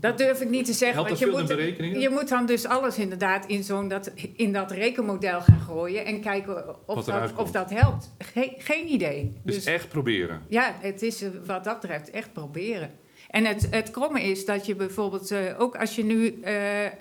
Dat 0.00 0.18
durf 0.18 0.40
ik 0.40 0.48
niet 0.48 0.64
te 0.64 0.72
zeggen. 0.72 0.96
Helpt 0.96 1.10
dat 1.10 1.18
je 1.18 1.24
veel 1.24 1.34
in 1.34 1.40
moet, 1.40 1.56
berekeningen? 1.56 2.00
je 2.00 2.08
moet 2.08 2.28
dan 2.28 2.46
dus 2.46 2.66
alles 2.66 2.98
inderdaad 2.98 3.46
in, 3.46 3.64
zo'n 3.64 3.88
dat, 3.88 4.12
in 4.36 4.52
dat 4.52 4.70
rekenmodel 4.70 5.40
gaan 5.40 5.60
gooien 5.60 6.04
en 6.04 6.20
kijken 6.20 6.88
of, 6.88 7.04
dat, 7.04 7.32
of 7.36 7.50
dat 7.50 7.70
helpt. 7.70 8.14
Geen, 8.18 8.54
geen 8.58 8.92
idee. 8.92 9.40
Dus 9.44 9.64
echt 9.64 9.88
proberen. 9.88 10.42
Ja, 10.48 10.74
het 10.80 11.02
is 11.02 11.22
eh, 11.22 11.28
wat 11.46 11.64
dat 11.64 11.80
betreft 11.80 12.10
echt 12.10 12.32
proberen. 12.32 12.90
En 13.32 13.44
het, 13.44 13.66
het 13.70 13.90
kromme 13.90 14.22
is 14.22 14.44
dat 14.44 14.66
je 14.66 14.74
bijvoorbeeld, 14.74 15.30
eh, 15.30 15.60
ook 15.60 15.76
als 15.76 15.94
je 15.94 16.04
nu 16.04 16.40
eh, 16.42 16.86
eh, 16.86 16.92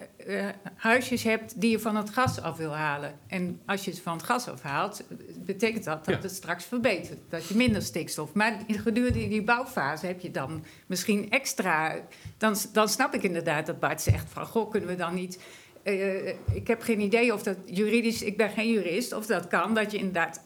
huisjes 0.75 1.23
hebt 1.23 1.61
die 1.61 1.71
je 1.71 1.79
van 1.79 1.95
het 1.95 2.09
gas 2.09 2.41
af 2.41 2.57
wil 2.57 2.75
halen. 2.75 3.13
En 3.27 3.61
als 3.65 3.85
je 3.85 3.91
ze 3.91 4.01
van 4.01 4.13
het 4.13 4.23
gas 4.23 4.47
afhaalt, 4.47 5.03
betekent 5.45 5.83
dat 5.83 6.05
dat 6.05 6.15
Ja. 6.15 6.21
het 6.21 6.31
straks 6.31 6.65
verbetert. 6.65 7.19
Dat 7.29 7.47
je 7.47 7.55
minder 7.55 7.81
stikstof. 7.81 8.33
Maar 8.33 8.57
gedurende 8.67 9.27
die 9.27 9.43
bouwfase 9.43 10.05
heb 10.05 10.21
je 10.21 10.31
dan 10.31 10.63
misschien 10.85 11.31
extra. 11.31 11.95
Dan, 12.37 12.55
dan 12.73 12.89
snap 12.89 13.13
ik 13.13 13.23
inderdaad 13.23 13.65
dat 13.65 13.79
Bart 13.79 14.01
zegt 14.01 14.29
van, 14.29 14.45
goh, 14.45 14.71
kunnen 14.71 14.89
we 14.89 14.95
dan 14.95 15.13
niet... 15.13 15.39
ik 16.53 16.67
heb 16.67 16.81
geen 16.81 16.99
idee 16.99 17.33
of 17.33 17.43
dat 17.43 17.57
juridisch, 17.65 18.21
ik 18.21 18.37
ben 18.37 18.49
geen 18.49 18.71
jurist, 18.71 19.13
of 19.13 19.25
dat 19.25 19.47
kan, 19.47 19.73
dat 19.73 19.91
je 19.91 19.97
inderdaad 19.97 20.41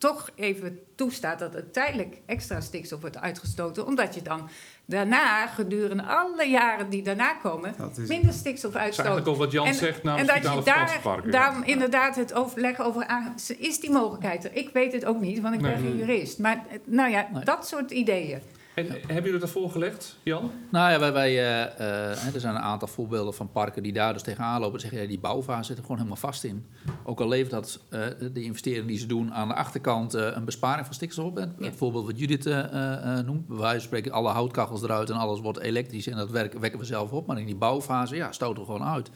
toch 0.00 0.30
even 0.34 0.78
toestaat 0.94 1.38
dat 1.38 1.54
er 1.54 1.70
tijdelijk 1.70 2.16
extra 2.26 2.60
stikstof 2.60 3.00
wordt 3.00 3.18
uitgestoten, 3.18 3.86
omdat 3.86 4.14
je 4.14 4.22
dan 4.22 4.48
daarna, 4.84 5.46
gedurende 5.46 6.02
alle 6.02 6.44
jaren 6.48 6.90
die 6.90 7.02
daarna 7.02 7.34
komen, 7.34 7.74
dat 7.78 7.98
minder 8.08 8.32
stikstof 8.32 8.72
Dat 8.72 8.80
is 8.80 8.86
uitstoot. 8.86 9.06
eigenlijk 9.06 9.36
ook 9.36 9.42
wat 9.44 9.52
Jan 9.52 9.66
En- 9.66 9.74
zegt 9.74 10.00
En 10.00 10.06
namens 10.06 10.26
dat 10.28 10.36
Vitale 10.36 10.58
je 10.58 10.64
daar, 10.64 10.74
vakantieparken. 10.78 11.30
daar 11.30 11.68
inderdaad 11.68 12.16
het 12.16 12.34
overleg 12.34 12.80
over 12.80 13.06
aan... 13.06 13.34
Is 13.58 13.80
die 13.80 13.90
mogelijkheid 13.90 14.44
er? 14.44 14.50
Ik 14.56 14.70
weet 14.72 14.92
het 14.92 15.04
ook 15.04 15.20
niet, 15.20 15.40
want 15.40 15.54
ik 15.54 15.60
ben 15.60 15.78
geen 15.78 15.96
jurist. 15.96 16.38
Maar 16.38 16.64
eh, 16.70 16.78
nou 16.84 17.10
ja, 17.10 17.28
Nee. 17.32 17.44
dat 17.44 17.68
soort 17.68 17.90
ideeën. 17.90 18.40
En 18.88 19.00
hebben 19.06 19.24
jullie 19.24 19.40
dat 19.40 19.50
voorgelegd, 19.50 20.16
Jan? 20.22 20.50
Nou 20.70 20.90
ja, 20.92 20.98
wij, 20.98 21.12
wij, 21.12 21.38
eh, 21.38 21.62
eh, 21.62 22.18
hè, 22.18 22.30
er 22.34 22.40
zijn 22.40 22.54
een 22.54 22.60
aantal 22.60 22.88
voorbeelden 22.88 23.34
van 23.34 23.52
parken 23.52 23.82
die 23.82 23.92
daar 23.92 24.12
dus 24.12 24.22
tegenaan 24.22 24.60
lopen. 24.60 24.80
Zeggen, 24.80 25.00
ja, 25.00 25.06
die 25.08 25.18
bouwfase 25.18 25.64
zit 25.64 25.76
er 25.76 25.82
gewoon 25.82 25.96
helemaal 25.96 26.18
vast 26.18 26.44
in. 26.44 26.66
Ook 27.04 27.20
al 27.20 27.28
levert 27.28 27.50
dat 27.50 27.80
eh, 27.88 28.00
de 28.32 28.42
investering 28.42 28.86
die 28.86 28.98
ze 28.98 29.06
doen 29.06 29.32
aan 29.34 29.48
de 29.48 29.54
achterkant 29.54 30.14
eh, 30.14 30.28
een 30.34 30.44
besparing 30.44 30.86
van 30.86 30.94
stikstof 30.94 31.24
op. 31.24 31.36
Het, 31.36 31.50
Ja. 31.58 31.64
het 31.64 31.76
voorbeeld 31.76 32.06
wat 32.06 32.18
Judith 32.18 32.46
eh, 32.46 32.58
eh, 32.58 33.18
eh, 33.18 33.26
noemt. 33.26 33.46
Bij 33.46 33.56
wijze 33.56 33.74
van 33.74 33.84
spreken 33.86 34.12
alle 34.12 34.30
houtkachels 34.30 34.82
eruit 34.82 35.10
en 35.10 35.16
alles 35.16 35.40
wordt 35.40 35.58
elektrisch 35.58 36.06
en 36.06 36.16
dat 36.16 36.30
werk, 36.30 36.52
wekken 36.52 36.78
we 36.80 36.84
zelf 36.84 37.10
op. 37.12 37.26
Maar 37.26 37.38
in 37.38 37.46
die 37.46 37.56
bouwfase, 37.56 38.16
ja, 38.16 38.32
stoten 38.32 38.62
we 38.62 38.72
gewoon 38.72 38.84
uit. 38.86 39.10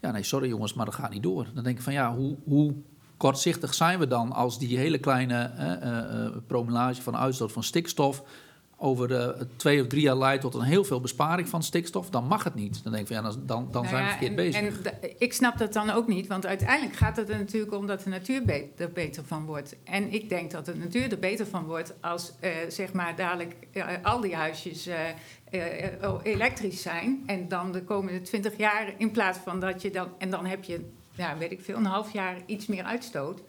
Ja, 0.00 0.10
nee, 0.10 0.22
sorry 0.22 0.48
jongens, 0.48 0.74
maar 0.74 0.84
dat 0.84 0.94
gaat 0.94 1.12
niet 1.12 1.22
door. 1.22 1.46
Dan 1.54 1.64
denk 1.64 1.76
ik 1.76 1.82
van 1.82 1.92
ja, 1.92 2.14
hoe... 2.14 2.36
hoe 2.44 2.74
Kortzichtig 3.16 3.74
zijn 3.74 3.98
we 3.98 4.06
dan 4.06 4.32
als 4.32 4.58
die 4.58 4.78
hele 4.78 4.98
kleine 4.98 5.34
eh, 5.34 5.72
eh, 5.72 6.24
eh, 6.24 6.32
promillage 6.46 7.02
van 7.02 7.16
uitstoot 7.16 7.52
van 7.52 7.62
stikstof 7.62 8.22
over 8.78 9.14
eh, 9.14 9.42
twee 9.56 9.80
of 9.80 9.86
drie 9.86 10.02
jaar 10.02 10.16
leidt 10.16 10.42
tot 10.42 10.54
een 10.54 10.62
heel 10.62 10.84
veel 10.84 11.00
besparing 11.00 11.48
van 11.48 11.62
stikstof, 11.62 12.10
dan 12.10 12.26
mag 12.26 12.44
het 12.44 12.54
niet. 12.54 12.82
Dan 12.82 12.92
denk 12.92 13.08
ik 13.08 13.14
van 13.14 13.24
ja, 13.24 13.30
dan, 13.30 13.46
dan, 13.46 13.68
Nou 13.70 13.86
zijn 13.86 13.96
we 13.96 14.02
ja, 14.02 14.08
verkeerd 14.08 14.30
en, 14.30 14.36
bezig. 14.36 14.82
En 14.82 15.00
ik 15.18 15.32
snap 15.32 15.58
dat 15.58 15.72
dan 15.72 15.90
ook 15.90 16.06
niet, 16.06 16.26
want 16.26 16.46
uiteindelijk 16.46 16.96
gaat 16.96 17.16
het 17.16 17.28
er 17.28 17.38
natuurlijk 17.38 17.74
om 17.74 17.86
dat 17.86 18.02
de 18.02 18.10
natuur 18.10 18.44
be- 18.44 18.68
er 18.76 18.92
beter 18.92 19.24
van 19.24 19.46
wordt. 19.46 19.76
En 19.84 20.12
ik 20.12 20.28
denk 20.28 20.50
dat 20.50 20.64
de 20.64 20.76
natuur 20.76 21.10
er 21.12 21.18
beter 21.18 21.46
van 21.46 21.64
wordt 21.64 21.94
als 22.00 22.32
eh, 22.40 22.50
zeg 22.68 22.92
maar 22.92 23.16
dadelijk 23.16 23.56
eh, 23.72 23.86
al 24.02 24.20
die 24.20 24.34
huisjes 24.34 24.86
eh, 24.86 26.12
elektrisch 26.22 26.82
zijn. 26.82 27.22
En 27.26 27.48
dan 27.48 27.72
de 27.72 27.82
komende 27.82 28.22
twintig 28.22 28.56
jaar 28.56 28.94
in 28.98 29.10
plaats 29.10 29.38
van 29.38 29.60
dat 29.60 29.82
je 29.82 29.90
dan... 29.90 30.08
En 30.18 30.30
dan 30.30 30.46
heb 30.46 30.64
je, 30.64 30.90
ja, 31.14 31.36
weet 31.36 31.52
ik 31.52 31.60
veel, 31.60 31.76
een 31.76 31.84
half 31.84 32.12
jaar 32.12 32.36
iets 32.46 32.66
meer 32.66 32.84
uitstoot. 32.84 33.40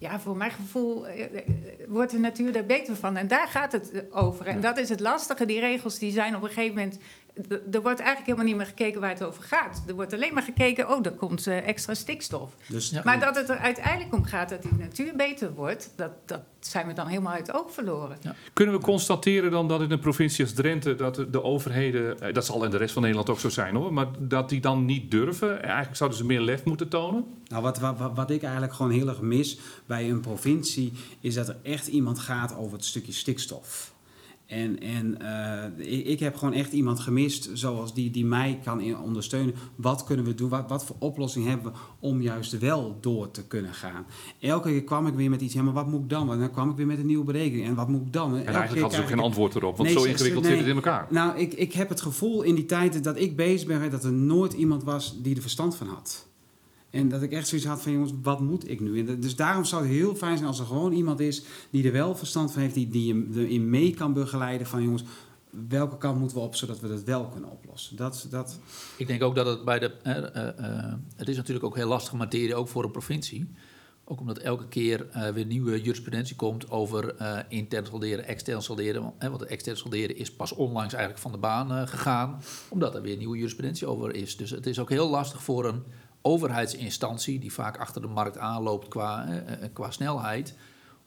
Ja, 0.00 0.20
voor 0.20 0.36
mijn 0.36 0.50
gevoel 0.50 1.08
eh, 1.08 1.24
eh, 1.24 1.42
wordt 1.88 2.10
de 2.10 2.18
natuur 2.18 2.56
er 2.56 2.66
beter 2.66 2.96
van. 2.96 3.16
En 3.16 3.28
daar 3.28 3.48
gaat 3.48 3.72
het 3.72 3.90
eh, 3.90 4.02
over. 4.10 4.46
En 4.46 4.60
dat 4.60 4.78
is 4.78 4.88
het 4.88 5.00
lastige. 5.00 5.46
Die 5.46 5.60
regels 5.60 5.98
die 5.98 6.12
zijn 6.12 6.36
op 6.36 6.42
een 6.42 6.48
gegeven 6.48 6.74
moment... 6.74 6.98
d- 7.48 7.74
Er 7.74 7.82
wordt 7.82 8.00
eigenlijk 8.00 8.26
helemaal 8.26 8.44
niet 8.44 8.56
meer 8.56 8.66
gekeken 8.66 9.00
waar 9.00 9.10
het 9.10 9.24
over 9.24 9.42
gaat. 9.42 9.82
Er 9.86 9.94
wordt 9.94 10.12
alleen 10.12 10.34
maar 10.34 10.42
gekeken, 10.42 10.90
oh, 10.90 10.98
er 11.06 11.12
komt 11.12 11.46
eh, 11.46 11.66
extra 11.68 11.94
stikstof. 11.94 12.52
dus, 12.68 12.90
Ja. 12.90 13.02
Maar 13.04 13.20
dat 13.20 13.36
het 13.36 13.48
er 13.48 13.56
uiteindelijk 13.58 14.14
om 14.14 14.24
gaat 14.24 14.48
dat 14.48 14.62
die 14.62 14.74
natuur 14.78 15.12
beter 15.16 15.54
wordt... 15.54 15.92
dat, 15.96 16.10
dat 16.26 16.40
zijn 16.60 16.86
we 16.86 16.92
dan 16.92 17.06
helemaal 17.06 17.32
uit 17.32 17.46
het 17.46 17.56
oog 17.56 17.72
verloren. 17.72 18.18
Kunnen 18.52 18.74
we 18.74 18.80
constateren 18.80 19.50
dan 19.50 19.68
dat 19.68 19.80
in 19.80 19.90
een 19.90 19.98
provincie 19.98 20.44
als 20.44 20.52
Drenthe... 20.54 20.94
dat 20.94 21.14
de, 21.14 21.30
de 21.30 21.42
overheden, 21.42 22.20
eh, 22.20 22.34
dat 22.34 22.46
zal 22.46 22.64
in 22.64 22.70
de 22.70 22.76
rest 22.76 22.92
van 22.92 23.02
Nederland 23.02 23.30
ook 23.30 23.40
zo 23.40 23.48
zijn 23.48 23.74
hoor... 23.76 23.92
maar 23.92 24.06
dat 24.18 24.48
die 24.48 24.60
dan 24.60 24.84
niet 24.84 25.10
durven? 25.10 25.62
Eigenlijk 25.62 25.96
zouden 25.96 26.18
ze 26.18 26.24
meer 26.24 26.40
lef 26.40 26.64
moeten 26.64 26.88
tonen? 26.88 27.24
Nou, 27.46 27.62
wat, 27.62 27.78
wat- 27.78 28.12
wat 28.14 28.30
ik 28.30 28.42
eigenlijk 28.42 28.72
gewoon 28.74 28.92
heel 28.92 29.08
erg 29.08 29.20
mis 29.20 29.58
bij 29.86 30.10
een 30.10 30.20
provincie, 30.20 30.92
is 31.20 31.34
dat 31.34 31.48
er 31.48 31.56
echt 31.62 31.86
iemand 31.86 32.18
gaat 32.18 32.56
over 32.56 32.72
het 32.76 32.84
stukje 32.84 33.12
stikstof. 33.12 33.92
En, 34.48 34.80
en 34.80 35.20
eh, 35.20 35.92
ik, 35.92 36.06
ik 36.06 36.20
heb 36.20 36.36
gewoon 36.36 36.54
echt 36.54 36.72
iemand 36.72 37.00
gemist 37.00 37.50
zoals 37.52 37.94
die, 37.94 38.10
die 38.10 38.24
mij 38.24 38.58
kan 38.64 39.02
ondersteunen. 39.02 39.54
Wat 39.74 40.04
kunnen 40.04 40.24
we 40.24 40.34
doen? 40.34 40.48
Wat, 40.48 40.68
wat 40.68 40.84
voor 40.84 40.96
oplossing 40.98 41.46
hebben 41.46 41.72
we 41.72 41.78
om 42.00 42.22
juist 42.22 42.58
wel 42.58 42.96
door 43.00 43.30
te 43.30 43.46
kunnen 43.46 43.74
gaan? 43.74 44.06
Elke 44.40 44.68
keer 44.68 44.84
kwam 44.84 45.06
ik 45.06 45.14
weer 45.14 45.30
met 45.30 45.40
iets, 45.40 45.54
ja, 45.54 45.62
maar 45.62 45.72
wat 45.72 45.86
moet 45.86 46.00
ik 46.00 46.10
dan? 46.10 46.32
En 46.32 46.38
dan 46.38 46.50
kwam 46.50 46.70
ik 46.70 46.76
weer 46.76 46.86
met 46.86 46.98
een 46.98 47.06
nieuwe 47.06 47.24
berekening. 47.24 47.66
En 47.66 47.74
wat 47.74 47.88
moet 47.88 48.00
ik 48.00 48.12
dan? 48.12 48.30
En 48.30 48.46
eigenlijk 48.46 48.80
hadden 48.80 48.98
ze 48.98 49.02
ook 49.04 49.08
geen 49.08 49.18
antwoord 49.18 49.54
erop, 49.54 49.76
want 49.76 49.88
Nee, 49.88 49.98
zo 49.98 50.04
ingewikkeld 50.04 50.44
nee. 50.44 50.52
zit 50.52 50.60
het 50.60 50.70
in 50.70 50.76
elkaar. 50.76 51.06
Nou, 51.10 51.38
ik, 51.38 51.54
ik 51.54 51.72
heb 51.72 51.88
het 51.88 52.00
gevoel 52.00 52.42
in 52.42 52.54
die 52.54 52.66
tijd 52.66 53.04
dat 53.04 53.18
ik 53.18 53.36
bezig 53.36 53.66
ben, 53.66 53.90
dat 53.90 54.04
er 54.04 54.12
nooit 54.12 54.52
iemand 54.52 54.84
was 54.84 55.22
die 55.22 55.34
er 55.34 55.40
verstand 55.40 55.76
van 55.76 55.86
had. 55.86 56.27
En 56.90 57.08
dat 57.08 57.22
ik 57.22 57.32
echt 57.32 57.48
zoiets 57.48 57.66
had 57.66 57.82
van, 57.82 57.92
jongens, 57.92 58.12
wat 58.22 58.40
moet 58.40 58.70
ik 58.70 58.80
nu? 58.80 58.98
En 58.98 59.20
dus 59.20 59.36
daarom 59.36 59.64
zou 59.64 59.82
het 59.82 59.92
heel 59.92 60.14
fijn 60.14 60.36
zijn 60.36 60.48
als 60.48 60.58
er 60.58 60.66
gewoon 60.66 60.92
iemand 60.92 61.20
is 61.20 61.42
die 61.70 61.86
er 61.86 61.92
wel 61.92 62.16
verstand 62.16 62.52
van 62.52 62.62
heeft, 62.62 62.74
die, 62.74 62.88
die 62.88 63.14
je 63.14 63.28
erin 63.34 63.70
mee 63.70 63.94
kan 63.94 64.12
begeleiden 64.12 64.66
van, 64.66 64.82
jongens, 64.82 65.04
welke 65.68 65.98
kant 65.98 66.18
moeten 66.18 66.36
we 66.36 66.42
op, 66.42 66.54
zodat 66.54 66.80
we 66.80 66.88
dat 66.88 67.02
wel 67.02 67.28
kunnen 67.28 67.50
oplossen. 67.50 67.96
Dat, 67.96 68.26
dat, 68.30 68.60
Ik 68.96 69.06
denk 69.06 69.22
ook 69.22 69.34
dat 69.34 69.46
het 69.46 69.64
bij 69.64 69.78
de. 69.78 69.92
eh, 70.02 70.16
eh, 70.16 70.58
eh, 70.58 70.92
het 71.16 71.28
is 71.28 71.36
natuurlijk 71.36 71.66
ook 71.66 71.76
heel 71.76 71.88
lastige 71.88 72.16
materie, 72.16 72.54
ook 72.54 72.68
voor 72.68 72.84
een 72.84 72.90
provincie. 72.90 73.48
Ook 74.04 74.20
omdat 74.20 74.38
elke 74.38 74.68
keer 74.68 75.06
uh, 75.16 75.28
weer 75.28 75.46
nieuwe 75.46 75.82
jurisprudentie 75.82 76.36
komt 76.36 76.70
over 76.70 77.14
intern 77.48 77.86
solderen, 77.86 78.24
extern 78.24 78.62
solderen. 78.62 79.02
Want, 79.02 79.14
hè, 79.18 79.30
want 79.30 79.42
extern 79.42 79.76
solderen 79.76 80.16
is 80.16 80.32
pas 80.32 80.52
onlangs 80.52 80.92
eigenlijk 80.92 81.22
van 81.22 81.32
de 81.32 81.38
baan 81.38 81.88
gegaan, 81.88 82.40
omdat 82.68 82.94
er 82.94 83.02
weer 83.02 83.16
nieuwe 83.16 83.36
jurisprudentie 83.36 83.86
over 83.86 84.14
is. 84.14 84.36
Dus 84.36 84.50
het 84.50 84.66
is 84.66 84.78
ook 84.78 84.88
heel 84.88 85.08
lastig 85.08 85.42
voor 85.42 85.66
een 85.66 85.82
overheidsinstantie, 86.22 87.38
die 87.38 87.52
vaak 87.52 87.78
achter 87.78 88.00
de 88.00 88.08
markt 88.08 88.38
aanloopt 88.38 88.88
qua, 88.88 89.42
qua 89.72 89.90
snelheid, 89.90 90.54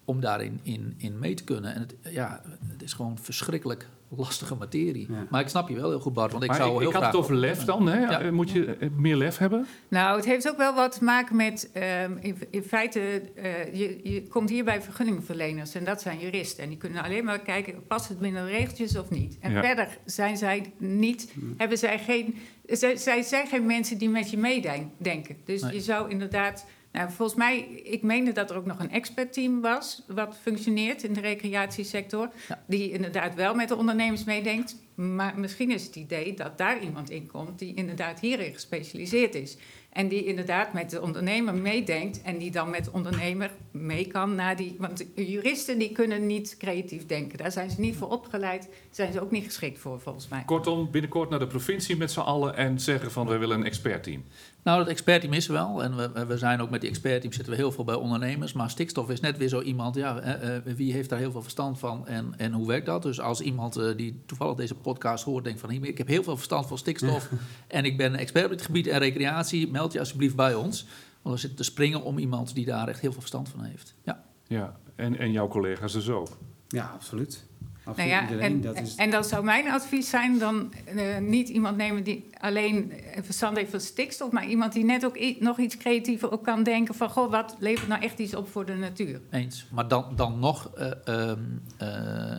om 0.06 0.20
daarin 0.20 0.60
in, 0.64 0.94
in 0.98 1.20
mee 1.20 1.34
te 1.34 1.44
kunnen. 1.44 1.74
En 1.74 1.82
het, 1.82 1.96
ja, 2.04 2.42
het 2.68 2.82
is 2.84 2.94
gewoon 2.94 3.18
verschrikkelijk 3.18 3.88
lastige 4.16 4.56
materie. 4.56 5.08
Maar 5.30 5.42
ik 5.42 5.48
snap 5.48 5.70
je 5.70 5.76
wel 5.76 5.90
heel 5.90 6.00
goed, 6.00 6.14
Bart. 6.14 6.32
Want 6.32 6.44
ik 6.44 6.50
maar 6.50 6.58
zou 6.58 6.72
ik, 6.72 6.80
heel 6.80 6.88
ik 6.88 6.94
had 6.94 7.04
graag... 7.04 7.14
het 7.14 7.22
over 7.22 7.36
lef 7.36 7.64
dan. 7.64 7.88
Hè? 7.88 8.00
Ja. 8.00 8.32
Moet 8.32 8.52
je 8.52 8.76
eh, 8.76 8.90
meer 8.90 9.16
lef 9.16 9.38
hebben? 9.38 9.68
Nou, 9.88 10.16
het 10.16 10.26
heeft 10.26 10.50
ook 10.50 10.58
wel 10.58 10.74
wat 10.74 10.92
te 10.92 11.04
maken 11.04 11.36
met... 11.36 11.70
Um, 11.74 12.18
in, 12.22 12.38
in, 12.50 12.64
feite, 12.64 13.00
uh, 13.36 13.74
je, 13.74 14.00
je, 14.04 14.28
komt 14.28 14.50
hier 14.50 14.64
bij 14.64 14.82
vergunningverleners. 14.82 15.76
En 15.76 15.84
dat 15.84 16.02
zijn 16.02 16.20
juristen. 16.20 16.64
En 16.64 16.70
die 16.70 16.78
kunnen 16.78 17.04
alleen 17.04 17.26
maar 17.26 17.40
kijken, 17.40 17.88
past 17.88 18.10
het 18.10 18.20
binnen 18.20 18.46
de 18.46 18.52
regeltjes 18.52 18.98
of 18.98 19.10
niet? 19.10 19.38
En 19.40 19.52
ja. 19.52 19.62
verder 19.62 19.88
zijn 20.06 20.38
zij 20.38 20.74
niet... 20.78 21.34
Hebben 21.58 21.78
zij 21.78 22.00
geen... 22.00 22.36
Zij, 22.72 22.98
zij 22.98 23.22
zijn 23.22 23.48
geen 23.48 23.66
mensen 23.66 23.98
die 23.98 24.10
met 24.10 24.30
je 24.30 24.38
meedenken. 24.38 25.38
Dus 25.46 25.62
nee. 25.62 25.74
je 25.74 25.82
zou 25.82 26.10
inderdaad... 26.10 26.66
Nou, 26.92 27.12
volgens 27.12 27.38
mij, 27.38 27.60
ik 27.84 28.02
meende 28.02 28.32
dat 28.32 28.50
er 28.50 28.56
ook 28.56 28.66
nog 28.66 28.80
een 28.80 28.92
expertteam 28.92 29.62
was, 29.62 30.04
wat 30.08 30.38
functioneert 30.42 31.04
in 31.04 31.14
de 31.14 31.20
recreatiesector, 31.20 32.30
ja. 32.48 32.64
die 32.68 32.92
inderdaad 32.92 33.36
wel 33.36 33.56
met 33.56 33.68
de 33.68 33.76
ondernemers 33.76 34.24
meedenkt. 34.24 34.76
Maar 34.96 35.40
misschien 35.40 35.72
is 35.72 35.86
het 35.86 35.96
idee 35.96 36.34
dat 36.34 36.58
daar 36.58 36.80
iemand 36.84 37.10
in 37.10 37.28
komt 37.28 37.60
die 37.60 37.74
inderdaad 37.74 38.20
hierin 38.20 38.54
gespecialiseerd 38.54 39.36
is. 39.36 39.58
En 39.92 40.08
die 40.08 40.26
inderdaad 40.26 40.74
met 40.74 40.90
de 40.90 41.02
ondernemer 41.02 41.56
meedenkt 41.56 42.22
en 42.22 42.38
die 42.38 42.52
dan 42.52 42.70
met 42.70 42.86
de 42.86 42.92
ondernemer 42.92 43.52
mee 43.72 44.08
kan 44.08 44.36
naar 44.36 44.56
die. 44.56 44.76
Want 44.78 45.06
juristen 45.16 45.80
die 45.80 45.92
kunnen 45.92 46.26
niet 46.28 46.58
creatief 46.58 47.06
denken. 47.06 47.38
Daar 47.38 47.52
zijn 47.52 47.70
ze 47.70 47.80
niet 47.80 47.96
voor 47.96 48.10
opgeleid, 48.10 48.70
zijn 48.90 49.14
ze 49.14 49.22
ook 49.22 49.32
niet 49.32 49.46
geschikt 49.46 49.80
voor 49.80 50.00
volgens 50.00 50.28
mij. 50.28 50.44
Kortom, 50.46 50.92
binnenkort 50.92 51.30
naar 51.30 51.40
de 51.40 51.48
provincie 51.48 51.98
met 51.98 52.12
z'n 52.12 52.20
allen 52.20 52.56
en 52.56 52.80
zeggen 52.80 53.12
van 53.12 53.28
we 53.28 53.38
willen 53.38 53.58
een 53.58 53.66
expertteam. 53.66 54.24
Nou, 54.64 54.78
dat 54.78 54.88
expertteam 54.88 55.34
is 55.34 55.48
er 55.48 55.54
wel. 55.54 55.84
En 55.84 55.96
we, 55.96 56.26
we 56.26 56.38
zijn 56.38 56.62
ook 56.62 56.70
met 56.70 56.82
die 56.82 56.90
expertteam 56.90 57.34
zitten 57.34 57.54
we 57.54 57.60
heel 57.60 57.72
veel 57.72 57.84
bij 57.84 57.96
ondernemers. 57.96 58.54
Maar 58.54 58.70
stikstof 58.70 59.10
is 59.10 59.20
net 59.20 59.38
weer 59.38 59.48
zo 59.48 59.62
iemand, 59.62 59.96
ja, 59.96 60.42
uh, 60.44 60.56
uh, 60.56 60.76
wie 60.76 60.94
heeft 60.94 61.10
daar 61.10 61.20
heel 61.20 61.32
veel 61.32 61.42
verstand 61.42 61.80
van 61.80 62.08
en, 62.08 62.34
en 62.38 62.52
hoe 62.52 62.68
werkt 62.68 62.86
dat? 62.86 63.02
Dus 63.04 63.20
als 63.20 63.42
iemand 63.42 63.78
uh, 63.78 63.98
die 63.98 64.22
toevallig 64.26 64.56
deze 64.56 64.76
podcast 64.76 65.24
hoort, 65.24 65.44
denkt 65.44 65.60
van 65.60 65.72
ik 65.72 65.98
heb 65.98 66.08
heel 66.08 66.24
veel 66.24 66.36
verstand 66.36 66.68
van 66.68 66.78
stikstof 66.78 67.30
en 67.68 67.86
ik 67.86 67.98
ben 67.98 68.16
expert 68.16 68.46
op 68.46 68.52
het 68.52 68.62
gebied 68.62 68.88
en 68.88 69.00
recreatie, 69.00 69.72
meld 69.72 69.94
je 69.94 70.00
alsjeblieft 70.00 70.36
bij 70.36 70.54
ons. 70.54 70.86
Want 71.22 71.36
we 71.36 71.42
zitten 71.42 71.58
te 71.58 71.72
springen 71.72 72.04
om 72.04 72.18
iemand 72.18 72.56
die 72.56 72.66
daar 72.66 72.88
echt 72.88 73.00
heel 73.00 73.12
veel 73.12 73.20
verstand 73.20 73.50
van 73.50 73.64
heeft. 73.64 73.96
Ja, 74.04 74.24
ja. 74.48 74.80
En, 74.96 75.18
en 75.18 75.32
jouw 75.32 75.48
collega's 75.48 75.94
dus 75.94 76.10
ook? 76.10 76.38
Ja, 76.68 76.92
absoluut. 76.94 77.50
Nou 77.86 78.10
ja, 78.10 78.30
en, 78.30 78.62
dat 78.62 78.82
is... 78.82 78.96
en 78.96 79.12
dan 79.12 79.24
zou 79.24 79.44
mijn 79.44 79.70
advies 79.70 80.10
zijn: 80.10 80.40
dan 80.40 80.74
uh, 80.96 81.18
niet 81.18 81.50
iemand 81.50 81.78
nemen 81.78 82.04
die 82.04 82.30
alleen 82.42 82.94
verstand 83.22 83.58
heeft 83.58 83.72
van 83.72 83.80
stikstof, 83.80 84.32
maar 84.32 84.48
iemand 84.48 84.74
die 84.74 84.86
net 84.86 85.06
ook 85.06 85.20
nog 85.40 85.60
iets 85.60 85.78
creatiever 85.78 86.32
ook 86.32 86.44
kan 86.44 86.64
denken 86.64 86.96
van: 86.96 87.10
goh, 87.10 87.32
wat 87.32 87.56
levert 87.60 87.88
nou 87.88 88.02
echt 88.02 88.20
iets 88.20 88.36
op 88.36 88.50
voor 88.50 88.66
de 88.66 88.76
natuur? 88.76 89.22
Eens. 89.30 89.68
Maar 89.72 89.88
dan, 89.88 90.06
dan 90.16 90.40
nog 90.40 90.72
uh, 90.78 90.86
uh, 90.86 91.34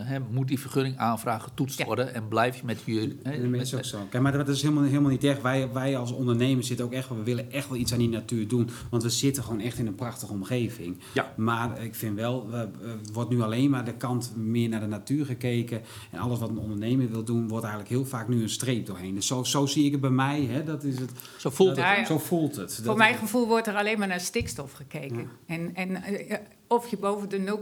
he, 0.03 0.19
moet 0.31 0.47
die 0.47 0.59
vergunning 0.59 0.97
aanvraag 0.97 1.43
getoetst 1.43 1.79
ja. 1.79 1.85
worden 1.85 2.13
en 2.13 2.27
blijf 2.27 2.57
je 2.57 2.65
met 2.65 2.81
jullie. 2.85 3.19
He, 3.23 3.51
dat 3.51 3.61
is 3.61 3.75
ook 3.75 3.85
zo. 3.85 3.97
Kijk, 4.09 4.23
maar 4.23 4.31
dat 4.31 4.47
is 4.47 4.61
helemaal, 4.61 4.83
helemaal 4.83 5.11
niet 5.11 5.23
echt. 5.23 5.41
Wij, 5.41 5.71
wij 5.71 5.97
als 5.97 6.11
ondernemers 6.11 6.67
zitten 6.67 6.85
ook 6.85 6.93
echt, 6.93 7.09
we 7.09 7.23
willen 7.23 7.51
echt 7.51 7.69
wel 7.69 7.77
iets 7.77 7.91
aan 7.93 7.99
die 7.99 8.09
natuur 8.09 8.47
doen, 8.47 8.69
want 8.89 9.03
we 9.03 9.09
zitten 9.09 9.43
gewoon 9.43 9.59
echt 9.59 9.77
in 9.77 9.87
een 9.87 9.95
prachtige 9.95 10.31
omgeving. 10.31 10.97
Ja. 11.13 11.33
Maar 11.37 11.83
ik 11.83 11.95
vind 11.95 12.15
wel, 12.15 12.51
het 12.51 13.11
wordt 13.13 13.29
nu 13.29 13.41
alleen 13.41 13.69
maar 13.69 13.85
de 13.85 13.93
kant 13.93 14.33
meer 14.35 14.69
naar 14.69 14.79
de 14.79 14.87
natuur 14.87 15.25
gekeken. 15.25 15.81
En 16.11 16.19
alles 16.19 16.39
wat 16.39 16.49
een 16.49 16.57
ondernemer 16.57 17.09
wil 17.09 17.23
doen, 17.23 17.47
wordt 17.47 17.65
eigenlijk 17.65 17.93
heel 17.93 18.05
vaak 18.05 18.27
nu 18.27 18.41
een 18.41 18.49
streep 18.49 18.85
doorheen. 18.85 19.15
Dus 19.15 19.27
zo, 19.27 19.43
zo 19.43 19.65
zie 19.65 19.85
ik 19.85 19.92
bij 19.99 20.09
mij. 20.09 20.41
Hè, 20.41 20.63
dat 20.63 20.83
is 20.83 20.99
het, 20.99 21.11
zo 21.37 21.49
voelt 21.49 21.75
dat, 21.75 21.85
het. 21.85 21.97
Ja, 21.97 22.05
zo 22.05 22.17
voelt 22.17 22.55
het. 22.55 22.75
Voor 22.75 22.85
dat 22.85 22.97
mijn 22.97 23.15
gevoel 23.15 23.47
wordt 23.47 23.67
er 23.67 23.75
alleen 23.75 23.99
maar 23.99 24.07
naar 24.07 24.19
stikstof 24.19 24.71
gekeken. 24.71 25.17
Ja. 25.17 25.27
En, 25.45 25.75
en 25.75 25.89
uh, 25.89 26.37
of 26.67 26.87
je 26.87 26.97
boven 26.97 27.29
de 27.29 27.59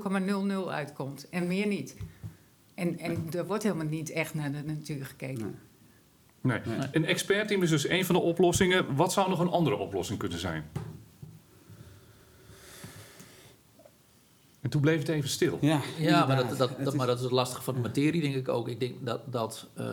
0,00 0.66 0.70
uitkomt 0.70 1.30
en 1.30 1.48
meer 1.48 1.68
niet. 1.68 1.96
En, 2.76 3.00
en 3.00 3.28
er 3.32 3.46
wordt 3.46 3.64
helemaal 3.64 3.86
niet 3.86 4.12
echt 4.12 4.34
naar 4.34 4.52
de 4.52 4.64
natuur 4.66 5.06
gekeken. 5.06 5.60
Nee. 6.42 6.60
Nee. 6.66 6.78
Nee. 6.78 6.88
Een 6.92 7.06
expertteam 7.06 7.64
is 7.64 7.70
dus 7.70 7.90
een 7.90 8.06
van 8.06 8.16
de 8.16 8.22
oplossingen. 8.22 8.96
Wat 8.96 9.14
zou 9.14 9.30
nog 9.30 9.40
een 9.40 9.50
andere 9.50 9.76
oplossing 9.76 10.20
kunnen 10.20 10.40
zijn? 10.40 10.64
En 14.62 14.70
toen 14.70 14.82
bleef 14.82 15.00
het 15.00 15.10
even 15.10 15.30
stil. 15.30 15.58
Ja, 15.62 15.80
ja 15.98 16.26
maar, 16.26 16.36
dat, 16.36 16.58
dat, 16.58 16.72
dat, 16.84 16.96
maar 16.96 17.08
dat 17.08 17.18
is 17.18 17.24
het 17.24 17.32
lastige 17.32 17.62
van 17.62 17.74
de 17.74 17.80
materie, 17.80 18.22
denk 18.22 18.36
ik 18.36 18.50
ook. 18.50 18.68
Ik 18.68 18.80
denk 18.80 18.96
dat, 19.00 19.22
dat 19.26 19.68
uh, 19.80 19.86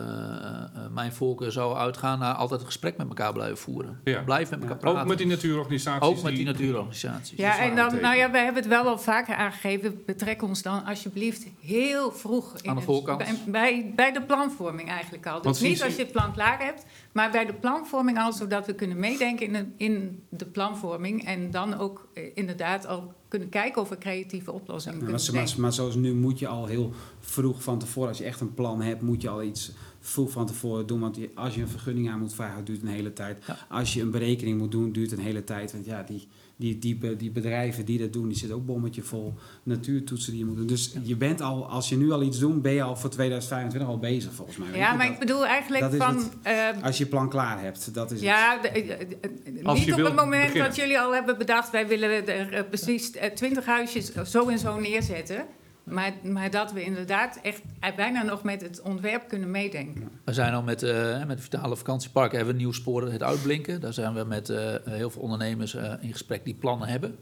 mijn 0.91 1.13
voorkeur 1.13 1.51
zou 1.51 1.77
uitgaan 1.77 2.19
naar 2.19 2.33
altijd 2.33 2.59
een 2.59 2.65
gesprek 2.65 2.97
met 2.97 3.07
elkaar 3.07 3.33
blijven 3.33 3.57
voeren. 3.57 3.99
Ja. 4.03 4.21
Blijf 4.21 4.49
met 4.49 4.59
elkaar 4.59 4.75
ja. 4.75 4.81
praten. 4.81 5.01
Ook 5.01 5.07
met 5.07 5.17
die 5.17 5.27
natuurorganisaties. 5.27 6.07
Ook 6.07 6.15
met 6.15 6.25
die, 6.25 6.35
die 6.35 6.45
natuurorganisaties. 6.45 7.37
Ja, 7.37 7.59
en 7.59 7.75
dan, 7.75 8.01
nou 8.01 8.15
ja, 8.15 8.31
we 8.31 8.37
hebben 8.37 8.61
het 8.61 8.71
wel 8.71 8.83
al 8.83 8.97
vaker 8.97 9.35
aangegeven. 9.35 10.01
Betrek 10.05 10.41
ons 10.41 10.61
dan 10.61 10.85
alsjeblieft 10.85 11.47
heel 11.59 12.11
vroeg 12.11 12.57
in 12.61 12.69
Aan 12.69 12.75
de 12.75 12.81
voorkant. 12.81 13.45
bij, 13.45 14.11
de 14.13 14.23
planvorming 14.27 14.89
eigenlijk 14.89 15.27
al. 15.27 15.41
Dus 15.41 15.59
niet 15.59 15.83
als 15.83 15.95
je 15.95 16.01
het 16.01 16.11
plan 16.11 16.33
klaar 16.33 16.59
hebt, 16.63 16.85
maar 17.11 17.31
bij 17.31 17.45
de 17.45 17.53
planvorming 17.53 18.19
al, 18.19 18.33
zodat 18.33 18.65
we 18.65 18.73
kunnen 18.73 18.99
meedenken 18.99 19.45
in 19.45 19.53
de, 19.53 19.65
in 19.77 20.23
de 20.29 20.45
planvorming. 20.45 21.25
En 21.25 21.51
dan 21.51 21.77
ook 21.77 22.07
eh, 22.13 22.23
inderdaad 22.33 22.87
al 22.87 23.13
kunnen 23.29 23.49
kijken 23.49 23.81
of 23.81 23.89
we 23.89 23.97
creatieve 23.97 24.51
oplossingen 24.51 24.99
ja, 24.99 25.05
kunnen 25.05 25.21
maar, 25.33 25.43
maar, 25.43 25.55
maar 25.57 25.73
zoals 25.73 25.95
nu 25.95 26.13
moet 26.13 26.39
je 26.39 26.47
al 26.47 26.65
heel 26.65 26.93
vroeg 27.19 27.63
van 27.63 27.79
tevoren, 27.79 28.09
als 28.09 28.17
je 28.17 28.23
echt 28.23 28.41
een 28.41 28.53
plan 28.53 28.81
hebt, 28.81 29.01
moet 29.01 29.21
je 29.21 29.29
al 29.29 29.43
iets 29.43 29.71
vroeg 29.99 30.31
van 30.31 30.45
tevoren 30.45 30.87
doen. 30.87 30.99
Want 30.99 31.17
als 31.35 31.55
je 31.55 31.61
een 31.61 31.67
vergunning 31.67 32.09
aan 32.09 32.19
moet 32.19 32.33
vragen, 32.33 32.65
duurt 32.65 32.81
een 32.81 32.87
hele 32.87 33.13
tijd. 33.13 33.45
Ja. 33.47 33.57
Als 33.69 33.93
je 33.93 34.01
een 34.01 34.11
berekening 34.11 34.57
moet 34.57 34.71
doen, 34.71 34.91
duurt 34.91 35.11
een 35.11 35.19
hele 35.19 35.43
tijd. 35.43 35.71
Want 35.71 35.85
ja, 35.85 36.03
die, 36.03 36.27
die, 36.59 36.79
die, 36.79 37.15
die 37.15 37.31
bedrijven 37.31 37.85
die 37.85 37.99
dat 37.99 38.13
doen, 38.13 38.27
die 38.27 38.37
zitten 38.37 38.57
ook 38.57 38.65
bommetje 38.65 39.01
vol 39.01 39.33
natuurtoetsen 39.63 40.31
die 40.31 40.41
je 40.41 40.45
moet 40.47 40.57
doen. 40.57 40.67
Dus 40.67 40.95
je 41.03 41.15
bent 41.15 41.41
al, 41.41 41.69
als 41.69 41.89
je 41.89 41.97
nu 41.97 42.11
al 42.11 42.21
iets 42.21 42.39
doet, 42.39 42.61
ben 42.61 42.73
je 42.73 42.81
al 42.81 42.95
voor 42.95 43.09
2025 43.09 43.89
al 43.89 43.99
bezig 43.99 44.33
volgens 44.33 44.57
mij. 44.57 44.77
Ja, 44.77 44.93
maar 44.93 45.05
dat, 45.05 45.13
ik 45.13 45.19
bedoel 45.19 45.45
eigenlijk 45.45 45.93
van... 45.93 46.17
Het, 46.17 46.77
uh, 46.77 46.83
als 46.83 46.97
je 46.97 47.05
plan 47.05 47.29
klaar 47.29 47.61
hebt, 47.61 47.93
dat 47.93 48.11
is 48.11 48.21
ja, 48.21 48.61
de, 48.61 48.71
de, 48.71 49.17
de, 49.43 49.71
niet 49.73 49.93
op 49.93 49.99
het 49.99 50.15
moment 50.15 50.29
beginnen. 50.29 50.67
dat 50.67 50.75
jullie 50.75 50.99
al 50.99 51.13
hebben 51.13 51.37
bedacht, 51.37 51.71
wij 51.71 51.87
willen 51.87 52.27
er 52.27 52.53
uh, 52.53 52.59
precies 52.69 53.11
twintig 53.33 53.65
huisjes 53.65 54.13
zo 54.13 54.47
en 54.47 54.59
zo 54.59 54.79
neerzetten. 54.79 55.45
Maar, 55.83 56.13
maar, 56.23 56.51
dat 56.51 56.71
we 56.71 56.83
inderdaad 56.83 57.39
echt 57.41 57.61
bijna 57.95 58.23
nog 58.23 58.43
met 58.43 58.61
het 58.61 58.81
ontwerp 58.81 59.27
kunnen 59.27 59.51
meedenken. 59.51 60.09
We 60.23 60.33
zijn 60.33 60.53
al 60.53 60.63
met, 60.63 60.83
uh, 60.83 61.25
met 61.25 61.41
Vitale 61.41 61.75
Vakantieparken 61.77 62.37
hebben 62.37 62.55
we 62.55 62.61
nieuw 62.61 62.71
sporen 62.71 63.11
het 63.11 63.23
uitblinken. 63.23 63.81
Daar 63.81 63.93
zijn 63.93 64.13
we 64.13 64.23
met 64.23 64.49
uh, 64.49 64.75
heel 64.83 65.09
veel 65.09 65.21
ondernemers 65.21 65.75
uh, 65.75 65.93
in 65.99 66.11
gesprek 66.11 66.45
die 66.45 66.53
plannen 66.53 66.87
hebben. 66.87 67.17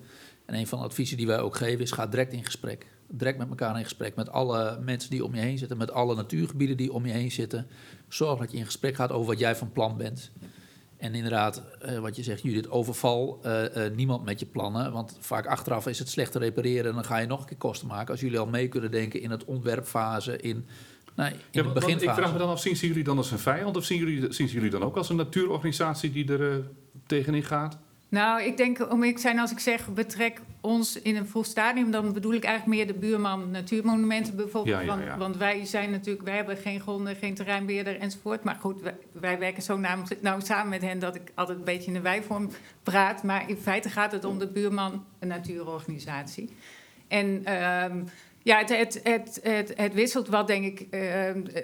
En 0.46 0.56
een 0.56 0.67
van 0.67 0.80
de 0.80 0.86
adviezen 0.86 1.17
die 1.17 1.28
wij 1.28 1.39
ook 1.39 1.56
geven 1.56 1.80
is: 1.80 1.91
ga 1.91 2.08
direct 2.08 2.34
in 2.34 2.46
gesprek. 2.46 2.88
Direct 3.08 3.38
met 3.38 3.50
elkaar 3.50 3.78
in 3.78 3.84
gesprek. 3.84 4.15
Met 4.15 4.30
alle 4.30 4.80
mensen 4.82 5.10
die 5.10 5.26
om 5.26 5.36
je 5.36 5.41
heen 5.41 5.58
zitten, 5.58 5.78
met 5.78 5.91
alle 5.91 6.15
natuurgebieden 6.15 6.78
die 6.78 6.93
om 6.93 7.06
je 7.06 7.13
heen 7.13 7.32
zitten. 7.32 7.67
Zorg 8.08 8.39
dat 8.39 8.52
je 8.52 8.58
in 8.58 8.65
gesprek 8.65 8.96
gaat 8.96 9.12
over 9.12 9.28
wat 9.28 9.39
jij 9.39 9.56
van 9.56 9.72
plan 9.72 9.98
bent. 9.98 10.32
En 10.98 11.16
inderdaad, 11.16 11.64
uh, 11.86 12.00
wat 12.00 12.16
je 12.16 12.24
zegt, 12.24 12.42
Judith, 12.42 12.70
overval 12.70 13.40
uh, 13.46 13.62
uh, 13.76 13.96
niemand 13.96 14.26
met 14.26 14.40
je 14.40 14.46
plannen. 14.46 14.92
Want 14.92 15.18
vaak 15.20 15.46
achteraf 15.46 15.88
is 15.88 16.00
het 16.00 16.10
slecht 16.10 16.32
te 16.32 16.40
repareren 16.40 16.86
en 16.86 16.94
dan 16.94 17.06
ga 17.06 17.18
je 17.18 17.28
nog 17.28 17.40
een 17.40 17.46
keer 17.46 17.58
kosten 17.58 17.88
maken. 17.88 18.12
Als 18.12 18.20
jullie 18.20 18.40
al 18.40 18.48
mee 18.48 18.68
kunnen 18.68 18.92
denken 18.92 19.22
in 19.22 19.32
het 19.32 19.46
ontwerpfase, 19.46 20.38
in, 20.38 20.66
nou, 21.16 21.32
in 21.32 21.38
ja, 21.52 21.62
de 21.62 21.72
beginfase. 21.72 22.06
Ik 22.06 22.14
vraag 22.14 22.32
me 22.32 22.38
dan 22.38 22.50
af, 22.50 22.60
zien 22.60 22.74
jullie 22.74 23.04
dan 23.04 23.18
als 23.18 23.32
een 23.32 23.40
vijand 23.40 23.78
of 23.78 23.84
zien 23.84 23.98
jullie, 23.98 24.34
zien 24.34 24.48
jullie 24.48 24.70
dan 24.70 24.84
ook 24.84 24.98
als 24.98 25.10
een 25.10 25.16
natuurorganisatie 25.16 26.12
die 26.12 26.38
er 26.38 26.64
tegenin 27.06 27.44
gaat? 27.44 27.78
Nou, 28.10 28.41
ik 28.41 28.58
denk, 28.58 28.91
om 28.91 29.04
ik 29.04 29.17
zijn 29.17 29.39
als 29.39 29.52
ik 29.52 29.60
zeg, 29.60 29.93
betrek 29.93 30.41
ons 30.62 31.02
in 31.02 31.15
een 31.15 31.28
vroeg 31.28 31.46
stadium, 31.46 31.91
dan 31.91 32.13
bedoel 32.13 32.34
ik 32.34 32.43
eigenlijk 32.43 32.78
meer 32.78 32.88
de 32.88 33.00
buurman 33.00 33.52
natuurmonumenten 33.52 34.36
bijvoorbeeld. 34.36 34.76
Ja, 34.76 34.82
ja, 34.82 35.00
ja. 35.00 35.08
Want, 35.08 35.20
want, 35.20 35.38
wij 35.38 35.65
zijn 35.65 35.91
natuurlijk, 35.91 36.26
wij 36.26 36.36
hebben 36.36 36.58
geen 36.58 36.80
gronden, 36.80 37.15
geen 37.15 37.36
terreinbeheerder 37.36 38.00
enzovoort. 38.00 38.43
Maar 38.43 38.58
goed, 38.60 38.82
wij, 38.82 38.96
wij 39.12 39.39
werken 39.39 39.63
zo 39.63 39.78
nou, 39.78 40.04
nou, 40.22 40.41
samen 40.41 40.70
met 40.70 40.82
hen 40.82 41.00
dat 41.00 41.15
ik 41.15 41.32
altijd 41.36 41.58
een 41.58 41.63
beetje 41.63 41.88
in 41.88 41.93
de 41.93 42.02
wijvorm 42.02 42.50
praat. 42.84 43.24
Maar 43.24 43.50
in 43.50 43.58
feite 43.58 43.89
gaat 43.89 44.12
het 44.12 44.26
om 44.26 44.39
de 44.39 44.48
buurman 44.48 45.06
een 45.20 45.28
natuurorganisatie. 45.28 46.50
En 47.08 47.28
um, 47.28 48.08
ja, 48.43 48.58
het, 48.58 48.70
het, 48.70 49.00
het, 49.04 49.39
het, 49.43 49.74
het 49.76 49.93
wisselt 49.93 50.28
wat, 50.28 50.48
denk 50.48 50.80
ik, 50.80 50.88
uh, 50.91 51.60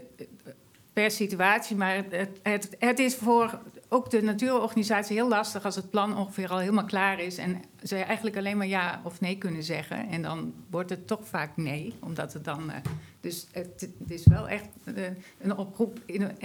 per 0.94 1.12
situatie. 1.12 1.76
Maar 1.76 1.96
het, 1.96 2.30
het, 2.44 2.76
het 2.80 3.00
is 3.00 3.16
voor 3.16 3.60
ook 3.94 4.10
de 4.10 4.22
natuurorganisatie 4.22 5.16
heel 5.16 5.28
lastig 5.28 5.66
als 5.66 5.76
het 5.76 5.90
plan 5.90 6.18
ongeveer 6.18 6.50
al 6.50 6.58
helemaal 6.58 6.86
klaar 6.86 7.20
is. 7.20 7.38
En 7.38 7.62
ze 7.84 7.96
eigenlijk 7.96 8.38
alleen 8.38 8.58
maar 8.58 8.68
ja 8.68 9.02
of 9.04 9.22
nee 9.22 9.38
kunnen 9.38 9.64
zeggen. 9.64 10.10
En 10.10 10.22
dan 10.22 10.54
wordt 10.70 10.90
het 10.90 11.08
toch 11.08 11.28
vaak 11.28 11.58
nee. 11.58 11.94
Omdat 12.00 12.34
het 12.34 12.44
dan. 12.44 12.70
Uh, 12.70 12.76
dus 13.20 13.48
het, 13.52 13.90
het, 14.00 14.12
is 14.12 14.28
wel 14.28 14.50
echt 14.50 14.68
uh, 14.86 15.08
een 15.42 15.58
oproep. 15.58 16.00
In 16.06 16.22
een, 16.22 16.38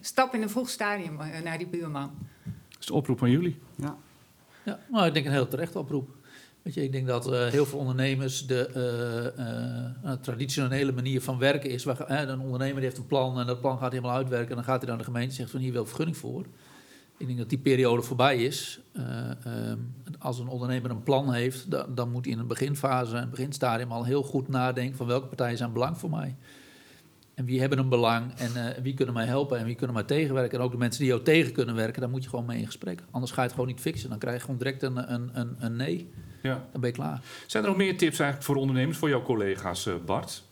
stap 0.00 0.34
in 0.34 0.42
een 0.42 0.50
vroeg 0.50 0.68
stadium 0.68 1.20
uh, 1.20 1.40
naar 1.44 1.58
die 1.58 1.66
buurman. 1.66 2.10
Dat 2.44 2.80
is 2.80 2.86
de 2.86 2.94
oproep 2.94 3.22
aan 3.22 3.30
jullie. 3.30 3.58
Ja. 3.74 3.96
Ja, 4.62 4.78
nou, 4.90 5.06
ik 5.06 5.14
denk 5.14 5.26
een 5.26 5.32
heel 5.32 5.48
terecht 5.48 5.76
oproep. 5.76 6.08
Weet 6.62 6.74
je, 6.74 6.82
ik 6.82 6.92
denk 6.92 7.06
dat 7.06 7.32
uh, 7.32 7.46
heel 7.46 7.66
veel 7.66 7.78
ondernemers 7.78 8.46
de 8.46 8.70
uh, 9.36 9.44
uh, 10.04 10.12
traditionele 10.12 10.92
manier 10.92 11.20
van 11.20 11.38
werken 11.38 11.70
is. 11.70 11.84
Waar, 11.84 12.28
een 12.28 12.40
ondernemer 12.40 12.82
heeft 12.82 12.98
een 12.98 13.06
plan 13.06 13.38
en 13.38 13.46
dat 13.46 13.60
plan 13.60 13.78
gaat 13.78 13.92
helemaal 13.92 14.16
uitwerken. 14.16 14.48
En 14.48 14.54
dan 14.54 14.64
gaat 14.64 14.80
hij 14.80 14.88
naar 14.88 14.98
de 14.98 15.04
gemeente 15.04 15.28
en 15.28 15.34
zegt 15.34 15.50
van 15.50 15.60
hier 15.60 15.72
wil 15.72 15.86
vergunning 15.86 16.16
voor. 16.16 16.44
Ik 17.16 17.26
denk 17.26 17.38
dat 17.38 17.48
die 17.48 17.58
periode 17.58 18.02
voorbij 18.02 18.44
is. 18.44 18.80
Ehm, 18.92 19.76
als 20.18 20.38
een 20.38 20.48
ondernemer 20.48 20.90
een 20.90 21.02
plan 21.02 21.32
heeft, 21.32 21.70
dan, 21.70 21.94
dan 21.94 22.10
moet 22.10 22.24
hij 22.24 22.34
in 22.34 22.40
een 22.40 22.46
beginfase, 22.46 23.16
een 23.16 23.30
beginstadium 23.30 23.92
al 23.92 24.04
heel 24.04 24.22
goed 24.22 24.48
nadenken 24.48 24.96
van 24.96 25.06
welke 25.06 25.26
partijen 25.26 25.56
zijn 25.56 25.72
belang 25.72 25.98
voor 25.98 26.10
mij. 26.10 26.36
En 27.34 27.44
wie 27.44 27.60
hebben 27.60 27.78
een 27.78 27.88
belang 27.88 28.32
en 28.34 28.82
wie 28.82 28.94
kunnen 28.94 29.14
mij 29.14 29.26
helpen 29.26 29.58
en 29.58 29.64
wie 29.64 29.74
kunnen 29.74 29.94
mij 29.96 30.04
tegenwerken. 30.04 30.58
En 30.58 30.64
ook 30.64 30.72
de 30.72 30.78
mensen 30.78 31.00
die 31.00 31.10
jou 31.10 31.22
tegen 31.22 31.52
kunnen 31.52 31.74
werken, 31.74 32.00
daar 32.00 32.10
moet 32.10 32.22
je 32.22 32.28
gewoon 32.28 32.44
mee 32.44 32.58
in 32.58 32.66
gesprek. 32.66 33.02
Anders 33.10 33.32
ga 33.32 33.40
je 33.40 33.46
het 33.46 33.56
gewoon 33.56 33.68
niet 33.68 33.80
fixen. 33.80 34.10
Dan 34.10 34.18
krijg 34.18 34.36
je 34.36 34.42
gewoon 34.42 34.58
direct 34.58 34.82
een, 34.82 35.12
een, 35.12 35.30
een, 35.32 35.56
een 35.58 35.76
nee. 35.76 36.10
Ja. 36.42 36.68
Dan 36.72 36.80
ben 36.80 36.90
je 36.90 36.96
klaar. 36.96 37.20
Zijn 37.46 37.62
er 37.62 37.68
nog 37.68 37.78
meer 37.78 37.96
tips 37.96 38.18
eigenlijk 38.18 38.42
voor 38.42 38.56
ondernemers, 38.56 38.98
voor 38.98 39.08
jouw 39.08 39.22
collega's, 39.22 39.86
eh, 39.86 39.94
Bart? 40.06 40.42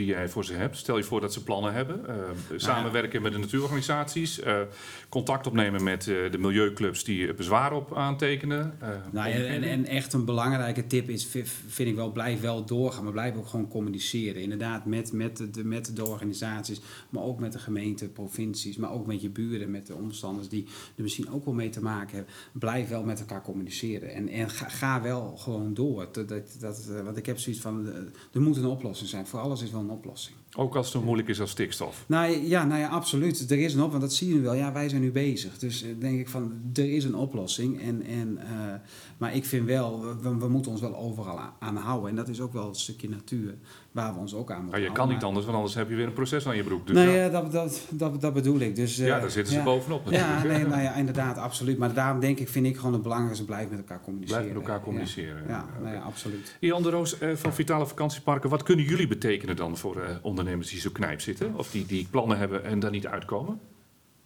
Die 0.00 0.08
jij 0.08 0.28
voor 0.28 0.44
ze 0.44 0.52
hebt. 0.52 0.76
Stel 0.76 0.96
je 0.96 1.04
voor 1.04 1.20
dat 1.20 1.32
ze 1.32 1.42
plannen 1.42 1.72
hebben. 1.72 2.00
Uh, 2.08 2.14
samenwerken 2.56 3.22
met 3.22 3.32
de 3.32 3.38
natuurorganisaties. 3.38 4.40
Uh, 4.40 4.60
contact 5.08 5.46
opnemen 5.46 5.82
met 5.82 6.06
uh, 6.06 6.30
de 6.30 6.38
milieuclubs 6.38 7.04
die 7.04 7.34
bezwaar 7.34 7.72
op 7.72 7.96
aantekenen. 7.96 8.74
nou, 9.10 9.30
en, 9.30 9.62
en, 9.62 9.86
echt 9.86 10.12
een 10.12 10.24
belangrijke 10.24 10.86
tip 10.86 11.08
is, 11.08 11.26
vind 11.66 11.88
ik 11.88 11.94
wel, 11.94 12.12
blijf 12.12 12.40
wel 12.40 12.64
doorgaan. 12.64 13.02
Maar 13.04 13.12
blijf 13.12 13.36
ook 13.36 13.46
gewoon 13.46 13.68
communiceren. 13.68 14.42
Inderdaad, 14.42 14.84
met, 14.84 15.12
met, 15.12 15.46
de, 15.52 15.64
met 15.64 15.96
de 15.96 16.06
organisaties. 16.06 16.80
Maar 17.10 17.22
ook 17.22 17.40
met 17.40 17.52
de 17.52 17.58
gemeente, 17.58 18.08
provincies. 18.08 18.76
Maar 18.76 18.92
ook 18.92 19.06
met 19.06 19.22
je 19.22 19.30
buren, 19.30 19.70
met 19.70 19.86
de 19.86 19.94
omstanders 19.94 20.48
die 20.48 20.66
er 20.96 21.02
misschien 21.02 21.30
ook 21.30 21.44
wel 21.44 21.54
mee 21.54 21.68
te 21.68 21.82
maken 21.82 22.16
hebben. 22.16 22.34
Blijf 22.52 22.88
wel 22.88 23.02
met 23.02 23.20
elkaar 23.20 23.42
communiceren. 23.42 24.14
En, 24.14 24.28
en 24.28 24.50
ga, 24.50 24.68
ga 24.68 25.02
wel 25.02 25.36
gewoon 25.36 25.74
door. 25.74 26.08
Dat, 26.12 26.28
dat, 26.28 26.56
dat, 26.60 26.86
want 27.04 27.16
ik 27.16 27.26
heb 27.26 27.38
zoiets 27.38 27.62
van, 27.62 27.86
er 28.32 28.40
moet 28.40 28.56
een 28.56 28.66
oplossing 28.66 29.08
zijn. 29.08 29.26
Voor 29.26 29.40
alles 29.40 29.62
is 29.62 29.70
wel 29.70 29.80
een 29.80 29.89
oplossing. 29.90 30.34
Ook 30.56 30.76
als 30.76 30.86
het 30.86 30.96
zo 30.96 31.02
moeilijk 31.02 31.28
is 31.28 31.40
als 31.40 31.50
stikstof? 31.50 32.04
Nou 32.06 32.30
ja, 32.30 32.64
nou 32.64 32.80
ja, 32.80 32.88
absoluut. 32.88 33.50
Er 33.50 33.58
is 33.58 33.74
een 33.74 33.82
oplossing, 33.82 33.90
want 33.90 34.02
dat 34.02 34.12
zie 34.12 34.28
je 34.28 34.34
nu 34.34 34.42
wel. 34.42 34.54
Ja, 34.54 34.72
wij 34.72 34.88
zijn 34.88 35.00
nu 35.00 35.10
bezig. 35.10 35.58
Dus 35.58 35.84
uh, 35.84 35.90
denk 35.98 36.20
ik 36.20 36.28
van, 36.28 36.52
er 36.74 36.94
is 36.94 37.04
een 37.04 37.14
oplossing. 37.14 37.82
En, 37.82 38.02
en, 38.02 38.38
uh, 38.38 38.74
maar 39.18 39.34
ik 39.34 39.44
vind 39.44 39.66
wel, 39.66 40.04
we, 40.22 40.36
we, 40.36 40.48
moeten 40.48 40.70
ons 40.70 40.80
wel 40.80 40.96
overal 40.96 41.40
aan 41.58 41.76
houden. 41.76 42.10
En 42.10 42.16
dat 42.16 42.28
is 42.28 42.40
ook 42.40 42.52
wel 42.52 42.68
een 42.68 42.74
stukje 42.74 43.08
natuur 43.08 43.54
waar 43.92 44.14
we 44.14 44.20
ons 44.20 44.34
ook 44.34 44.50
aan 44.50 44.62
moeten 44.62 44.80
ja, 44.80 44.86
Je 44.86 44.92
kan 44.92 45.08
niet 45.08 45.22
anders, 45.22 45.44
want 45.44 45.56
anders 45.56 45.74
heb 45.74 45.88
je 45.88 45.94
weer 45.94 46.06
een 46.06 46.12
proces 46.12 46.46
aan 46.46 46.56
je 46.56 46.62
broek. 46.62 46.86
Dus 46.86 46.96
nee, 46.96 47.16
ja. 47.16 47.28
dat, 47.28 47.52
dat, 47.52 47.86
dat, 47.90 48.20
dat 48.20 48.32
bedoel 48.32 48.58
ik. 48.58 48.76
Dus, 48.76 48.98
uh, 48.98 49.06
ja, 49.06 49.20
daar 49.20 49.30
zitten 49.30 49.54
ze 49.54 49.62
bovenop 49.62 50.10
Ja, 50.10 50.42
nee, 50.42 50.66
nou 50.66 50.82
ja, 50.88 50.94
inderdaad, 50.94 51.36
absoluut. 51.36 51.78
Maar 51.78 51.94
daarom 51.94 52.20
denk 52.20 52.38
ik, 52.38 52.48
vind 52.48 52.66
ik 52.66 52.76
gewoon 52.76 52.92
het 52.92 53.02
belangrijkste, 53.02 53.44
blijf 53.44 53.70
met 53.70 53.78
elkaar 53.78 54.00
communiceren. 54.00 54.42
Blijf 54.42 54.58
met 54.58 54.66
elkaar 54.66 54.84
communiceren. 54.84 55.44
Ja, 55.48 55.66
nou 55.80 55.94
ja 55.94 56.00
absoluut. 56.00 56.56
Jan 56.60 56.82
de 56.82 56.90
Roos 56.90 57.16
van 57.34 57.54
Vitale 57.54 57.86
Vakantieparken, 57.86 58.50
wat 58.50 58.62
kunnen 58.62 58.84
jullie 58.84 59.08
betekenen 59.08 59.56
dan 59.56 59.76
voor 59.76 59.96
ondernemers 59.96 60.39
die 60.44 60.80
zo 60.80 60.90
knijp 60.90 61.20
zitten? 61.20 61.54
Of 61.54 61.70
die, 61.70 61.86
die 61.86 62.06
plannen 62.10 62.38
hebben 62.38 62.64
en 62.64 62.80
daar 62.80 62.90
niet 62.90 63.06
uitkomen? 63.06 63.60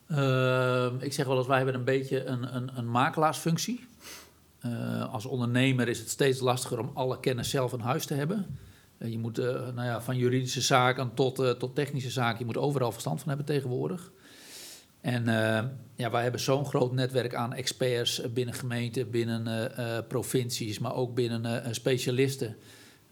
Uh, 0.09 0.87
ik 0.99 1.13
zeg 1.13 1.27
wel 1.27 1.39
eens, 1.39 1.47
wij 1.47 1.57
hebben 1.57 1.75
een 1.75 1.85
beetje 1.85 2.25
een, 2.25 2.57
een, 2.57 2.71
een 2.77 2.91
makelaarsfunctie. 2.91 3.87
Uh, 4.67 5.13
als 5.13 5.27
ondernemer 5.27 5.89
is 5.89 5.99
het 5.99 6.11
steeds 6.11 6.41
lastiger 6.41 6.79
om 6.79 6.91
alle 6.95 7.21
kennis 7.21 7.51
zelf 7.51 7.73
in 7.73 7.81
huis 7.81 8.07
te 8.07 8.15
hebben. 8.15 8.59
Uh, 8.99 9.11
je 9.11 9.19
moet 9.19 9.39
uh, 9.39 9.47
nou 9.47 9.85
ja, 9.85 10.03
van 10.03 10.17
juridische 10.17 10.61
zaken 10.61 11.15
tot, 11.15 11.59
tot 11.59 11.75
technische 11.75 12.11
zaken, 12.11 12.39
je 12.39 12.45
moet 12.45 12.57
overal 12.57 12.93
verstand 12.93 13.19
van 13.19 13.29
hebben 13.29 13.47
tegenwoordig. 13.47 14.13
En 15.01 15.25
ja, 15.97 16.11
wij 16.11 16.23
hebben 16.23 16.41
zo'n 16.41 16.67
groot 16.67 16.93
netwerk 16.93 17.35
aan 17.35 17.53
experts 17.53 18.33
binnen 18.33 18.55
gemeenten, 18.55 19.11
binnen 19.11 19.73
provincies, 20.09 20.79
maar 20.79 20.95
ook 20.95 21.15
binnen 21.15 21.75
specialisten. 21.75 22.57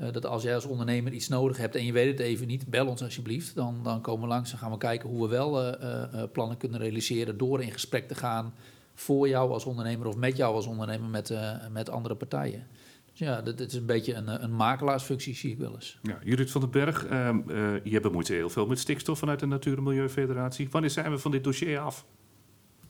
Uh, 0.03 0.13
dat 0.13 0.27
als 0.27 0.43
jij 0.43 0.55
als 0.55 0.65
ondernemer 0.65 1.13
iets 1.13 1.29
nodig 1.29 1.57
hebt 1.57 1.75
en 1.75 1.85
je 1.85 1.93
weet 1.93 2.19
het 2.19 2.27
even 2.27 2.47
niet, 2.47 2.67
bel 2.67 2.87
ons 2.87 3.03
alsjeblieft. 3.03 3.55
Dan, 3.55 3.81
dan 3.83 4.01
komen 4.01 4.23
we 4.23 4.29
langs 4.29 4.53
en 4.53 4.59
gaan 4.59 4.71
we 4.71 4.79
kijken 4.79 5.09
hoe 5.09 5.23
we 5.23 5.29
wel 5.29 5.63
uh, 5.63 5.73
uh, 5.83 6.23
plannen 6.33 6.57
kunnen 6.57 6.81
realiseren 6.81 7.37
door 7.39 7.63
in 7.63 7.73
gesprek 7.73 8.09
te 8.09 8.15
gaan 8.15 8.55
voor 8.95 9.29
jou 9.29 9.53
als 9.53 9.65
ondernemer 9.65 10.07
of 10.07 10.17
met 10.17 10.37
jou 10.37 10.55
als 10.55 10.67
ondernemer 10.67 11.09
met, 11.09 11.35
met 11.71 11.91
andere 11.91 12.15
partijen. 12.15 12.67
Dus 13.11 13.19
ja, 13.19 13.41
dat, 13.41 13.61
is 13.61 13.75
een 13.75 13.87
beetje 13.87 14.15
een, 14.15 14.43
een 14.43 14.57
makelaarsfunctie, 14.57 15.35
zie 15.35 15.51
ik 15.51 15.59
wel 15.59 15.75
eens. 15.75 15.99
Ja, 16.03 16.19
Judith 16.25 16.51
van 16.51 16.61
den 16.61 16.71
Berg, 16.71 17.07
ehm, 17.07 17.39
je 17.85 18.01
bemoeit 18.01 18.27
je 18.27 18.33
heel 18.33 18.51
veel 18.51 18.67
met 18.67 18.79
stikstof 18.79 19.19
vanuit 19.19 19.41
de 19.41 19.47
Natuur- 19.47 19.77
en 19.77 19.83
Milieufederatie. 19.83 20.69
Wanneer 20.71 20.91
zijn 20.91 21.11
we 21.11 21.19
van 21.19 21.31
dit 21.31 21.45
dossier 21.45 21.79
af? 21.79 22.07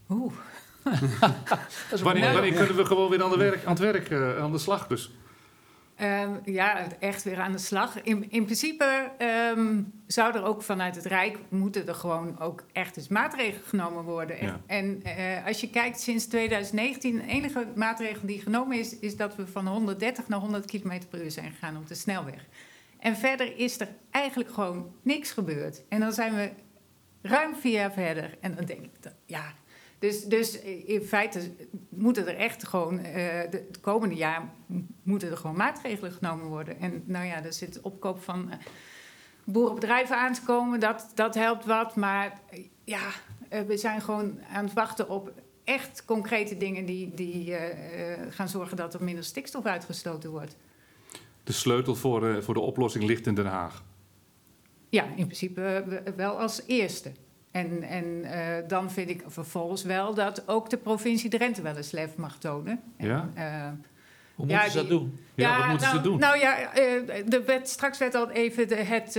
Oeh. 0.08 0.32
wanneer, 2.02 2.32
wanneer 2.32 2.52
kunnen 2.52 2.76
we 2.76 2.84
gewoon 2.84 3.10
weer 3.10 3.22
aan, 3.22 3.30
de 3.30 3.36
werk, 3.36 3.64
aan 3.64 3.72
het 3.72 3.78
werk, 3.78 4.12
aan 4.38 4.52
de 4.52 4.58
slag 4.58 4.86
dus? 4.86 5.10
Um, 6.00 6.40
ja, 6.44 6.86
echt 6.98 7.22
weer 7.22 7.40
aan 7.40 7.52
de 7.52 7.58
slag. 7.58 8.02
In, 8.02 8.30
in 8.30 8.44
principe 8.44 9.10
um, 9.56 9.92
zou 10.06 10.34
er 10.34 10.44
ook 10.44 10.62
vanuit 10.62 10.96
het 10.96 11.04
Rijk 11.04 11.38
moeten 11.48 11.86
er 11.88 11.94
gewoon 11.94 12.40
ook 12.40 12.64
echt 12.72 12.96
eens 12.96 13.08
maatregelen 13.08 13.66
genomen 13.66 14.04
worden. 14.04 14.44
Ja. 14.44 14.60
En 14.66 15.02
uh, 15.06 15.46
als 15.46 15.60
je 15.60 15.70
kijkt 15.70 16.00
sinds 16.00 16.26
2019, 16.26 17.16
de 17.16 17.26
enige 17.26 17.66
maatregel 17.74 18.26
die 18.26 18.40
genomen 18.40 18.78
is, 18.78 18.98
is 18.98 19.16
dat 19.16 19.36
we 19.36 19.46
van 19.46 19.66
130 19.66 20.28
naar 20.28 20.38
100 20.38 20.66
km 20.66 21.00
per 21.10 21.24
uur 21.24 21.30
zijn 21.30 21.50
gegaan 21.50 21.76
op 21.76 21.88
de 21.88 21.94
snelweg. 21.94 22.46
En 22.98 23.16
verder 23.16 23.58
is 23.58 23.80
er 23.80 23.88
eigenlijk 24.10 24.52
gewoon 24.52 24.94
niks 25.02 25.32
gebeurd. 25.32 25.82
En 25.88 26.00
dan 26.00 26.12
zijn 26.12 26.34
we 26.34 26.50
ruim 27.22 27.54
vier 27.54 27.72
jaar 27.72 27.92
verder. 27.92 28.38
En 28.40 28.54
dan 28.54 28.64
denk 28.64 28.80
ik, 28.80 29.02
dat, 29.02 29.14
ja, 29.26 29.52
dus, 30.02 30.24
dus 30.24 30.60
in 30.60 31.02
feite 31.02 31.50
moeten 31.88 32.26
er 32.26 32.36
echt 32.36 32.66
gewoon, 32.68 32.98
uh, 32.98 33.04
de, 33.04 33.64
het 33.68 33.80
komende 33.80 34.14
jaar 34.14 34.52
moeten 35.02 35.30
er 35.30 35.36
gewoon 35.36 35.56
maatregelen 35.56 36.12
genomen 36.12 36.46
worden. 36.46 36.80
En 36.80 37.02
nou 37.06 37.26
ja, 37.26 37.44
er 37.44 37.52
zit 37.52 37.80
opkoop 37.80 38.22
van 38.22 38.48
uh, 38.48 38.54
boerenbedrijven 39.44 40.16
aan 40.16 40.32
te 40.32 40.42
komen, 40.42 40.80
dat, 40.80 41.12
dat 41.14 41.34
helpt 41.34 41.64
wat. 41.64 41.96
Maar 41.96 42.40
uh, 42.52 42.64
ja, 42.84 43.10
we 43.66 43.76
zijn 43.76 44.00
gewoon 44.00 44.40
aan 44.52 44.64
het 44.64 44.72
wachten 44.72 45.08
op 45.08 45.32
echt 45.64 46.04
concrete 46.04 46.56
dingen 46.56 46.84
die, 46.84 47.14
die 47.14 47.54
gaan 48.30 48.48
zorgen 48.48 48.76
dat 48.76 48.94
er 48.94 49.04
minder 49.04 49.24
stikstof 49.24 49.64
uitgestoten 49.64 50.30
wordt. 50.30 50.56
De 51.44 51.52
sleutel 51.52 51.94
voor, 51.94 52.42
voor 52.42 52.54
de 52.54 52.60
oplossing 52.60 53.04
ligt 53.04 53.26
in 53.26 53.34
Den 53.34 53.46
Haag? 53.46 53.84
Ja, 54.88 55.04
in 55.04 55.24
principe 55.24 56.02
wel 56.16 56.40
als 56.40 56.62
eerste. 56.66 57.12
En, 57.52 57.82
en 57.82 58.04
uh, 58.04 58.68
dan 58.68 58.90
vind 58.90 59.10
ik 59.10 59.24
vervolgens 59.26 59.82
wel 59.82 60.14
dat 60.14 60.48
ook 60.48 60.70
de 60.70 60.76
provincie 60.76 61.30
Drenthe 61.30 61.62
wel 61.62 61.76
eens 61.76 61.90
lef 61.90 62.16
mag 62.16 62.38
tonen. 62.38 62.80
Ja? 62.98 63.28
En, 63.34 63.44
uh, 63.44 63.66
Hoe 64.34 64.46
moeten 64.46 64.56
ja, 64.56 64.68
ze 64.68 64.76
dat 64.76 64.88
doen? 64.88 65.20
Ja, 65.34 65.48
ja 65.48 65.58
wat 65.58 65.68
moeten 65.68 65.86
nou, 65.86 65.98
ze 65.98 66.02
doen? 66.02 66.18
Nou 66.18 66.38
ja, 66.38 66.58
uh, 66.60 67.22
de 67.26 67.42
wet, 67.46 67.68
straks 67.68 67.98
werd 67.98 68.14
al 68.14 68.30
even 68.30 68.68
de, 68.68 68.74
het 68.74 69.12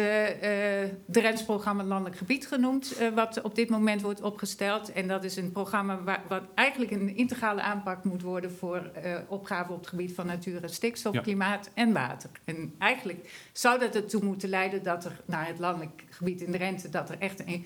Drents 1.06 1.44
programma 1.44 1.84
Landelijk 1.84 2.18
Gebied 2.18 2.48
genoemd, 2.48 2.96
wat 3.16 3.42
op 3.42 3.56
dit 3.56 3.70
moment 3.70 4.02
wordt 4.02 4.22
opgesteld. 4.22 4.92
En 4.92 5.08
dat 5.08 5.24
is 5.24 5.36
een 5.36 5.52
programma 5.52 6.04
waar, 6.04 6.22
wat 6.28 6.44
eigenlijk 6.56 6.92
een 6.92 7.16
integrale 7.16 7.62
aanpak 7.62 8.04
moet 8.04 8.22
worden 8.22 8.52
voor 8.52 8.92
opgaven 9.28 9.74
op 9.74 9.80
het 9.80 9.90
gebied 9.90 10.14
van 10.14 10.26
natuur 10.26 10.64
en 10.64 10.70
stikstof, 10.70 11.14
ja. 11.14 11.22
klimaat 11.22 11.70
en 11.74 11.94
water. 11.94 12.30
En 12.46 12.74
eigenlijk 12.80 13.50
zou 13.52 13.80
dat 13.80 13.96
ertoe 13.96 14.24
moeten 14.24 14.50
leiden 14.50 14.84
dat 14.84 15.06
er 15.06 15.22
naar 15.26 15.48
het 15.48 15.60
landelijk 15.60 16.04
gebied 16.10 16.42
in 16.42 16.52
Drenthe, 16.52 16.90
dat 16.90 17.10
er 17.10 17.16
echt 17.20 17.48
een 17.48 17.66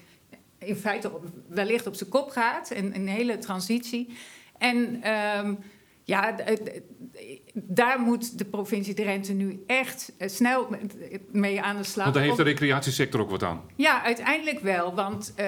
in 0.60 0.76
feite 0.76 1.12
wellicht 1.48 1.88
op 1.88 1.96
zijn 1.96 2.10
kop 2.10 2.30
gaat. 2.30 2.72
Een, 2.72 2.96
een 2.96 3.08
hele 3.08 3.38
transitie. 3.38 4.18
En 4.58 5.12
um, 5.38 5.60
ja, 6.04 6.36
daar 7.54 8.00
moet 8.00 8.38
de 8.38 8.46
provincie 8.46 8.94
Drenthe 8.94 9.34
nu 9.34 9.64
echt 9.68 10.12
eh, 10.18 10.30
snel 10.30 10.68
mee 11.32 11.62
aan 11.62 11.78
de 11.78 11.84
slag. 11.84 12.04
Want 12.04 12.16
daar 12.16 12.24
heeft 12.24 12.38
de 12.38 12.44
recreatiesector 12.44 13.22
ook 13.22 13.30
wat 13.30 13.44
aan. 13.44 13.62
Ja, 13.76 14.04
uiteindelijk 14.04 14.60
wel. 14.60 14.96
Want 14.96 15.34
uh, 15.40 15.46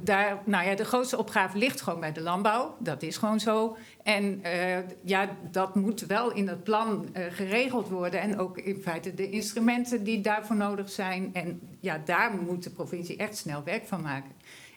daar, 0.00 0.42
nou 0.44 0.66
ja, 0.66 0.74
de 0.74 0.84
grootste 0.84 1.18
opgave 1.18 1.58
ligt 1.58 1.80
gewoon 1.80 2.00
bij 2.00 2.12
de 2.12 2.20
landbouw. 2.20 2.76
Dat 2.78 3.02
is 3.02 3.16
gewoon 3.16 3.40
zo. 3.40 3.76
En 4.02 4.40
uh, 4.44 4.76
ja, 5.02 5.36
dat 5.50 5.74
moet 5.74 6.00
wel 6.00 6.32
in 6.32 6.48
het 6.48 6.64
plan 6.64 7.08
uh, 7.16 7.24
geregeld 7.30 7.88
worden. 7.88 8.20
En 8.20 8.38
ook 8.38 8.58
in 8.58 8.80
feite 8.82 9.14
de 9.14 9.30
instrumenten 9.30 10.04
die 10.04 10.20
daarvoor 10.20 10.56
nodig 10.56 10.90
zijn. 10.90 11.30
En 11.32 11.60
ja, 11.80 12.02
daar 12.04 12.32
moet 12.32 12.62
de 12.62 12.70
provincie 12.70 13.16
echt 13.16 13.36
snel 13.36 13.62
werk 13.64 13.86
van 13.86 14.02
maken. 14.02 14.30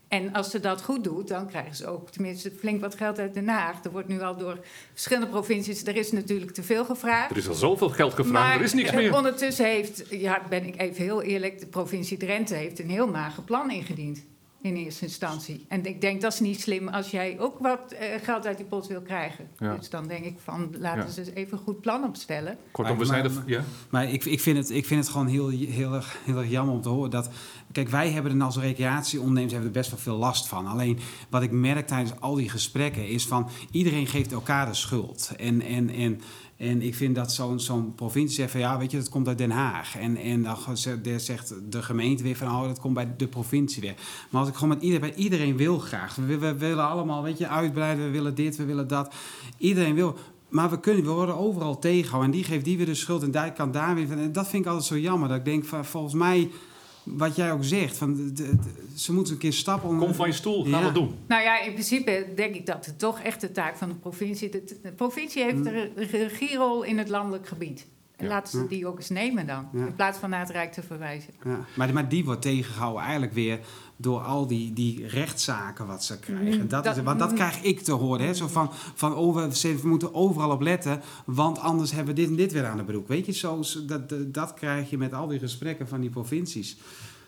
En 0.08 0.34
als 0.34 0.50
ze 0.50 0.60
dat 0.60 0.82
goed 0.84 1.04
doet, 1.04 1.28
dan 1.28 1.48
krijgen 1.48 1.76
ze 1.76 1.88
ook 1.88 2.10
tenminste 2.10 2.52
flink 2.52 2.82
wat 2.82 2.96
geld 2.96 3.20
uit 3.20 3.34
Den 3.34 3.48
Haag. 3.48 3.84
Er 3.84 3.92
wordt 3.92 4.08
nu 4.08 4.22
al 4.22 4.38
door 4.38 4.60
verschillende 4.92 5.30
provincies, 5.30 5.86
er 5.86 5.96
is 5.96 6.12
natuurlijk 6.12 6.52
te 6.52 6.64
veel 6.64 6.86
gevraagd. 6.86 7.32
Er 7.32 7.38
is 7.38 7.48
al 7.48 7.54
zoveel 7.54 7.90
geld 7.90 8.14
gevraagd, 8.14 8.48
maar 8.48 8.58
er 8.58 8.64
is 8.64 8.74
niks 8.74 8.92
meer. 8.92 9.16
Ondertussen 9.16 9.66
heeft, 9.66 10.06
ja, 10.10 10.42
ben 10.50 10.66
ik 10.66 10.82
even 10.82 11.04
heel 11.04 11.22
eerlijk, 11.22 11.60
de 11.60 11.68
provincie 11.68 12.18
Drenthe 12.18 12.56
heeft 12.56 12.80
een 12.80 12.90
heel 12.90 13.08
mager 13.08 13.44
plan 13.44 13.72
ingediend 13.72 14.26
in 14.64 14.76
eerste 14.76 15.06
instantie. 15.06 15.66
En 15.68 15.86
ik 15.86 16.02
denk 16.02 16.22
dat 16.22 16.34
is 16.34 16.40
niet 16.40 16.62
slim 16.62 16.88
als 16.88 17.12
jij 17.12 17.40
ook 17.40 17.60
wat 17.60 17.80
uh, 17.94 18.00
geld 18.24 18.46
uit 18.46 18.58
die 18.58 18.66
pot 18.66 18.88
wil 18.88 19.02
krijgen. 19.02 19.48
Ja. 19.60 19.76
Dus 19.76 19.90
dan 19.90 20.08
denk 20.08 20.26
ik 20.26 20.36
van 20.44 20.76
laten 20.80 21.06
ja. 21.06 21.10
ze 21.10 21.34
even 21.34 21.58
een 21.58 21.64
goed 21.64 21.82
plan 21.82 22.04
opstellen. 22.04 22.58
Kortom, 22.72 22.98
we 22.98 23.06
zijn 23.06 23.24
er. 23.24 23.32
Ja. 23.46 23.64
Maar 23.90 24.12
ik, 24.12 24.26
ik, 24.26 24.40
vind 24.40 24.58
het, 24.58 24.70
ik 24.70 24.86
vind 24.86 25.00
het 25.00 25.10
gewoon 25.10 25.28
heel, 25.28 25.50
heel, 25.50 25.94
erg, 25.94 26.18
heel 26.26 26.38
erg 26.38 26.50
jammer 26.50 26.76
om 26.76 26.82
te 26.82 26.90
horen 26.90 27.10
dat. 27.10 27.30
Kijk, 27.72 27.90
wij 27.90 28.12
hebben 28.12 28.40
er 28.40 28.46
als 28.46 28.58
recreatieondernemers 28.58 29.52
hebben 29.52 29.70
er 29.72 29.78
best 29.80 29.90
wel 29.90 30.00
veel 30.00 30.18
last 30.18 30.48
van. 30.48 30.68
Alleen 30.68 31.00
wat 31.30 31.42
ik 31.42 31.52
merk 31.52 31.88
tijdens 31.88 32.20
al 32.20 32.36
die 32.36 32.50
gesprekken 32.50 33.08
is 33.08 33.26
van 33.26 33.50
iedereen 33.72 34.08
geeft 34.08 34.32
elkaar 34.32 34.66
de 34.66 34.74
schuld. 34.74 35.32
En, 35.38 35.62
en, 35.62 35.90
en 35.90 36.22
En 36.64 36.82
ik 36.82 36.96
vind 36.96 37.16
dat 37.16 37.32
zo'n 37.32 37.60
zo'n 37.60 37.96
provincie 37.96 38.36
zegt 38.36 38.52
van 38.52 38.60
ja, 38.60 38.78
weet 38.78 38.92
je, 38.92 38.98
dat 38.98 39.10
komt 39.10 39.28
uit 39.28 39.38
Den 39.38 39.52
Haag. 39.52 39.98
En, 39.98 40.18
en 40.18 40.44
dan 40.44 40.78
zegt 41.18 41.54
de 41.70 41.82
gemeente 41.82 42.24
weer 42.24 42.36
van 42.36 42.48
oh, 42.48 42.64
dat 42.64 42.80
komt 42.80 42.94
bij 42.94 43.14
de 43.18 43.28
provincie 43.28 43.82
weer. 43.82 43.96
Maar 44.30 44.42
als 44.42 44.50
ik 44.50 44.56
gewoon 44.56 44.70
met 44.70 44.82
iedereen, 44.82 45.10
bij 45.10 45.24
iedereen 45.24 45.58
wil 45.58 45.80
graag. 45.80 46.16
We, 46.16 46.58
willen 46.58 46.88
allemaal, 46.90 47.24
weet 47.24 47.38
je, 47.38 47.48
uitbreiden, 47.48 48.06
we 48.06 48.12
willen 48.12 48.36
dit, 48.36 48.56
we 48.56 48.66
willen 48.66 48.88
dat. 48.88 49.14
Iedereen 49.58 49.96
wil. 49.96 50.18
Maar 50.50 50.70
we, 50.70 50.80
kunnen, 50.80 51.04
we 51.04 51.10
worden 51.10 51.38
overal 51.38 51.80
tegengehouden. 51.80 52.32
En 52.32 52.38
die 52.38 52.46
geeft 52.46 52.66
die 52.66 52.78
weer 52.78 52.86
de 52.86 52.96
schuld 52.96 53.24
en 53.24 53.32
die 53.32 53.54
kan 53.54 53.72
daar 53.72 53.96
weer. 53.96 54.12
En 54.12 54.32
dat 54.32 54.48
vind 54.48 54.64
ik 54.66 54.70
altijd 54.70 54.88
zo 54.88 54.98
jammer. 54.98 55.30
Dat 55.30 55.38
ik 55.38 55.46
denk, 55.46 55.66
van, 55.66 55.86
volgens 55.86 56.14
mij 56.14 56.50
wat 57.04 57.36
jij 57.36 57.52
ook 57.52 57.64
zegt, 57.64 57.98
van 57.98 58.34
de, 58.34 58.54
ze 58.96 59.14
moeten 59.14 59.34
een 59.34 59.40
keer 59.40 59.54
stappen. 59.54 59.98
Kom 59.98 60.14
van 60.14 60.28
je 60.28 60.34
stoel, 60.34 60.64
ga 60.64 60.78
ja. 60.78 60.84
wat 60.84 60.94
doen. 60.94 61.16
Nou 61.28 61.44
ja, 61.44 61.62
in 61.62 61.72
principe 61.72 62.28
denk 62.36 62.56
ik 62.56 62.66
dat 62.66 62.86
het 62.86 63.00
toch 63.00 63.20
echt 63.20 63.42
de 63.42 63.52
taak 63.52 63.78
van 63.78 63.90
de 63.90 63.96
provincie... 63.96 64.50
De, 64.50 64.64
de 64.82 64.92
provincie 64.92 65.44
heeft 65.44 65.66
een 65.66 65.92
mm. 65.96 66.04
regierol 66.04 66.84
in 66.84 66.98
het 66.98 67.10
landelijk 67.10 67.48
gebied. 67.48 67.86
En 68.16 68.28
laten 68.28 68.60
ze 68.60 68.68
die 68.68 68.88
ook 68.88 68.98
eens 68.98 69.10
nemen 69.10 69.48
dan, 69.48 69.70
in 69.74 69.96
plaats 69.96 70.18
van 70.18 70.30
naar 70.30 70.40
het 70.40 70.50
Rijk 70.50 70.72
te 70.72 70.84
verwijzen. 70.84 71.34
Maar, 71.76 71.94
maar 71.94 72.10
die 72.10 72.26
wordt 72.26 72.42
tegengehouden 72.42 73.02
eigenlijk 73.02 73.34
weer 73.34 73.60
door 73.98 74.20
al 74.20 74.48
die, 74.48 74.74
die 74.74 75.08
rechtszaken 75.08 75.88
wat 75.88 76.04
ze 76.04 76.20
krijgen. 76.20 76.62
Mm, 76.62 76.68
dat, 76.68 76.86
is, 76.86 77.02
want 77.02 77.20
dat 77.20 77.30
mm. 77.30 77.36
krijg 77.36 77.62
ik 77.62 77.80
te 77.80 77.92
horen. 77.92 78.26
Hè? 78.26 78.34
Zo 78.34 78.48
van, 78.48 78.70
van 78.72 79.16
oh, 79.16 79.36
we, 79.36 79.80
moeten 79.84 80.14
overal 80.14 80.52
op 80.52 80.62
letten, 80.62 81.02
want 81.26 81.60
anders 81.60 81.92
hebben 81.92 82.16
we 82.16 82.22
dit 82.22 82.30
en 82.30 82.36
dit 82.36 82.52
weer 82.52 82.66
aan 82.66 82.78
de 82.78 82.84
broek. 82.84 83.08
Weet 83.08 83.26
je, 83.26 83.32
zo, 83.32 83.64
dat, 83.86 84.14
dat 84.26 84.54
krijg 84.54 84.90
je 84.90 84.98
met 84.98 85.14
al 85.14 85.28
die 85.28 85.40
gesprekken 85.40 85.88
van 85.88 86.02
die 86.02 86.10
provincies. 86.10 86.78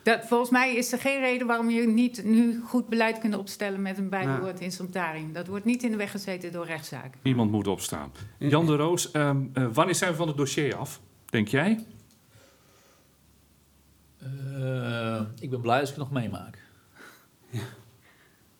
Dat, 0.04 0.26
volgens 0.26 0.50
mij 0.50 0.76
is 0.76 0.92
er 0.92 1.00
geen 1.00 1.20
reden 1.20 1.48
waarom 1.48 1.70
je 1.70 1.88
niet 1.88 2.24
nu 2.24 2.62
goed 2.66 2.88
beleid 2.88 3.20
kunt 3.20 3.38
opstellen 3.38 3.82
met 3.82 3.98
een 3.98 4.10
bijbehorend 4.10 4.60
instrumentarium. 4.60 5.34
Dat 5.34 5.48
wordt 5.48 5.66
niet 5.66 5.84
in 5.84 5.92
de 5.92 5.98
weg 5.98 6.12
gezeten 6.12 6.52
door 6.52 6.66
rechtszaken. 6.66 7.20
Iemand 7.24 7.52
moet 7.52 7.68
opstaan. 7.68 8.12
Jan 8.38 8.66
de 8.66 8.76
Roos, 8.76 9.10
uh, 9.14 9.30
uh, 9.54 9.68
wanneer 9.74 9.96
zijn 9.96 10.12
we 10.12 10.18
van 10.18 10.28
het 10.28 10.38
dossier 10.38 10.76
af? 10.76 11.02
Denk 11.26 11.48
jij? 11.48 11.86
Uh, 14.58 15.22
ik 15.40 15.50
ben 15.50 15.62
blij 15.62 15.80
als 15.80 15.90
ik 15.90 15.96
het 15.96 16.04
nog 16.04 16.22
meemaak. 16.22 16.60
Ja. 17.50 17.60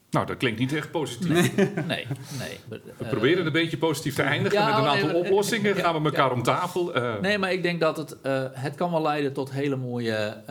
Nou, 0.10 0.28
dat 0.28 0.38
klinkt 0.38 0.60
niet 0.60 0.74
echt 0.74 0.92
positief. 0.92 1.56
Nee, 1.56 1.68
nee. 1.88 2.08
nee. 2.40 2.60
We 2.68 2.82
uh, 3.02 3.10
proberen 3.10 3.46
een 3.46 3.52
beetje 3.52 3.78
positief 3.78 4.16
te 4.16 4.22
eindigen 4.22 4.66
met 4.66 4.78
een 4.78 4.86
aantal 4.86 5.20
oplossingen. 5.20 5.76
Gaan 5.76 6.02
we 6.02 6.10
elkaar 6.10 6.32
om 6.32 6.44
tafel. 6.44 6.98
Uh. 6.98 7.20
Nee, 7.20 7.38
maar 7.38 7.52
ik 7.52 7.64
denk 7.64 7.80
dat 7.80 7.98
het, 7.98 8.18
uh, 8.24 8.44
het 8.52 8.76
kan 8.76 8.92
wel 8.92 9.02
leiden 9.02 9.34
tot 9.34 9.52
hele 9.52 9.76
mooie 9.76 10.44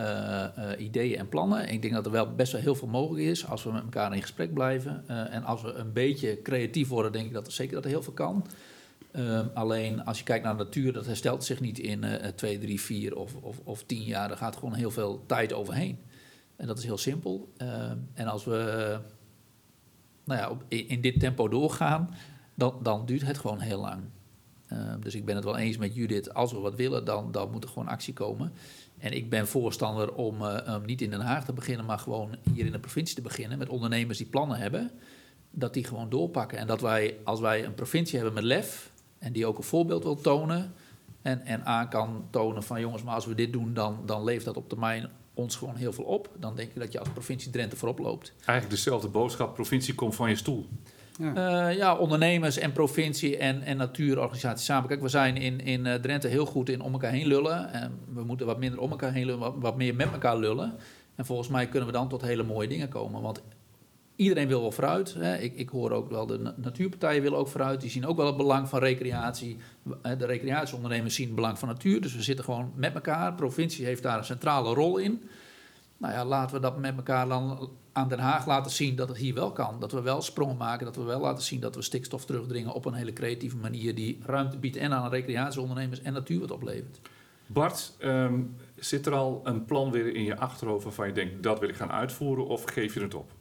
ideeën 0.77 1.17
en 1.17 1.29
plannen. 1.29 1.69
Ik 1.69 1.81
denk 1.81 1.93
dat 1.93 2.05
er 2.05 2.11
wel 2.11 2.35
best 2.35 2.51
wel 2.51 2.61
heel 2.61 2.75
veel 2.75 2.87
mogelijk 2.87 3.25
is 3.25 3.47
als 3.47 3.63
we 3.63 3.71
met 3.71 3.83
elkaar 3.83 4.13
in 4.13 4.21
gesprek 4.21 4.53
blijven. 4.53 5.03
en 5.07 5.43
als 5.43 5.61
we 5.61 5.73
een 5.73 5.93
beetje 5.93 6.41
creatief 6.41 6.87
worden, 6.87 7.11
denk 7.11 7.25
ik 7.25 7.33
dat 7.33 7.47
er 7.47 7.53
zeker 7.53 7.73
dat 7.73 7.83
er 7.83 7.89
heel 7.89 8.03
veel 8.03 8.13
kan. 8.13 8.45
Ehm, 9.15 9.47
alleen 9.53 10.05
als 10.05 10.17
je 10.17 10.23
kijkt 10.23 10.43
naar 10.43 10.57
de 10.57 10.63
natuur, 10.63 10.93
dat 10.93 11.05
herstelt 11.05 11.43
zich 11.43 11.59
niet 11.59 11.79
in 11.79 12.05
twee, 12.35 12.59
drie, 12.59 12.81
vier 12.81 13.15
of, 13.15 13.35
of, 13.35 13.59
of 13.63 13.83
tien 13.83 14.03
jaar. 14.03 14.31
Er 14.31 14.37
gaat 14.37 14.55
gewoon 14.55 14.73
heel 14.73 14.91
veel 14.91 15.23
tijd 15.25 15.53
overheen. 15.53 15.99
En 16.55 16.67
dat 16.67 16.77
is 16.77 16.83
heel 16.83 16.97
simpel. 16.97 17.53
Ehm, 17.57 17.97
en 18.13 18.27
als 18.27 18.45
we 18.45 18.99
nou 20.23 20.39
ja, 20.39 20.49
op, 20.49 20.63
in 20.67 21.01
dit 21.01 21.19
tempo 21.19 21.47
doorgaan, 21.47 22.15
dan, 22.55 22.79
dan 22.81 23.05
duurt 23.05 23.25
het 23.25 23.37
gewoon 23.37 23.59
heel 23.59 23.79
lang. 23.79 24.03
Ehm, 24.67 24.99
dus 24.99 25.15
ik 25.15 25.25
ben 25.25 25.35
het 25.35 25.43
wel 25.43 25.57
eens 25.57 25.77
met 25.77 25.95
Judith, 25.95 26.33
als 26.33 26.51
we 26.51 26.59
wat 26.59 26.75
willen, 26.75 27.05
dan, 27.05 27.31
dan 27.31 27.51
moet 27.51 27.63
er 27.63 27.69
gewoon 27.69 27.87
actie 27.87 28.13
komen. 28.13 28.53
En 28.97 29.11
ik 29.11 29.29
ben 29.29 29.47
voorstander 29.47 30.13
om 30.13 30.37
niet 30.85 31.01
in 31.01 31.09
Den 31.09 31.21
Haag 31.21 31.45
te 31.45 31.53
beginnen, 31.53 31.85
maar 31.85 31.99
gewoon 31.99 32.35
hier 32.53 32.65
in 32.65 32.71
de 32.71 32.79
provincie 32.79 33.15
te 33.15 33.21
beginnen 33.21 33.57
met 33.57 33.69
ondernemers 33.69 34.17
die 34.17 34.27
plannen 34.27 34.57
hebben, 34.57 34.91
dat 35.51 35.73
die 35.73 35.83
gewoon 35.83 36.09
doorpakken. 36.09 36.57
En 36.57 36.67
dat 36.67 36.81
wij, 36.81 37.17
als 37.23 37.39
wij 37.39 37.65
een 37.65 37.73
provincie 37.73 38.15
hebben 38.15 38.33
met 38.33 38.43
lef 38.43 38.91
en 39.19 39.31
die 39.31 39.45
ook 39.45 39.57
een 39.57 39.63
voorbeeld 39.63 40.03
wil 40.03 40.15
tonen 40.15 40.73
en, 41.21 41.45
en 41.45 41.65
aan 41.65 41.89
kan 41.89 42.27
tonen 42.29 42.63
van 42.63 42.79
jongens, 42.79 43.03
maar 43.03 43.15
als 43.15 43.25
we 43.25 43.35
dit 43.35 43.53
doen, 43.53 43.73
dan, 43.73 43.99
dan 44.05 44.23
leeft 44.23 44.45
dat 44.45 44.57
op 44.57 44.69
termijn 44.69 45.09
ons 45.33 45.55
gewoon 45.55 45.75
heel 45.75 45.93
veel 45.93 46.03
op. 46.03 46.29
Dan 46.39 46.55
denk 46.55 46.73
je 46.73 46.79
dat 46.79 46.91
je 46.91 46.99
als 46.99 47.09
provincie 47.09 47.51
Drenthe 47.51 47.75
voorop 47.75 47.99
loopt. 47.99 48.33
Eigenlijk 48.35 48.69
dezelfde 48.69 49.07
boodschap, 49.07 49.53
provincie 49.53 49.95
komt 49.95 50.15
van 50.15 50.29
je 50.29 50.35
stoel. 50.35 50.65
Ja, 51.19 51.69
uh, 51.69 51.77
ja 51.77 51.95
ondernemers 51.95 52.57
en 52.57 52.71
provincie 52.71 53.37
en, 53.37 53.61
en 53.61 53.77
natuurorganisaties 53.77 54.65
samen. 54.65 54.89
Kijk, 54.89 55.01
we 55.01 55.09
zijn 55.09 55.37
in, 55.37 55.59
in 55.59 55.85
uh, 55.85 55.93
Drenthe 55.93 56.27
heel 56.27 56.45
goed 56.45 56.69
in 56.69 56.81
om 56.81 56.93
elkaar 56.93 57.11
heen 57.11 57.27
lullen. 57.27 57.71
En 57.73 57.99
we 58.13 58.23
moeten 58.23 58.45
wat 58.45 58.59
minder 58.59 58.79
om 58.79 58.91
elkaar 58.91 59.13
heen 59.13 59.25
lullen, 59.25 59.39
wat, 59.39 59.53
wat 59.59 59.77
meer 59.77 59.95
met 59.95 60.11
elkaar 60.11 60.37
lullen. 60.37 60.73
En 61.15 61.25
volgens 61.25 61.47
mij 61.47 61.67
kunnen 61.67 61.87
we 61.87 61.93
dan 61.93 62.09
tot 62.09 62.21
hele 62.21 62.43
mooie 62.43 62.67
dingen 62.67 62.89
komen. 62.89 63.21
Want 63.21 63.41
iedereen 64.15 64.47
wil 64.47 64.61
wel 64.61 64.71
vooruit. 64.71 65.13
Hè. 65.13 65.37
Ik, 65.37 65.55
ik 65.55 65.69
hoor 65.69 65.91
ook 65.91 66.09
wel, 66.09 66.25
de 66.25 66.53
natuurpartijen 66.55 67.21
willen 67.21 67.37
ook 67.37 67.47
vooruit. 67.47 67.81
Die 67.81 67.89
zien 67.89 68.05
ook 68.05 68.17
wel 68.17 68.25
het 68.25 68.37
belang 68.37 68.69
van 68.69 68.79
recreatie. 68.79 69.57
De 70.01 70.25
recreatieondernemers 70.25 71.15
zien 71.15 71.25
het 71.25 71.35
belang 71.35 71.59
van 71.59 71.67
natuur. 71.67 72.01
Dus 72.01 72.15
we 72.15 72.23
zitten 72.23 72.45
gewoon 72.45 72.71
met 72.75 72.93
elkaar. 72.93 73.29
De 73.29 73.35
provincie 73.35 73.85
heeft 73.85 74.03
daar 74.03 74.17
een 74.17 74.25
centrale 74.25 74.73
rol 74.73 74.97
in. 74.97 75.23
Nou 75.97 76.13
ja, 76.13 76.25
laten 76.25 76.55
we 76.55 76.61
dat 76.61 76.77
met 76.77 76.95
elkaar 76.95 77.27
dan 77.27 77.69
aan 77.91 78.09
Den 78.09 78.19
Haag 78.19 78.45
laten 78.45 78.71
zien 78.71 78.95
dat 78.95 79.07
het 79.07 79.17
hier 79.17 79.33
wel 79.33 79.51
kan. 79.51 79.79
Dat 79.79 79.91
we 79.91 80.01
wel 80.01 80.21
sprongen 80.21 80.57
maken, 80.57 80.85
dat 80.85 80.95
we 80.95 81.03
wel 81.03 81.19
laten 81.19 81.43
zien 81.43 81.59
dat 81.59 81.75
we 81.75 81.81
stikstof 81.81 82.25
terugdringen 82.25 82.73
op 82.73 82.85
een 82.85 82.93
hele 82.93 83.13
creatieve 83.13 83.57
manier 83.57 83.95
die 83.95 84.19
ruimte 84.25 84.57
biedt 84.57 84.75
en 84.75 84.93
aan 84.93 85.09
recreatieondernemers 85.09 86.01
en 86.01 86.13
natuur 86.13 86.39
wat 86.39 86.51
oplevert. 86.51 86.99
Bart, 87.47 87.93
ehm, 87.99 88.41
zit 88.75 89.05
er 89.05 89.13
al 89.13 89.41
een 89.43 89.65
plan 89.65 89.91
weer 89.91 90.15
in 90.15 90.23
je 90.23 90.37
achterhoofd 90.37 90.83
waarvan 90.83 91.07
je 91.07 91.13
denkt 91.13 91.43
dat 91.43 91.59
wil 91.59 91.69
ik 91.69 91.75
gaan 91.75 91.91
uitvoeren 91.91 92.47
of 92.47 92.63
geef 92.63 92.93
je 92.93 92.99
het 93.01 93.15
op? 93.15 93.31